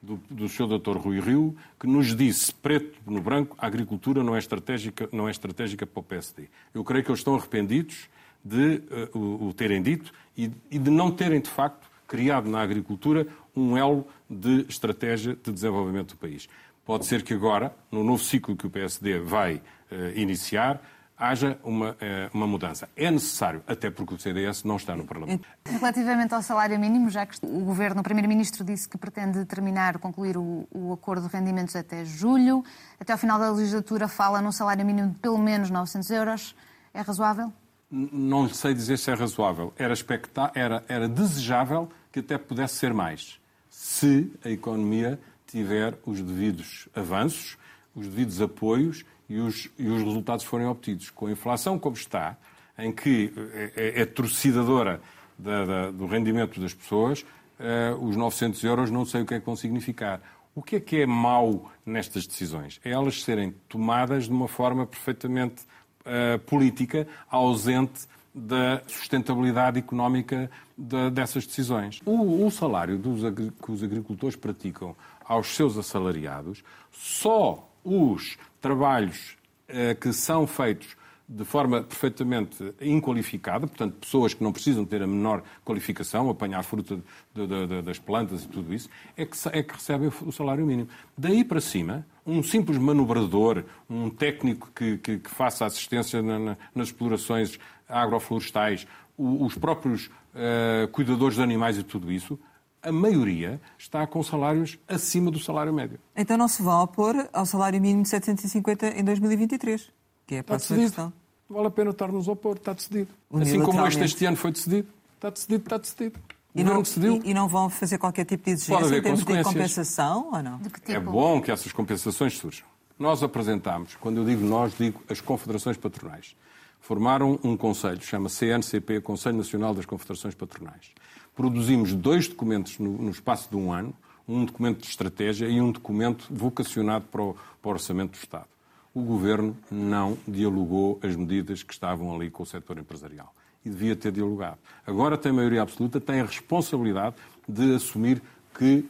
do, 0.00 0.18
do 0.30 0.48
Sr. 0.48 0.78
Dr. 0.78 0.96
Rui 0.96 1.20
Rio, 1.20 1.54
que 1.78 1.86
nos 1.86 2.16
disse, 2.16 2.52
preto 2.54 2.98
no 3.06 3.20
branco, 3.20 3.54
a 3.58 3.66
agricultura 3.66 4.22
não 4.22 4.34
é 4.34 4.38
estratégica, 4.38 5.06
não 5.12 5.28
é 5.28 5.30
estratégica 5.30 5.86
para 5.86 6.00
o 6.00 6.02
PSD. 6.02 6.48
Eu 6.72 6.82
creio 6.82 7.04
que 7.04 7.10
eles 7.10 7.20
estão 7.20 7.34
arrependidos 7.34 8.08
de 8.42 8.82
uh, 9.12 9.18
o, 9.18 9.48
o, 9.48 9.54
terem 9.54 9.82
dito 9.82 10.12
e, 10.36 10.50
e 10.70 10.78
de 10.78 10.90
não 10.90 11.10
terem, 11.10 11.40
de 11.40 11.50
facto, 11.50 11.86
criado 12.08 12.48
na 12.48 12.62
agricultura 12.62 13.26
um 13.54 13.76
elo 13.76 14.06
de 14.28 14.64
estratégia 14.66 15.36
de 15.42 15.52
desenvolvimento 15.52 16.14
do 16.14 16.16
país. 16.16 16.48
Pode 16.86 17.04
ser 17.04 17.22
que 17.22 17.34
agora, 17.34 17.74
no 17.92 18.02
novo 18.02 18.22
ciclo 18.22 18.56
que 18.56 18.66
o 18.66 18.70
PSD 18.70 19.18
vai 19.18 19.56
uh, 19.56 20.18
iniciar, 20.18 20.82
haja 21.16 21.58
uma, 21.62 21.96
eh, 22.00 22.28
uma 22.32 22.46
mudança. 22.46 22.88
É 22.96 23.10
necessário, 23.10 23.62
até 23.66 23.90
porque 23.90 24.14
o 24.14 24.18
CDS 24.18 24.64
não 24.64 24.76
está 24.76 24.96
no 24.96 25.04
Parlamento. 25.04 25.46
Relativamente 25.64 26.34
ao 26.34 26.42
salário 26.42 26.78
mínimo, 26.78 27.08
já 27.08 27.24
que 27.24 27.36
o 27.42 27.60
Governo, 27.60 28.00
o 28.00 28.04
Primeiro-Ministro 28.04 28.64
disse 28.64 28.88
que 28.88 28.98
pretende 28.98 29.44
terminar, 29.44 29.98
concluir 29.98 30.36
o, 30.36 30.66
o 30.72 30.92
acordo 30.92 31.28
de 31.28 31.32
rendimentos 31.34 31.76
até 31.76 32.04
julho, 32.04 32.64
até 32.98 33.12
ao 33.12 33.18
final 33.18 33.38
da 33.38 33.50
legislatura 33.50 34.08
fala 34.08 34.42
num 34.42 34.52
salário 34.52 34.84
mínimo 34.84 35.10
de 35.10 35.18
pelo 35.18 35.38
menos 35.38 35.70
900 35.70 36.10
euros. 36.10 36.56
É 36.92 37.00
razoável? 37.00 37.52
Não 37.90 38.48
sei 38.48 38.74
dizer 38.74 38.98
se 38.98 39.10
é 39.10 39.14
razoável. 39.14 39.72
Era, 39.78 39.92
expecta... 39.92 40.50
era, 40.54 40.84
era 40.88 41.08
desejável 41.08 41.88
que 42.10 42.20
até 42.20 42.38
pudesse 42.38 42.74
ser 42.74 42.92
mais, 42.92 43.40
se 43.68 44.32
a 44.44 44.48
economia 44.48 45.18
tiver 45.46 45.98
os 46.06 46.20
devidos 46.20 46.88
avanços, 46.94 47.56
os 47.94 48.06
devidos 48.06 48.40
apoios 48.40 49.04
e 49.28 49.38
os, 49.38 49.70
e 49.78 49.86
os 49.88 50.02
resultados 50.02 50.44
forem 50.44 50.66
obtidos. 50.66 51.10
Com 51.10 51.26
a 51.26 51.32
inflação 51.32 51.78
como 51.78 51.96
está, 51.96 52.36
em 52.78 52.92
que 52.92 53.32
é, 53.54 53.72
é, 53.76 54.02
é 54.02 54.04
torcidadora 54.04 55.00
da, 55.38 55.64
da, 55.64 55.90
do 55.90 56.06
rendimento 56.06 56.60
das 56.60 56.74
pessoas, 56.74 57.24
uh, 57.58 58.04
os 58.04 58.16
900 58.16 58.62
euros 58.64 58.90
não 58.90 59.04
sei 59.04 59.22
o 59.22 59.26
que 59.26 59.34
é 59.34 59.40
que 59.40 59.46
vão 59.46 59.56
significar. 59.56 60.20
O 60.54 60.62
que 60.62 60.76
é 60.76 60.80
que 60.80 61.00
é 61.00 61.06
mau 61.06 61.72
nestas 61.84 62.26
decisões? 62.26 62.80
É 62.84 62.90
elas 62.90 63.22
serem 63.22 63.54
tomadas 63.68 64.24
de 64.24 64.30
uma 64.30 64.46
forma 64.46 64.86
perfeitamente 64.86 65.62
uh, 66.02 66.38
política, 66.40 67.08
ausente 67.28 68.06
da 68.34 68.82
sustentabilidade 68.86 69.78
económica 69.78 70.50
de, 70.76 71.10
dessas 71.10 71.46
decisões. 71.46 72.00
O, 72.04 72.44
o 72.44 72.50
salário 72.50 72.98
dos, 72.98 73.20
que 73.62 73.70
os 73.70 73.82
agricultores 73.82 74.34
praticam 74.34 74.96
aos 75.24 75.54
seus 75.54 75.78
assalariados, 75.78 76.64
só 76.90 77.70
os 77.84 78.36
trabalhos 78.60 79.36
eh, 79.68 79.94
que 79.94 80.12
são 80.12 80.46
feitos 80.46 80.96
de 81.26 81.44
forma 81.44 81.82
perfeitamente 81.82 82.74
inqualificada, 82.80 83.66
portanto, 83.66 83.96
pessoas 83.98 84.34
que 84.34 84.44
não 84.44 84.52
precisam 84.52 84.84
ter 84.84 85.02
a 85.02 85.06
menor 85.06 85.42
qualificação, 85.64 86.28
apanhar 86.28 86.62
fruta 86.62 86.96
de, 87.34 87.46
de, 87.46 87.66
de, 87.66 87.82
das 87.82 87.98
plantas 87.98 88.44
e 88.44 88.48
tudo 88.48 88.74
isso, 88.74 88.88
é 89.16 89.24
que, 89.24 89.36
é 89.50 89.62
que 89.62 89.74
recebem 89.74 90.10
o 90.22 90.32
salário 90.32 90.66
mínimo. 90.66 90.88
Daí 91.16 91.42
para 91.42 91.60
cima, 91.60 92.06
um 92.26 92.42
simples 92.42 92.78
manobrador, 92.78 93.64
um 93.88 94.10
técnico 94.10 94.70
que, 94.74 94.98
que, 94.98 95.18
que 95.18 95.30
faça 95.30 95.64
assistência 95.64 96.22
na, 96.22 96.38
na, 96.38 96.56
nas 96.74 96.88
explorações 96.88 97.58
agroflorestais, 97.88 98.86
os 99.16 99.54
próprios 99.54 100.06
uh, 100.06 100.88
cuidadores 100.92 101.36
de 101.36 101.42
animais 101.42 101.78
e 101.78 101.82
tudo 101.82 102.12
isso, 102.12 102.38
a 102.82 102.92
maioria 102.92 103.60
está 103.78 104.06
com 104.06 104.22
salários 104.22 104.78
acima 104.86 105.30
do 105.30 105.38
salário 105.38 105.72
médio. 105.72 105.98
Então 106.14 106.36
não 106.36 106.48
se 106.48 106.62
vão 106.62 106.82
opor 106.82 107.28
ao 107.32 107.46
salário 107.46 107.80
mínimo 107.80 108.02
de 108.02 108.10
750 108.10 108.88
em 108.88 109.04
2023? 109.04 109.90
Que 110.26 110.36
é 110.36 110.38
a 110.38 110.40
está 110.40 110.56
decidido. 110.56 110.86
questão. 110.86 111.12
Vale 111.48 111.66
a 111.66 111.70
pena 111.70 111.90
estar-nos 111.90 112.28
a 112.28 112.32
opor, 112.32 112.56
está 112.56 112.72
decidido. 112.72 113.08
Assim 113.32 113.60
como 113.60 113.86
este, 113.86 114.02
este 114.02 114.24
ano 114.24 114.36
foi 114.36 114.50
decidido, 114.50 114.88
está 115.14 115.30
decidido, 115.30 115.62
está 115.62 115.78
decidido. 115.78 116.20
E 116.54 116.62
não, 116.62 116.82
decidiu. 116.82 117.20
E, 117.24 117.30
e, 117.30 117.34
não 117.34 117.48
vão 117.48 117.68
fazer 117.68 117.98
qualquer 117.98 118.24
tipo 118.24 118.44
de 118.44 118.52
exigência 118.52 118.96
em 118.96 119.02
termos 119.02 119.24
de 119.24 119.42
compensação 119.42 120.30
ou 120.32 120.42
não? 120.42 120.58
Tipo? 120.60 120.92
É 120.92 121.00
bom 121.00 121.40
que 121.40 121.50
essas 121.50 121.72
compensações 121.72 122.38
surjam. 122.38 122.66
Nós 122.96 123.24
apresentámos, 123.24 123.96
quando 123.96 124.18
eu 124.18 124.24
digo 124.24 124.46
nós, 124.46 124.72
digo 124.78 125.02
as 125.08 125.20
confederações 125.20 125.76
patronais. 125.76 126.36
Formaram 126.80 127.40
um 127.42 127.56
conselho, 127.56 128.00
chama 128.02 128.28
CNCP, 128.28 129.00
Conselho 129.00 129.38
Nacional 129.38 129.74
das 129.74 129.84
Confederações 129.84 130.34
Patronais. 130.34 130.92
Produzimos 131.34 131.92
dois 131.92 132.28
documentos 132.28 132.78
no, 132.78 132.92
no 132.92 133.10
espaço 133.10 133.50
de 133.50 133.56
um 133.56 133.72
ano, 133.72 133.92
um 134.28 134.44
documento 134.44 134.80
de 134.82 134.86
estratégia 134.86 135.46
e 135.46 135.60
um 135.60 135.72
documento 135.72 136.26
vocacionado 136.30 137.06
para 137.06 137.22
o, 137.22 137.34
para 137.60 137.68
o 137.68 137.72
Orçamento 137.72 138.12
do 138.12 138.18
Estado 138.18 138.53
o 138.94 139.02
governo 139.02 139.56
não 139.70 140.16
dialogou 140.26 141.00
as 141.02 141.16
medidas 141.16 141.62
que 141.62 141.72
estavam 141.72 142.14
ali 142.14 142.30
com 142.30 142.44
o 142.44 142.46
setor 142.46 142.78
empresarial. 142.78 143.34
E 143.64 143.68
devia 143.68 143.96
ter 143.96 144.12
dialogado. 144.12 144.58
Agora 144.86 145.18
tem 145.18 145.32
maioria 145.32 145.62
absoluta, 145.62 146.00
tem 146.00 146.20
a 146.20 146.24
responsabilidade 146.24 147.16
de 147.48 147.74
assumir 147.74 148.22
que 148.56 148.88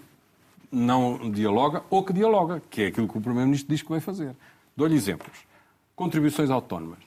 não 0.71 1.31
dialoga 1.31 1.83
ou 1.89 2.05
que 2.05 2.13
dialoga, 2.13 2.61
que 2.69 2.83
é 2.83 2.87
aquilo 2.89 3.09
que 3.09 3.17
o 3.17 3.21
Primeiro-Ministro 3.21 3.73
diz 3.73 3.83
que 3.83 3.89
vai 3.89 4.01
fazer. 4.01 4.35
Dou-lhe 4.77 4.95
exemplos. 4.95 5.39
Contribuições 5.95 6.51
autónomas. 6.51 6.99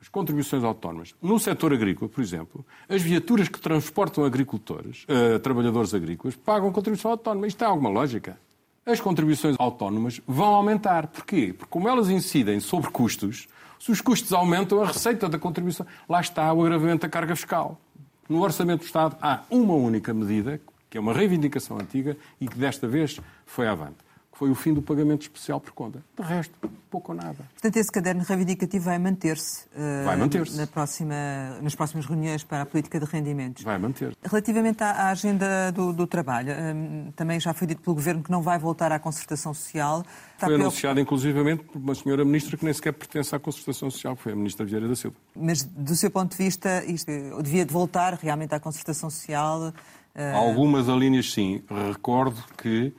As 0.00 0.08
contribuições 0.08 0.64
autónomas. 0.64 1.14
No 1.20 1.38
setor 1.38 1.72
agrícola, 1.72 2.08
por 2.08 2.22
exemplo, 2.22 2.64
as 2.88 3.02
viaturas 3.02 3.48
que 3.48 3.60
transportam 3.60 4.24
agricultores, 4.24 5.04
uh, 5.04 5.38
trabalhadores 5.40 5.92
agrícolas, 5.92 6.34
pagam 6.36 6.72
contribuição 6.72 7.10
autónoma. 7.10 7.46
Isto 7.46 7.58
tem 7.58 7.68
alguma 7.68 7.90
lógica? 7.90 8.38
As 8.84 9.00
contribuições 9.00 9.56
autónomas 9.58 10.20
vão 10.26 10.54
aumentar. 10.54 11.06
Porquê? 11.06 11.54
Porque 11.56 11.70
como 11.70 11.88
elas 11.88 12.10
incidem 12.10 12.60
sobre 12.60 12.90
custos, 12.90 13.48
se 13.78 13.90
os 13.90 14.00
custos 14.00 14.32
aumentam, 14.32 14.82
a 14.82 14.86
receita 14.86 15.28
da 15.28 15.38
contribuição... 15.38 15.86
Lá 16.08 16.20
está 16.20 16.52
o 16.52 16.62
agravamento 16.62 17.02
da 17.02 17.08
carga 17.08 17.34
fiscal. 17.34 17.80
No 18.28 18.42
Orçamento 18.42 18.80
do 18.80 18.86
Estado 18.86 19.16
há 19.20 19.42
uma 19.50 19.74
única 19.74 20.12
medida, 20.14 20.60
que 20.88 20.96
é 20.96 21.00
uma 21.00 21.12
reivindicação 21.12 21.76
antiga 21.78 22.16
e 22.40 22.46
que 22.46 22.56
desta 22.56 22.86
vez 22.86 23.20
foi 23.46 23.66
avante 23.66 23.96
que 24.32 24.38
foi 24.38 24.50
o 24.50 24.54
fim 24.54 24.72
do 24.72 24.80
pagamento 24.80 25.22
especial 25.22 25.60
por 25.60 25.72
conta. 25.72 26.02
De 26.16 26.22
resto, 26.22 26.54
pouco 26.90 27.12
ou 27.12 27.18
nada. 27.18 27.36
Portanto, 27.52 27.76
esse 27.76 27.92
caderno 27.92 28.22
reivindicativo 28.22 28.86
vai 28.86 28.98
manter-se 28.98 29.66
uh, 29.66 30.04
vai 30.06 30.16
manter-se. 30.16 30.56
Na 30.56 30.66
próxima, 30.66 31.14
nas 31.60 31.74
próximas 31.74 32.06
reuniões 32.06 32.42
para 32.42 32.62
a 32.62 32.66
política 32.66 32.98
de 32.98 33.04
rendimentos. 33.04 33.62
Vai 33.62 33.78
manter. 33.78 34.16
Relativamente 34.22 34.82
à, 34.82 34.90
à 34.90 35.10
agenda 35.10 35.70
do, 35.70 35.92
do 35.92 36.06
trabalho, 36.06 36.52
um, 36.52 37.08
eh, 37.08 37.12
também 37.14 37.38
já 37.38 37.52
foi 37.52 37.66
dito 37.66 37.82
pelo 37.82 37.94
Governo 37.94 38.22
que 38.22 38.30
não 38.30 38.40
vai 38.40 38.58
voltar 38.58 38.90
à 38.90 38.98
concertação 38.98 39.52
social. 39.52 40.02
Está 40.34 40.46
foi 40.46 40.54
anunciado, 40.54 40.98
inclusivamente, 40.98 41.64
por 41.64 41.78
uma 41.78 41.94
senhora 41.94 42.24
Ministra 42.24 42.56
que 42.56 42.64
nem 42.64 42.72
sequer 42.72 42.92
pertence 42.92 43.34
à 43.36 43.38
concertação 43.38 43.90
social, 43.90 44.16
que 44.16 44.22
foi 44.22 44.32
a 44.32 44.36
Ministra 44.36 44.64
Vieira 44.64 44.88
da 44.88 44.96
Silva. 44.96 45.16
Mas, 45.36 45.62
do 45.62 45.94
seu 45.94 46.10
ponto 46.10 46.30
de 46.30 46.42
vista, 46.42 46.82
isto 46.86 47.10
devia 47.42 47.66
de 47.66 47.72
voltar 47.72 48.14
realmente 48.14 48.54
à 48.54 48.60
concertação 48.60 49.10
social? 49.10 49.72
Uh... 50.14 50.36
Algumas 50.36 50.88
alíneas, 50.88 51.30
sim. 51.30 51.62
Recordo 51.90 52.42
que 52.56 52.94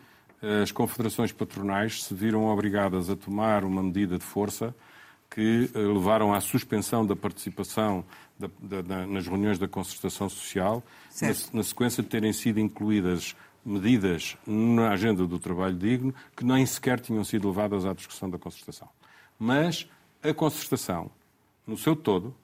as 0.62 0.72
confederações 0.72 1.32
patronais 1.32 2.04
se 2.04 2.14
viram 2.14 2.46
obrigadas 2.46 3.10
a 3.10 3.16
tomar 3.16 3.64
uma 3.64 3.82
medida 3.82 4.18
de 4.18 4.26
força 4.26 4.76
que 5.30 5.70
eh, 5.74 5.80
levaram 5.80 6.34
à 6.34 6.42
suspensão 6.42 7.06
da 7.06 7.16
participação 7.16 8.04
da, 8.38 8.82
da, 8.82 9.08
nas 9.08 9.26
reuniões 9.26 9.58
da 9.58 9.68
concertação 9.68 10.30
social, 10.30 10.84
na, 11.22 11.28
na, 11.54 11.64
sequência 11.64 12.04
de 12.04 12.10
terem 12.10 12.34
sido 12.34 12.60
incluídas 12.60 13.36
medidas 13.66 14.38
na 14.46 14.90
agenda 14.90 15.26
do 15.26 15.40
trabalho 15.40 15.76
digno 15.76 16.14
que 16.36 16.44
nem 16.44 16.66
sequer 16.66 17.00
tinham 17.00 17.24
sido 17.24 17.48
levadas 17.48 17.86
à 17.86 17.94
discussão 17.94 18.30
da 18.30 18.38
concertação. 18.38 18.90
Mas 19.40 19.88
a 20.22 20.34
concertação, 20.34 21.10
no 21.66 21.78
seu 21.78 21.96
todo, 21.96 22.36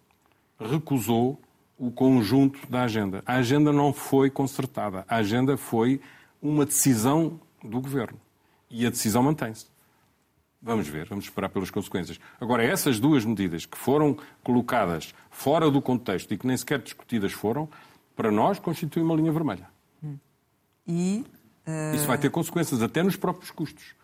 recusou 0.60 1.40
o 1.78 1.92
conjunto 1.92 2.60
da 2.70 2.84
agenda. 2.84 3.22
A 3.26 3.36
agenda 3.36 3.72
não 3.72 3.94
foi 3.94 4.30
concertada. 4.30 5.06
A 5.08 5.18
agenda 5.18 5.58
foi 5.58 6.02
uma 6.42 6.66
decisão 6.66 7.40
do 7.64 7.82
governo. 7.82 8.20
E 8.70 8.86
a 8.86 8.90
decisão 8.90 9.24
mantém-se. 9.24 9.68
Vamos 10.62 10.88
ver, 10.88 11.08
vamos 11.08 11.26
esperar 11.26 11.50
pelas 11.50 11.72
consequências. 11.72 12.20
Agora, 12.40 12.64
essas 12.64 13.00
duas 13.00 13.24
medidas 13.24 13.66
que 13.66 13.78
foram 13.78 14.18
colocadas 14.44 15.14
fora 15.32 15.72
do 15.72 15.82
contexto 15.82 16.34
e 16.34 16.38
que 16.38 16.46
nem 16.46 16.58
sequer 16.58 16.80
discutidas 16.80 17.32
foram, 17.32 17.70
para 18.16 18.30
nós 18.30 18.60
constituem 18.60 19.06
uma 19.06 19.16
linha 19.16 19.32
vermelha. 19.32 19.70
E 20.86 21.24
uh... 21.66 21.96
isso 21.96 22.08
vai 22.08 22.18
ter 22.18 22.30
consequências 22.30 22.82
até 22.82 23.02
nos 23.02 23.16
próprios 23.16 23.52
custos. 23.52 23.96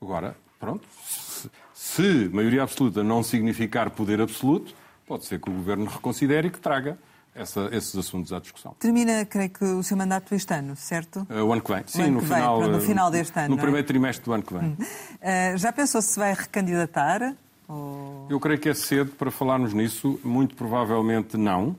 Agora, 0.00 0.36
pronto, 0.60 0.86
se, 1.02 1.50
se 1.72 2.28
maioria 2.28 2.62
absoluta 2.62 3.02
não 3.02 3.22
significar 3.22 3.90
poder 3.90 4.20
absoluto, 4.20 4.74
pode 5.06 5.24
ser 5.24 5.40
que 5.40 5.50
o 5.50 5.52
governo 5.52 5.86
reconsidere 5.86 6.48
e 6.48 6.50
que 6.50 6.60
traga 6.60 6.96
essa, 7.34 7.68
esses 7.72 7.94
assuntos 7.96 8.32
à 8.32 8.38
discussão. 8.38 8.74
Termina, 8.78 9.24
creio 9.24 9.50
que, 9.50 9.64
o 9.64 9.82
seu 9.82 9.96
mandato 9.96 10.34
este 10.34 10.54
ano, 10.54 10.76
certo? 10.76 11.26
Uh, 11.28 11.42
o 11.44 11.52
ano 11.52 11.60
que 11.60 11.72
vem, 11.72 11.82
sim, 11.86 12.10
no, 12.10 12.20
final, 12.20 12.60
vem, 12.60 12.70
no 12.70 12.80
final 12.80 13.10
deste 13.10 13.38
ano. 13.38 13.48
No 13.50 13.58
é? 13.58 13.62
primeiro 13.62 13.86
trimestre 13.86 14.24
do 14.24 14.32
ano 14.32 14.42
que 14.42 14.54
vem. 14.54 14.70
Uh, 14.72 15.56
já 15.56 15.72
pensou 15.72 16.00
se 16.00 16.18
vai 16.18 16.32
recandidatar? 16.32 17.34
Ou... 17.66 18.26
Eu 18.30 18.38
creio 18.38 18.60
que 18.60 18.68
é 18.68 18.74
cedo 18.74 19.12
para 19.12 19.30
falarmos 19.30 19.72
nisso. 19.74 20.18
Muito 20.22 20.54
provavelmente 20.54 21.36
não, 21.36 21.76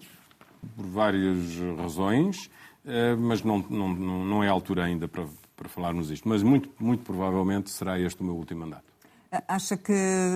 por 0.76 0.86
várias 0.86 1.38
razões, 1.78 2.50
uh, 2.86 3.18
mas 3.18 3.42
não, 3.42 3.64
não, 3.70 3.90
não 3.94 4.44
é 4.44 4.50
a 4.50 4.52
altura 4.52 4.84
ainda 4.84 5.08
para, 5.08 5.26
para 5.56 5.70
falarmos 5.70 6.12
isto. 6.12 6.28
Mas 6.28 6.44
muito, 6.44 6.70
muito 6.78 7.04
provavelmente 7.04 7.70
será 7.70 8.00
este 8.00 8.22
o 8.22 8.26
meu 8.26 8.36
último 8.36 8.62
mandato. 8.62 8.95
Acha 9.48 9.78
que 9.78 9.94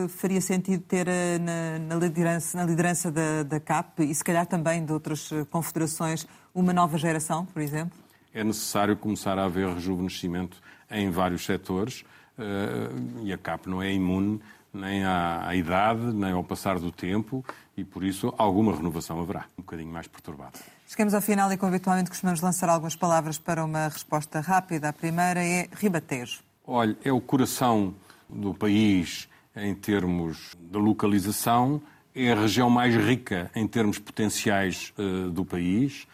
faria 0.10 0.42
sentido 0.42 0.84
ter 0.84 1.08
eh, 1.08 1.38
na, 1.40 1.80
na 1.80 1.96
liderança, 1.96 2.58
na 2.58 2.66
liderança 2.66 3.12
da, 3.12 3.44
da, 3.44 3.60
CAP 3.60 4.04
e 4.04 4.14
se 4.14 4.24
calhar 4.24 4.46
também 4.46 4.84
de 4.84 4.92
outras 4.92 5.32
eh, 5.32 5.46
confederações 5.50 6.28
uma 6.54 6.74
nova 6.74 6.98
geração, 6.98 7.46
por 7.46 7.62
exemplo? 7.62 7.98
É 8.34 8.44
necessário 8.44 8.96
começar 8.96 9.38
a 9.38 9.46
haver 9.46 9.68
rejuvenescimento 9.70 10.58
em 10.90 11.10
vários 11.10 11.46
setores 11.46 12.04
eh, 12.38 12.90
e 13.24 13.34
a 13.34 13.38
CAP 13.38 13.68
não 13.68 13.82
é 13.82 13.92
imune 13.94 14.42
nem 14.74 15.04
à, 15.04 15.48
à, 15.48 15.56
idade, 15.56 16.02
nem 16.14 16.32
ao 16.32 16.44
passar 16.44 16.80
do 16.80 16.92
tempo, 16.92 17.44
e 17.76 17.84
por 17.84 18.04
isso 18.04 18.34
alguma 18.38 18.76
renovação 18.76 19.20
haverá, 19.20 19.46
um 19.58 19.62
bocadinho 19.62 19.92
mais 19.92 20.08
perturbada. 20.08 20.60
Chegamos 20.88 21.14
ao 21.14 21.22
final 21.22 21.52
e, 21.52 21.58
como 21.58 21.74
habitualmente, 21.74 22.10
costumamos 22.10 22.42
lançar 22.42 22.70
algumas 22.70 22.96
palavras 22.96 23.38
para 23.38 23.64
uma 23.64 23.88
resposta 23.88 24.40
rápida. 24.40 24.90
A 24.90 24.94
primeira 24.94 25.44
é 25.44 25.68
ribatejo. 25.72 26.42
Olha, 26.66 26.98
é 27.04 27.12
o 27.12 27.22
coração 27.22 27.94
do 28.30 28.54
país 28.54 29.28
em 29.56 29.74
termos 29.74 30.56
de 30.60 30.78
localização, 30.78 31.82
é 32.16 32.32
a 32.32 32.36
região 32.36 32.70
mais 32.70 32.96
rica 32.96 33.52
em 33.56 33.68
termos 33.68 34.00
potenciais 34.00 34.94
uh, 34.98 35.30
do 35.30 35.46
país 35.46 36.08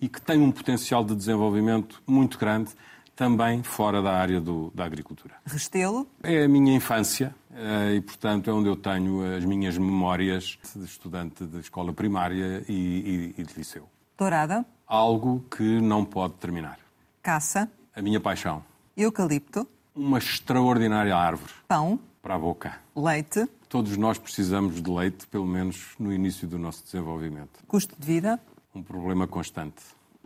e 0.00 0.08
que 0.08 0.20
tem 0.20 0.40
um 0.40 0.50
potencial 0.50 1.04
de 1.04 1.14
desenvolvimento 1.14 2.02
muito 2.06 2.38
grande 2.38 2.70
também 3.14 3.62
fora 3.62 4.02
da 4.02 4.12
área 4.12 4.40
do, 4.40 4.70
da 4.74 4.84
agricultura. 4.84 5.34
Restelo? 5.46 6.06
É 6.22 6.44
a 6.44 6.48
minha 6.48 6.74
infância 6.74 7.34
uh, 7.50 7.94
e, 7.94 8.00
portanto, 8.00 8.50
é 8.50 8.52
onde 8.52 8.68
eu 8.68 8.76
tenho 8.76 9.36
as 9.36 9.44
minhas 9.44 9.78
memórias 9.78 10.58
de 10.74 10.84
estudante 10.84 11.44
de 11.44 11.60
escola 11.60 11.92
primária 11.92 12.62
e, 12.68 13.34
e, 13.36 13.40
e 13.40 13.42
de 13.42 13.54
liceu. 13.54 13.88
Dourada? 14.18 14.64
Algo 14.86 15.44
que 15.50 15.80
não 15.80 16.04
pode 16.04 16.34
terminar. 16.34 16.78
Caça? 17.22 17.70
A 17.94 18.02
minha 18.02 18.20
paixão. 18.20 18.62
Eucalipto? 18.96 19.66
Uma 19.96 20.18
extraordinária 20.18 21.16
árvore. 21.16 21.52
Pão. 21.66 21.98
Para 22.20 22.34
a 22.34 22.38
boca. 22.38 22.78
Leite. 22.94 23.48
Todos 23.68 23.96
nós 23.96 24.18
precisamos 24.18 24.80
de 24.80 24.90
leite, 24.90 25.26
pelo 25.26 25.46
menos 25.46 25.94
no 25.98 26.12
início 26.12 26.46
do 26.46 26.58
nosso 26.58 26.84
desenvolvimento. 26.84 27.64
Custo 27.66 27.94
de 27.98 28.06
vida. 28.06 28.38
Um 28.74 28.82
problema 28.82 29.26
constante. 29.26 29.82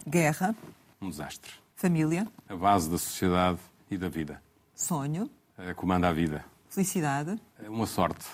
Guerra. 0.06 0.54
Um 1.00 1.08
desastre. 1.08 1.52
Família. 1.76 2.26
A 2.48 2.56
base 2.56 2.90
da 2.90 2.98
sociedade 2.98 3.60
e 3.90 3.96
da 3.96 4.08
vida. 4.08 4.42
Sonho. 4.74 5.30
Comanda 5.76 6.08
a 6.08 6.12
vida. 6.12 6.44
Felicidade. 6.68 7.40
Uma 7.66 7.86
sorte. 7.86 8.26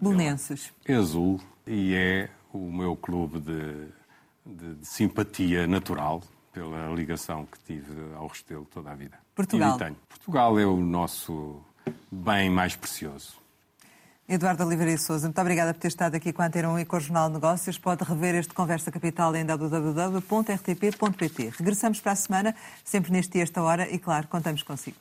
Belenenses. 0.00 0.72
É 0.86 0.94
azul 0.94 1.40
e 1.66 1.94
é 1.94 2.30
o 2.52 2.70
meu 2.72 2.96
clube 2.96 3.40
de, 3.40 3.88
de, 4.46 4.74
de 4.74 4.86
simpatia 4.86 5.66
natural 5.66 6.22
pela 6.52 6.88
ligação 6.94 7.46
que 7.46 7.58
tive 7.60 8.14
ao 8.14 8.28
Restelo 8.28 8.64
toda 8.64 8.90
a 8.90 8.94
vida. 8.94 9.18
Portugal. 9.38 9.78
Portugal 10.08 10.58
é 10.58 10.66
o 10.66 10.76
nosso 10.76 11.62
bem 12.10 12.50
mais 12.50 12.74
precioso. 12.74 13.38
Eduardo 14.28 14.64
Oliveira 14.64 14.90
e 14.92 14.98
Souza, 14.98 15.28
muito 15.28 15.40
obrigada 15.40 15.72
por 15.72 15.78
ter 15.78 15.86
estado 15.88 16.16
aqui 16.16 16.32
com 16.32 16.42
a 16.42 16.46
Antena 16.46 16.68
1 16.70 16.80
e 16.80 16.84
com 16.84 16.96
o 16.96 17.00
Jornal 17.00 17.28
de 17.28 17.34
Negócios. 17.34 17.78
Pode 17.78 18.02
rever 18.02 18.34
este 18.34 18.52
Conversa 18.52 18.90
Capital 18.90 19.36
em 19.36 19.46
www.rtp.pt. 19.46 20.32
Regressamos 21.56 22.00
para 22.00 22.12
a 22.12 22.16
semana, 22.16 22.52
sempre 22.84 23.12
neste 23.12 23.34
dia, 23.34 23.44
esta 23.44 23.62
hora, 23.62 23.88
e 23.88 23.98
claro, 24.00 24.26
contamos 24.26 24.64
consigo. 24.64 24.96